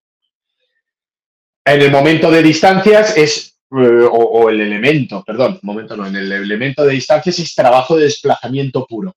En 1.64 1.82
el 1.82 1.90
momento 1.90 2.30
de 2.30 2.42
distancias 2.42 3.16
es 3.16 3.55
eh, 3.72 4.08
o, 4.08 4.48
el 4.48 4.60
elemento, 4.60 5.24
perdón, 5.26 5.58
momento 5.62 5.96
no, 5.96 6.06
en 6.06 6.14
el 6.14 6.30
elemento 6.30 6.84
de 6.84 6.92
distancias 6.92 7.38
es 7.40 7.54
trabajo 7.54 7.96
de 7.96 8.04
desplazamiento 8.04 8.86
puro. 8.86 9.14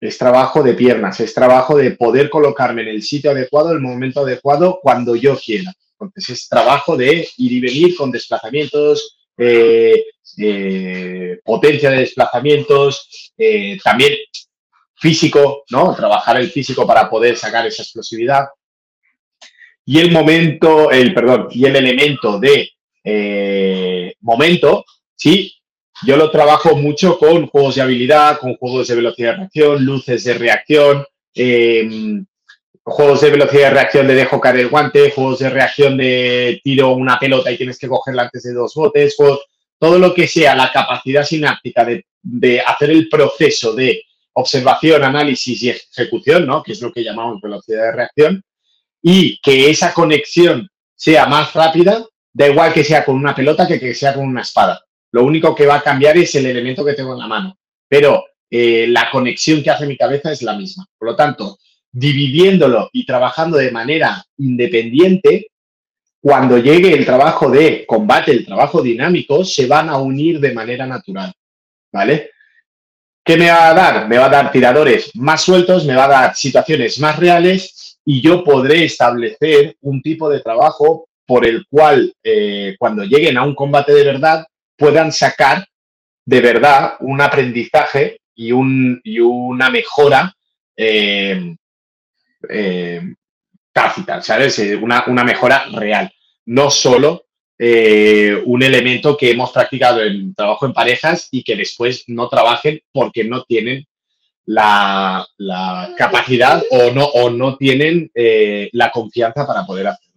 Es 0.00 0.18
trabajo 0.18 0.64
de 0.64 0.74
piernas, 0.74 1.20
es 1.20 1.32
trabajo 1.32 1.76
de 1.76 1.92
poder 1.92 2.28
colocarme 2.28 2.82
en 2.82 2.88
el 2.88 3.02
sitio 3.02 3.30
adecuado, 3.30 3.70
el 3.70 3.80
momento 3.80 4.22
adecuado, 4.22 4.80
cuando 4.82 5.14
yo 5.14 5.38
quiera. 5.38 5.72
Entonces 6.00 6.30
es 6.30 6.48
trabajo 6.48 6.96
de 6.96 7.30
ir 7.36 7.52
y 7.52 7.60
venir 7.60 7.94
con 7.94 8.10
desplazamientos, 8.10 9.16
eh, 9.38 10.04
eh, 10.38 11.38
potencia 11.44 11.90
de 11.90 11.98
desplazamientos, 11.98 13.32
también 13.84 14.14
físico, 14.96 15.62
¿no? 15.70 15.94
Trabajar 15.94 16.38
el 16.38 16.50
físico 16.50 16.84
para 16.84 17.08
poder 17.08 17.36
sacar 17.36 17.64
esa 17.66 17.82
explosividad. 17.82 18.46
Y 19.84 20.00
el 20.00 20.10
momento, 20.10 20.90
el, 20.90 21.14
perdón, 21.14 21.48
y 21.52 21.64
el 21.64 21.76
elemento 21.76 22.40
de 22.40 22.72
momento, 24.22 24.84
sí, 25.14 25.54
yo 26.04 26.16
lo 26.16 26.30
trabajo 26.30 26.74
mucho 26.76 27.18
con 27.18 27.46
juegos 27.46 27.76
de 27.76 27.82
habilidad, 27.82 28.38
con 28.38 28.56
juegos 28.56 28.88
de 28.88 28.96
velocidad 28.96 29.32
de 29.32 29.36
reacción, 29.36 29.84
luces 29.84 30.24
de 30.24 30.34
reacción, 30.34 31.04
em, 31.34 32.24
juegos 32.82 33.20
de 33.20 33.30
velocidad 33.30 33.68
de 33.68 33.70
reacción 33.70 34.06
de 34.08 34.14
dejo 34.14 34.40
caer 34.40 34.60
el 34.60 34.68
guante, 34.68 35.12
juegos 35.12 35.38
de 35.38 35.50
reacción 35.50 35.96
de 35.96 36.60
tiro 36.64 36.92
una 36.92 37.18
pelota 37.18 37.52
y 37.52 37.56
tienes 37.56 37.78
que 37.78 37.88
cogerla 37.88 38.22
antes 38.22 38.42
de 38.42 38.52
dos 38.52 38.74
botes, 38.74 39.16
todo 39.78 39.98
lo 39.98 40.12
que 40.14 40.26
sea 40.26 40.54
la 40.56 40.72
capacidad 40.72 41.24
sináptica 41.24 41.84
de, 41.84 42.06
de, 42.22 42.60
hacer 42.60 42.90
el 42.90 43.08
proceso 43.08 43.72
de 43.74 44.02
observación, 44.34 45.04
análisis 45.04 45.62
y 45.62 45.70
ejecución, 45.70 46.46
¿no? 46.46 46.62
que 46.62 46.72
es 46.72 46.80
lo 46.80 46.92
que 46.92 47.04
llamamos 47.04 47.40
velocidad 47.40 47.84
de 47.84 47.92
reacción, 47.92 48.42
y 49.02 49.38
que 49.40 49.70
esa 49.70 49.92
conexión 49.92 50.68
sea 50.96 51.26
más 51.26 51.52
rápida, 51.52 52.04
Da 52.32 52.48
igual 52.48 52.72
que 52.72 52.84
sea 52.84 53.04
con 53.04 53.16
una 53.16 53.34
pelota 53.34 53.66
que 53.66 53.78
que 53.78 53.94
sea 53.94 54.14
con 54.14 54.26
una 54.26 54.42
espada. 54.42 54.82
Lo 55.12 55.24
único 55.24 55.54
que 55.54 55.66
va 55.66 55.76
a 55.76 55.82
cambiar 55.82 56.16
es 56.16 56.34
el 56.34 56.46
elemento 56.46 56.84
que 56.84 56.94
tengo 56.94 57.12
en 57.12 57.18
la 57.18 57.26
mano. 57.26 57.58
Pero 57.88 58.24
eh, 58.50 58.86
la 58.88 59.10
conexión 59.10 59.62
que 59.62 59.70
hace 59.70 59.86
mi 59.86 59.96
cabeza 59.96 60.32
es 60.32 60.42
la 60.42 60.56
misma. 60.56 60.86
Por 60.98 61.08
lo 61.08 61.16
tanto, 61.16 61.58
dividiéndolo 61.90 62.88
y 62.92 63.04
trabajando 63.04 63.58
de 63.58 63.70
manera 63.70 64.24
independiente, 64.38 65.48
cuando 66.20 66.56
llegue 66.56 66.94
el 66.94 67.04
trabajo 67.04 67.50
de 67.50 67.84
combate, 67.84 68.32
el 68.32 68.46
trabajo 68.46 68.80
dinámico, 68.80 69.44
se 69.44 69.66
van 69.66 69.90
a 69.90 69.98
unir 69.98 70.40
de 70.40 70.52
manera 70.52 70.86
natural. 70.86 71.32
¿Vale? 71.92 72.30
¿Qué 73.24 73.36
me 73.36 73.50
va 73.50 73.68
a 73.68 73.74
dar? 73.74 74.08
Me 74.08 74.18
va 74.18 74.26
a 74.26 74.30
dar 74.30 74.50
tiradores 74.50 75.10
más 75.14 75.42
sueltos, 75.42 75.84
me 75.84 75.94
va 75.94 76.04
a 76.06 76.08
dar 76.08 76.34
situaciones 76.34 76.98
más 76.98 77.18
reales 77.18 77.98
y 78.04 78.20
yo 78.20 78.42
podré 78.42 78.84
establecer 78.84 79.76
un 79.82 80.02
tipo 80.02 80.28
de 80.28 80.40
trabajo 80.40 81.08
por 81.26 81.46
el 81.46 81.66
cual 81.68 82.14
eh, 82.22 82.76
cuando 82.78 83.04
lleguen 83.04 83.36
a 83.36 83.42
un 83.42 83.54
combate 83.54 83.92
de 83.92 84.04
verdad 84.04 84.44
puedan 84.76 85.12
sacar 85.12 85.66
de 86.24 86.40
verdad 86.40 86.94
un 87.00 87.20
aprendizaje 87.20 88.20
y, 88.34 88.52
un, 88.52 89.00
una 89.20 89.70
mejora 89.70 90.34
eh, 90.76 91.54
eh, 92.48 93.02
tácita, 93.72 94.22
¿sabes? 94.22 94.58
Una, 94.80 95.04
una, 95.06 95.24
mejora 95.24 95.66
real, 95.72 96.12
no 96.46 96.70
solo 96.70 97.24
un 97.58 98.62
elemento 98.62 99.16
que 99.16 99.30
hemos 99.30 99.52
practicado 99.52 100.02
en 100.02 100.34
trabajo 100.34 100.66
en 100.66 100.72
parejas 100.72 101.28
y 101.30 101.44
que 101.44 101.54
después 101.54 102.02
no 102.08 102.28
trabajen 102.28 102.80
porque 102.90 103.22
no 103.22 103.44
tienen 103.44 103.86
la, 104.46 105.24
capacidad 105.96 106.60
o 106.70 106.90
no, 106.90 107.04
o 107.04 107.30
no 107.30 107.56
tienen 107.56 108.10
la 108.72 108.90
confianza 108.90 109.46
para 109.46 109.64
poder 109.64 109.86
hacerlo. 109.86 110.11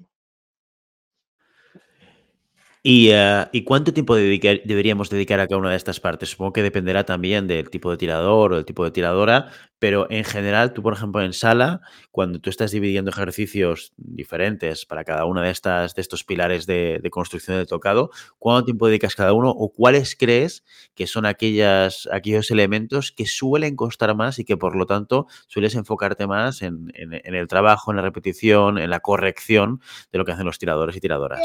¿Y, 2.88 3.64
cuánto 3.64 3.94
tiempo 3.94 4.16
deberíamos 4.16 5.10
dedicar 5.10 5.40
a 5.40 5.48
cada 5.48 5.58
una 5.58 5.72
de 5.72 5.76
estas 5.76 6.00
partes? 6.00 6.30
Supongo 6.30 6.54
que 6.54 6.62
dependerá 6.62 7.04
también 7.04 7.48
del 7.48 7.72
tipo 7.72 7.90
de 7.90 7.98
tirador 7.98 8.54
o 8.54 8.56
del 8.58 8.66
tipo 8.66 8.84
de 8.84 8.92
tiradora, 8.92 9.50
pero 9.80 10.06
en 10.12 10.24
general, 10.24 10.72
tú, 10.72 10.84
por 10.84 10.94
ejemplo, 10.94 11.24
en 11.24 11.34
sala, 11.34 11.82
cuando 12.12 12.38
tú 12.40 12.52
estás 12.52 12.70
dividiendo 12.70 13.10
ejercicios 13.10 13.92
diferentes 13.98 14.86
para 14.86 15.04
cada 15.04 15.26
una 15.26 15.42
de 15.42 15.50
estas 15.50 15.96
de 15.96 16.02
estos 16.04 16.24
pilares 16.24 16.68
de, 16.68 17.02
construcción 17.10 17.58
del 17.58 17.66
tocado, 17.66 18.12
¿cuánto 18.38 18.66
tiempo 18.66 18.86
dedicas 18.86 19.16
cada 19.16 19.34
uno 19.34 19.50
o 19.50 19.74
cuáles 19.74 20.16
crees 20.16 20.64
que 20.94 21.08
son 21.08 21.26
aquellas, 21.26 22.08
aquellos 22.12 22.52
elementos 22.52 23.12
que 23.12 23.26
suelen 23.26 23.76
costar 23.76 24.16
más 24.16 24.38
y 24.38 24.46
que 24.46 24.58
por 24.58 24.76
lo 24.76 24.86
tanto 24.86 25.26
sueles 25.48 25.74
enfocarte 25.74 26.28
más 26.28 26.62
en 26.62 26.92
el 26.94 27.48
trabajo, 27.48 27.90
en 27.90 27.98
la 27.98 28.04
repetición, 28.04 28.78
en 28.78 28.92
la 28.92 29.00
corrección 29.00 29.82
de 30.12 30.20
lo 30.20 30.26
que 30.26 30.34
hacen 30.34 30.46
los 30.46 30.60
tiradores 30.60 30.96
y 30.96 31.00
tiradoras? 31.00 31.42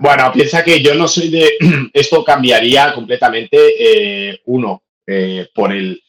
Bueno, 0.00 0.32
piensa 0.32 0.64
que 0.64 0.80
yo 0.80 0.94
no 0.94 1.06
soy 1.06 1.28
de. 1.28 1.58
Esto 1.92 2.24
cambiaría 2.24 2.94
completamente. 2.94 3.58
Eh, 3.78 4.40
uno, 4.46 4.82
eh, 5.06 5.46
por 5.54 5.72
el. 5.72 6.02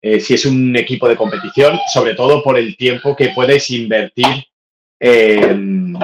Eh, 0.00 0.20
si 0.20 0.34
es 0.34 0.46
un 0.46 0.76
equipo 0.76 1.08
de 1.08 1.16
competición, 1.16 1.76
sobre 1.92 2.14
todo 2.14 2.40
por 2.42 2.56
el 2.56 2.76
tiempo 2.76 3.16
que 3.16 3.30
puedes 3.30 3.68
invertir 3.70 4.44
en, 5.00 5.98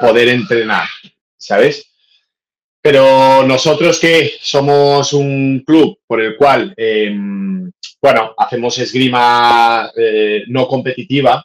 poder 0.00 0.28
entrenar, 0.28 0.86
¿sabes? 1.36 1.90
Pero 2.80 3.44
nosotros 3.44 3.98
que 3.98 4.34
somos 4.40 5.12
un 5.12 5.64
club 5.66 5.98
por 6.06 6.20
el 6.20 6.36
cual, 6.36 6.72
em, 6.76 7.70
bueno, 8.00 8.32
hacemos 8.36 8.78
esgrima 8.78 9.90
no 10.48 10.68
competitiva, 10.68 11.44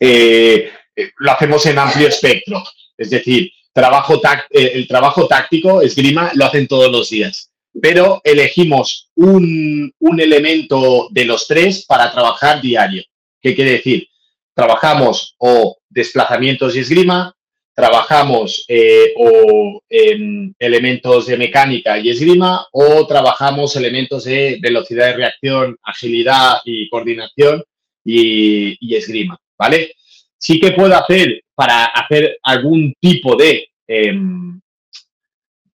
lo 0.00 1.32
hacemos 1.32 1.66
en 1.66 1.78
amplio 1.78 2.08
espectro. 2.08 2.62
Es 2.96 3.10
decir, 3.10 3.50
trabajo 3.72 4.20
eh, 4.50 4.72
el 4.74 4.86
trabajo 4.86 5.26
táctico, 5.26 5.82
esgrima, 5.82 6.30
lo 6.34 6.44
hacen 6.44 6.66
todos 6.66 6.90
los 6.90 7.10
días. 7.10 7.50
Pero 7.80 8.20
elegimos 8.24 9.10
un, 9.14 9.92
elemento 10.18 11.08
de 11.10 11.24
los 11.24 11.46
tres 11.46 11.86
para 11.86 12.12
trabajar 12.12 12.60
diario. 12.60 13.02
¿Qué 13.40 13.54
quiere 13.54 13.72
decir? 13.72 14.06
Trabajamos 14.54 15.34
o 15.38 15.78
desplazamientos 15.88 16.76
y 16.76 16.80
esgrima, 16.80 17.34
trabajamos 17.74 18.66
eh, 18.68 19.14
o 19.16 19.80
elementos 19.88 21.26
de 21.26 21.38
mecánica 21.38 21.98
y 21.98 22.10
esgrima, 22.10 22.66
o 22.72 23.06
trabajamos 23.06 23.74
elementos 23.76 24.24
de 24.24 24.58
velocidad 24.60 25.06
de 25.06 25.16
reacción, 25.16 25.76
agilidad 25.82 26.58
y 26.66 26.90
coordinación 26.90 27.64
y, 28.04 28.76
y 28.78 28.94
esgrima, 28.94 29.38
¿vale? 29.58 29.94
sí 30.42 30.58
que 30.58 30.72
puedo 30.72 30.94
hacer 30.96 31.44
para 31.62 31.84
hacer 31.84 32.40
algún 32.42 32.92
tipo 32.98 33.36
de, 33.36 33.68
em, 33.86 34.60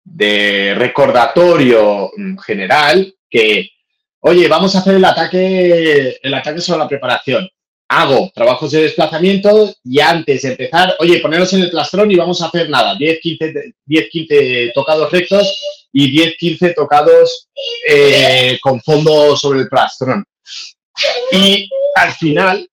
de 0.02 0.74
recordatorio 0.76 2.10
general 2.44 3.14
que, 3.30 3.70
oye, 4.18 4.48
vamos 4.48 4.74
a 4.74 4.80
hacer 4.80 4.96
el 4.96 5.04
ataque, 5.04 6.18
el 6.20 6.34
ataque 6.34 6.60
sobre 6.60 6.80
la 6.80 6.88
preparación. 6.88 7.48
Hago 7.88 8.32
trabajos 8.34 8.72
de 8.72 8.82
desplazamiento 8.82 9.76
y 9.84 10.00
antes 10.00 10.42
de 10.42 10.48
empezar, 10.48 10.96
oye, 10.98 11.20
poneros 11.20 11.52
en 11.52 11.62
el 11.62 11.70
plastrón 11.70 12.10
y 12.10 12.16
vamos 12.16 12.42
a 12.42 12.46
hacer 12.46 12.68
nada, 12.68 12.96
10, 12.96 13.20
15, 13.20 13.54
10, 13.84 14.08
15 14.10 14.72
tocados 14.74 15.12
rectos 15.12 15.56
y 15.92 16.10
10, 16.10 16.36
15 16.36 16.74
tocados 16.74 17.48
eh, 17.88 18.58
con 18.60 18.80
fondo 18.80 19.36
sobre 19.36 19.60
el 19.60 19.68
plastrón. 19.68 20.24
Y 21.30 21.68
al 21.94 22.10
final 22.10 22.68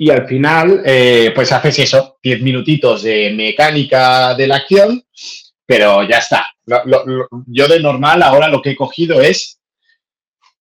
y 0.00 0.08
al 0.08 0.26
final, 0.26 0.82
eh, 0.86 1.30
pues 1.34 1.52
haces 1.52 1.78
eso, 1.80 2.16
10 2.22 2.40
minutitos 2.40 3.02
de 3.02 3.34
mecánica 3.36 4.34
de 4.34 4.46
la 4.46 4.56
acción, 4.56 5.04
pero 5.66 6.08
ya 6.08 6.16
está. 6.16 6.46
yo 7.46 7.68
de 7.68 7.80
normal 7.80 8.22
ahora 8.22 8.48
lo 8.48 8.62
que 8.62 8.70
he 8.70 8.76
cogido 8.76 9.20
es 9.20 9.60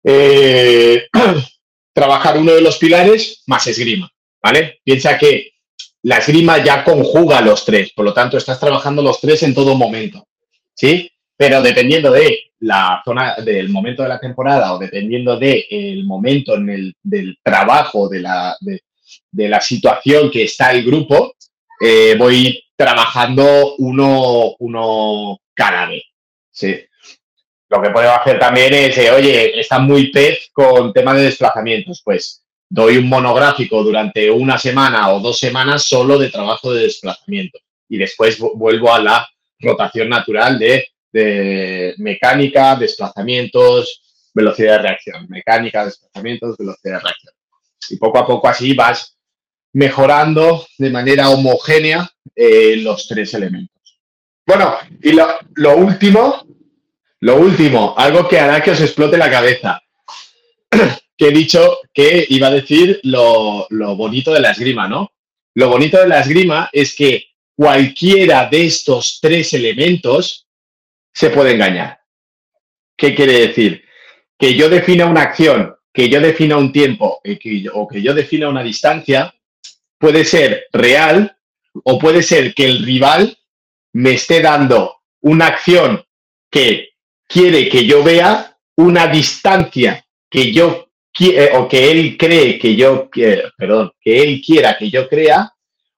eh, 0.04 1.08
trabajar 1.94 2.38
uno 2.38 2.52
de 2.52 2.60
los 2.60 2.78
pilares 2.78 3.42
más 3.48 3.66
esgrima, 3.68 4.12
¿vale? 4.44 4.82
Piensa 4.84 5.18
que 5.18 5.54
la 6.04 6.18
esgrima 6.18 6.62
ya 6.62 6.84
conjuga 6.84 7.40
los 7.40 7.64
tres, 7.64 7.94
por 7.94 8.04
lo 8.04 8.14
tanto 8.14 8.36
estás 8.36 8.60
trabajando 8.60 9.02
los 9.02 9.22
tres 9.22 9.42
en 9.44 9.56
todo 9.56 9.74
momento, 9.74 10.28
¿sí? 10.76 11.10
Pero 11.38 11.62
dependiendo 11.62 12.12
de 12.12 12.52
la 12.60 13.02
zona 13.06 13.36
del 13.38 13.70
momento 13.70 14.04
de 14.04 14.10
la 14.10 14.20
temporada 14.20 14.74
o 14.74 14.80
dependiendo 14.80 15.40
del 15.40 16.04
momento 16.04 16.56
en 16.56 16.70
el 16.70 16.96
del 17.02 17.38
trabajo 17.42 18.10
de 18.10 18.20
la, 18.20 18.58
de 18.60 18.82
la 19.34 19.62
situación 19.62 20.30
que 20.32 20.44
está 20.44 20.72
el 20.72 20.84
grupo, 20.84 21.36
eh, 21.80 22.16
voy 22.18 22.64
trabajando 22.76 23.76
uno, 23.78 24.56
uno 24.60 25.40
cada 25.54 25.88
vez. 25.88 26.04
Lo 27.70 27.82
que 27.82 27.90
puedo 27.92 28.12
hacer 28.12 28.40
también 28.40 28.74
es, 28.74 28.98
eh, 28.98 29.12
oye, 29.12 29.60
está 29.60 29.80
muy 29.80 30.12
pez 30.12 30.50
con 30.52 30.92
tema 30.92 31.14
de 31.14 31.24
desplazamientos, 31.24 32.02
pues 32.04 32.44
doy 32.68 32.98
un 32.98 33.08
monográfico 33.08 33.84
durante 33.84 34.30
una 34.32 34.58
semana 34.58 35.14
o 35.14 35.20
dos 35.20 35.38
semanas 35.38 35.84
solo 35.84 36.18
de 36.18 36.30
trabajo 36.30 36.74
de 36.74 36.84
desplazamiento 36.84 37.60
y 37.88 37.98
después 37.98 38.40
vuelvo 38.40 38.94
a 38.94 39.00
la 39.00 39.30
rotación 39.60 40.10
natural 40.10 40.58
de, 40.58 40.88
de 41.12 41.94
mecánica, 41.98 42.76
desplazamientos, 42.76 44.30
velocidad 44.34 44.78
de 44.78 44.84
reacción, 44.84 45.28
mecánica, 45.30 45.86
desplazamientos, 45.86 46.58
velocidad 46.58 46.96
de 46.96 47.00
reacción 47.00 47.39
y 47.90 47.98
poco 47.98 48.20
a 48.20 48.28
poco 48.28 48.48
así 48.48 48.74
vas 48.74 49.18
mejorando 49.74 50.66
de 50.78 50.90
manera 50.90 51.30
homogénea 51.30 52.10
eh, 52.36 52.78
los 52.78 53.08
tres 53.08 53.34
elementos. 53.34 54.00
Bueno, 54.46 54.76
y 55.02 55.12
lo, 55.12 55.78
último, 55.78 56.46
lo 57.20 57.36
último, 57.38 57.94
algo 57.98 58.28
que 58.28 58.40
hará 58.40 58.64
que 58.64 58.72
os 58.72 58.82
explote 58.82 59.18
la 59.18 59.30
cabeza. 59.30 59.82
que 61.18 61.28
he 61.28 61.32
dicho 61.32 61.80
que 61.94 62.26
iba 62.30 62.48
a 62.48 62.52
decir 62.52 63.00
lo, 63.04 63.68
lo 63.70 63.96
bonito 63.96 64.34
de 64.34 64.40
la 64.40 64.52
esgrima, 64.52 64.88
¿no? 64.88 65.12
Lo 65.54 65.70
bonito 65.70 66.00
de 66.00 66.08
la 66.08 66.22
esgrima 66.22 66.70
es 66.72 66.96
que 66.96 67.26
cualquiera 67.56 68.48
de 68.50 68.66
estos 68.66 69.20
tres 69.22 69.54
elementos 69.54 70.48
se 71.14 71.30
puede 71.30 71.52
engañar. 71.52 72.00
¿Qué 72.98 73.14
quiere 73.14 73.48
decir? 73.48 73.84
Que 74.38 74.56
yo 74.56 74.70
defina 74.70 75.06
una 75.06 75.24
acción, 75.24 75.76
que 75.94 76.10
yo 76.10 76.22
defina 76.22 76.58
un 76.58 76.72
tiempo 76.72 77.22
o 77.74 77.88
que 77.88 78.02
yo 78.02 78.14
defina 78.14 78.50
una 78.50 78.64
distancia, 78.64 79.34
puede 79.98 80.24
ser 80.26 80.68
real 80.72 81.36
o 81.84 82.00
puede 82.00 82.24
ser 82.24 82.54
que 82.54 82.66
el 82.66 82.84
rival 82.84 83.38
me 83.94 84.14
esté 84.14 84.42
dando 84.42 85.02
una 85.22 85.48
acción 85.48 86.04
que 86.50 86.90
quiere 87.28 87.70
que 87.70 87.86
yo 87.86 88.04
vea, 88.04 88.58
una 88.76 89.08
distancia 89.08 90.06
que 90.30 90.52
yo 90.52 90.90
eh, 91.22 91.52
o 91.54 91.68
que 91.68 91.92
él 91.92 92.18
cree 92.18 92.58
que 92.58 92.76
yo, 92.76 93.10
perdón, 93.58 93.92
que 94.00 94.24
él 94.24 94.42
quiera 94.46 94.78
que 94.78 94.90
yo 94.90 95.10
crea, 95.10 95.54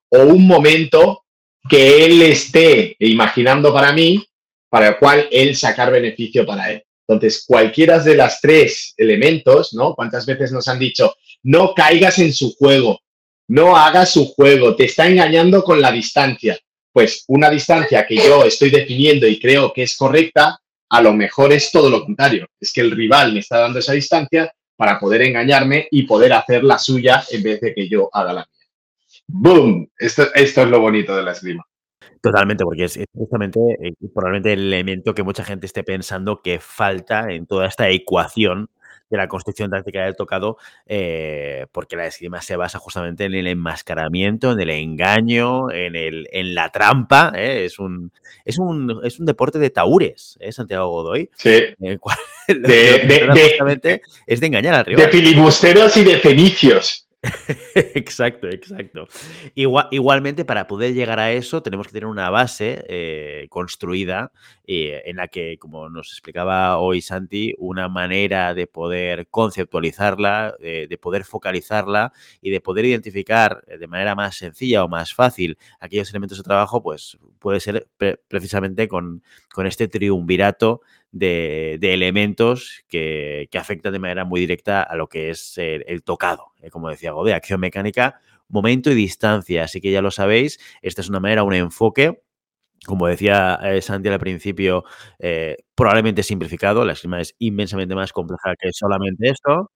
o 0.10 0.24
un 0.24 0.48
momento 0.48 1.26
que 1.70 2.06
él 2.06 2.22
esté 2.24 2.96
imaginando 3.00 3.72
para 3.72 3.92
mí, 3.94 4.26
para 4.68 4.90
el 4.90 4.98
cual 4.98 5.28
él 5.32 5.56
sacar 5.56 5.92
beneficio 5.92 6.46
para 6.46 6.72
él. 6.72 6.84
Entonces, 7.12 7.44
cualquiera 7.46 8.00
de 8.00 8.16
las 8.16 8.40
tres 8.40 8.94
elementos, 8.96 9.74
¿no? 9.74 9.94
¿Cuántas 9.96 10.26
veces 10.26 10.52
nos 10.52 10.68
han 10.70 10.80
dicho, 10.80 11.14
no 11.44 11.74
caigas 11.74 12.20
en 12.20 12.32
su 12.32 12.56
juego, 12.56 13.02
no 13.50 13.76
hagas 13.76 14.12
su 14.12 14.28
juego, 14.34 14.76
te 14.76 14.86
está 14.86 15.08
engañando 15.08 15.62
con 15.64 15.82
la 15.82 15.92
distancia? 15.92 16.58
Pues 16.94 17.26
una 17.28 17.50
distancia 17.50 18.06
que 18.08 18.16
yo 18.16 18.46
estoy 18.46 18.70
definiendo 18.70 19.28
y 19.28 19.40
creo 19.40 19.74
que 19.74 19.84
es 19.84 19.98
correcta, 19.98 20.58
a 20.90 21.02
lo 21.02 21.14
mejor 21.14 21.52
es 21.52 21.70
todo 21.72 21.90
lo 21.90 22.04
contrario. 22.04 22.48
Es 22.60 22.72
que 22.72 22.82
el 22.82 22.92
rival 22.92 23.34
me 23.34 23.40
está 23.40 23.60
dando 23.60 23.80
esa 23.80 23.94
distancia 23.94 24.52
para 24.78 25.00
poder 25.00 25.22
engañarme 25.24 25.88
y 25.92 26.04
poder 26.04 26.34
hacer 26.34 26.64
la 26.64 26.80
suya 26.80 27.24
en 27.30 27.44
vez 27.44 27.60
de 27.62 27.74
que 27.74 27.90
yo 27.90 28.10
haga 28.14 28.34
la 28.34 28.48
mía. 28.50 28.68
¡Boom! 29.28 29.90
Esto, 29.98 30.34
esto 30.34 30.62
es 30.64 30.68
lo 30.68 30.80
bonito 30.80 31.16
de 31.16 31.24
la 31.24 31.34
esgrima. 31.34 31.66
Totalmente, 32.22 32.64
porque 32.64 32.86
es, 32.86 33.00
justamente 33.14 33.60
eh, 33.82 33.94
probablemente 34.14 34.54
el 34.54 34.74
elemento 34.74 35.14
que 35.14 35.24
mucha 35.24 35.44
gente 35.44 35.66
esté 35.66 35.84
pensando 35.84 36.42
que 36.42 36.60
falta 36.60 37.32
en 37.32 37.48
toda 37.48 37.68
esta 37.68 37.90
ecuación 37.90 38.70
de 39.12 39.18
la 39.18 39.28
construcción 39.28 39.70
táctica 39.70 40.06
del 40.06 40.16
tocado, 40.16 40.58
eh, 40.88 41.68
porque 41.72 41.98
la 41.98 42.08
esgrima 42.08 42.42
se 42.42 42.56
basa 42.56 42.80
justamente 42.80 43.26
en 43.26 43.34
el 43.34 43.46
enmascaramiento, 43.46 44.54
en 44.54 44.60
el 44.62 44.70
engaño, 44.70 45.70
en, 45.70 45.96
el, 45.96 46.28
en 46.32 46.56
la 46.56 46.70
trampa. 46.70 47.34
¿eh? 47.36 47.66
Es, 47.66 47.78
un, 47.78 48.12
es, 48.46 48.58
un, 48.58 49.02
es 49.04 49.20
un 49.20 49.26
deporte 49.26 49.60
de 49.60 49.70
taúres, 49.70 50.38
¿eh? 50.40 50.52
Santiago 50.54 50.88
Godoy. 50.88 51.30
Sí. 51.36 51.50
de, 52.48 54.02
es 54.28 54.40
de 54.40 54.48
engañar 54.48 54.76
al 54.76 54.86
rival. 54.86 55.06
De 55.06 55.12
filibusteros 55.12 55.98
y 55.98 56.06
de 56.06 56.18
fenicios. 56.18 57.08
exacto, 57.76 58.48
exacto. 58.48 59.08
Igual, 59.54 59.88
igualmente, 59.92 60.44
para 60.44 60.66
poder 60.66 60.96
llegar 60.96 61.20
a 61.20 61.32
eso, 61.32 61.62
tenemos 61.62 61.86
que 61.86 61.94
tener 61.94 62.08
una 62.08 62.32
base 62.32 62.84
eh, 62.88 63.46
construida 63.50 64.32
eh, 64.66 65.04
en 65.06 65.18
la 65.18 65.28
que, 65.28 65.58
como 65.60 65.90
nos 65.90 66.12
explicaba 66.12 66.80
hoy 66.80 67.02
Santi, 67.02 67.54
una 67.60 67.90
manera 67.90 68.56
de 68.56 68.66
poder 68.66 69.28
conceptualizarla, 69.28 70.56
de 70.60 70.98
poder 71.00 71.24
focalizarla 71.24 72.12
y 72.42 72.50
de 72.50 72.60
poder 72.60 72.86
identificar 72.86 73.64
de 73.66 73.88
manera 73.88 74.16
más 74.16 74.38
sencilla 74.38 74.84
o 74.84 74.88
más 74.88 75.14
fácil 75.14 75.58
aquellos 75.80 76.10
elementos 76.10 76.40
de 76.40 76.44
trabajo, 76.44 76.82
pues 76.82 77.20
puede 77.38 77.60
ser 77.60 77.88
precisamente 78.28 78.88
con, 78.88 79.22
con 79.54 79.68
este 79.68 79.88
triunvirato 79.88 80.82
de, 81.12 81.80
elementos 81.82 82.84
que, 82.88 83.50
afectan 83.54 83.94
de 83.94 84.00
manera 84.00 84.26
muy 84.26 84.42
directa 84.42 84.84
a 84.84 84.96
lo 84.96 85.08
que 85.08 85.30
es 85.30 85.58
el, 85.58 86.04
tocado, 86.04 86.54
eh, 86.62 86.70
como 86.70 86.90
decía 86.90 87.14
de 87.26 87.34
acción 87.34 87.60
mecánica, 87.60 88.20
momento 88.48 88.92
y 88.92 88.96
distancia. 88.96 89.64
Así 89.64 89.82
que 89.82 89.92
ya 89.92 90.02
lo 90.02 90.12
sabéis, 90.12 90.60
esta 90.82 91.02
es 91.02 91.10
una 91.10 91.20
manera, 91.20 91.44
un 91.44 91.54
enfoque 91.54 92.22
como 92.86 93.08
decía 93.08 93.60
eh, 93.64 93.82
Santi 93.82 94.10
al 94.10 94.20
principio, 94.20 94.84
eh, 95.20 95.58
probablemente 95.76 96.24
simplificado, 96.24 96.84
la 96.84 96.94
esgrima 96.94 97.22
es 97.22 97.36
inmensamente 97.38 97.94
más 97.94 98.12
compleja 98.12 98.56
que 98.60 98.70
solamente 98.74 99.30
esto, 99.30 99.72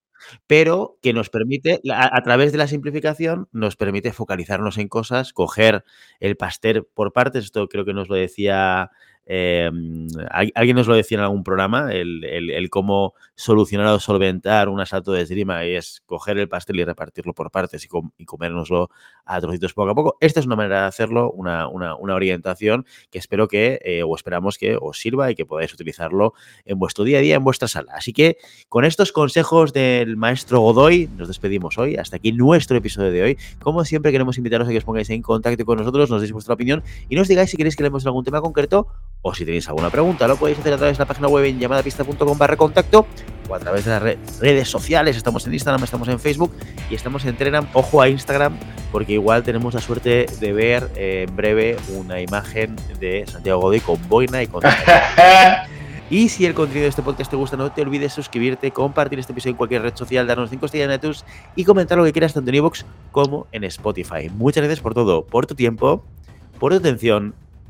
pero 0.48 0.98
que 1.02 1.14
nos 1.14 1.30
permite, 1.30 1.82
a, 1.92 2.22
través 2.24 2.52
de 2.52 2.58
la 2.58 2.68
simplificación, 2.68 3.48
nos 3.52 3.76
permite 3.76 4.12
focalizarnos 4.12 4.78
en 4.78 4.88
cosas, 4.88 5.34
coger 5.34 5.84
el 6.20 6.36
pastel 6.36 6.86
por 6.94 7.14
partes, 7.14 7.46
esto 7.46 7.68
creo 7.68 7.86
que 7.86 7.94
nos 7.94 8.10
lo 8.10 8.16
decía 8.16 8.90
eh, 9.26 9.72
alguien 10.32 10.76
nos 10.76 10.88
lo 10.88 10.96
decía 10.96 11.18
en 11.18 11.24
algún 11.24 11.44
programa, 11.44 11.92
el, 11.92 12.70
cómo 12.70 13.14
solucionar 13.36 13.88
o 13.88 14.00
solventar 14.00 14.70
un 14.70 14.80
asalto 14.80 15.12
de 15.12 15.22
esgrima 15.22 15.64
es 15.64 16.02
coger 16.06 16.38
el 16.38 16.48
pastel 16.48 16.80
y 16.80 16.84
repartirlo 16.84 17.34
por 17.34 17.52
partes 17.52 17.84
y, 17.86 17.88
com 17.88 18.12
y 18.18 18.26
comérnoslo 18.26 18.90
a 19.26 19.42
trocitos 19.42 19.74
poco 19.74 19.92
a 19.92 19.96
poco. 19.96 20.18
Esta 20.20 20.40
es 20.40 20.46
una 20.46 20.56
manera 20.56 20.82
de 20.82 20.88
hacerlo, 20.88 21.32
una, 21.32 21.68
orientación 21.68 22.86
que 23.10 23.18
espero 23.18 23.48
que, 23.48 23.80
eh, 23.84 24.04
o 24.04 24.16
esperamos 24.16 24.58
que 24.58 24.78
os 24.80 25.00
sirva 25.00 25.32
y 25.32 25.36
que 25.36 25.46
podáis 25.46 25.74
utilizarlo 25.74 26.34
en 26.66 26.80
vuestro 26.80 27.04
día 27.04 27.18
a 27.18 27.22
día, 27.22 27.36
en 27.36 27.44
vuestra 27.44 27.68
sala. 27.68 27.94
Así 27.96 28.14
que 28.14 28.38
con 28.70 28.86
estos 28.86 29.12
consejos 29.12 29.74
del 29.74 30.18
maestro 30.18 30.60
Godoy, 30.60 31.10
nos 31.18 31.28
despedimos 31.28 31.78
hoy. 31.78 31.96
Hasta 31.96 32.18
aquí 32.18 32.32
nuestro 32.32 32.78
episodio 32.78 33.12
de 33.12 33.24
hoy. 33.24 33.38
Como 33.60 33.84
siempre, 33.86 34.12
queremos 34.12 34.38
invitaros 34.38 34.68
a 34.68 34.72
que 34.72 34.78
os 34.78 34.84
pongáis 34.84 35.10
en 35.10 35.22
contacto 35.22 35.66
con 35.66 35.78
nosotros, 35.78 36.10
nos 36.10 36.22
deis 36.22 36.32
vuestra 36.32 36.54
opinión 36.54 36.84
y 37.10 37.16
nos 37.16 37.28
digáis 37.28 37.50
si 37.50 37.58
queréis 37.58 37.76
que 37.76 37.84
leemos 37.84 38.06
algún 38.06 38.24
tema 38.24 38.42
concreto 38.42 38.88
o 39.28 39.34
si 39.34 39.44
tenéis 39.44 39.68
alguna 39.68 39.90
pregunta, 39.90 40.28
lo 40.28 40.36
podéis 40.36 40.60
hacer 40.60 40.74
a 40.74 40.78
través 40.78 41.00
de 41.00 41.02
la 41.02 41.08
página 41.08 41.28
web 41.28 41.46
en 41.46 41.60
llamadapista.com 41.60 42.38
barra 42.38 42.56
contacto 42.56 43.08
o 43.50 43.56
a 43.56 43.60
través 43.60 43.84
de 43.84 43.90
las 43.90 44.04
redes 44.40 44.70
sociales. 44.70 45.18
Estamos 45.18 45.48
en 45.48 45.54
Instagram, 45.54 45.84
estamos 45.84 46.08
en 46.10 46.20
Facebook 46.20 46.52
y 46.92 46.94
estamos 46.94 47.26
en 47.26 47.36
Telegram. 47.36 47.68
Ojo 47.74 48.04
a 48.04 48.08
Instagram, 48.08 48.56
porque 48.92 49.14
igual 49.14 49.42
tenemos 49.42 49.74
la 49.74 49.82
suerte 49.82 50.28
de 50.40 50.54
ver 50.54 50.92
eh, 50.96 51.26
en 51.28 51.36
breve 51.36 51.76
una 51.96 52.22
imagen 52.22 52.76
de 53.00 53.26
Santiago 53.26 53.62
Godoy 53.62 53.80
con 53.80 53.98
boina 54.08 54.44
y 54.44 54.48
con. 54.48 54.62
Y 56.08 56.30
si 56.30 56.46
el 56.46 56.54
contenido 56.54 56.84
de 56.84 56.90
este 56.90 57.02
podcast 57.02 57.32
te 57.32 57.36
gusta, 57.36 57.58
no 57.58 57.72
te 57.72 57.82
olvides 57.82 58.14
suscribirte, 58.14 58.70
compartir 58.70 59.18
este 59.18 59.32
episodio 59.32 59.54
en 59.54 59.58
cualquier 59.58 59.82
red 59.82 59.96
social, 59.96 60.28
darnos 60.28 60.52
5 60.52 60.68
estrellas 60.68 60.90
en 60.90 60.96
iTunes 60.98 61.26
y 61.56 61.64
comentar 61.64 61.98
lo 61.98 62.04
que 62.04 62.12
quieras 62.12 62.32
tanto 62.32 62.52
en 62.52 62.58
iVoox 62.58 62.86
como 63.12 63.48
en 63.52 63.64
Spotify. 63.64 64.30
Muchas 64.30 64.64
gracias 64.64 64.82
por 64.82 64.94
todo, 64.94 65.26
por 65.26 65.48
tu 65.48 65.56
tiempo, 65.56 66.06
por 66.60 66.74
tu 66.74 66.78
atención 66.78 67.34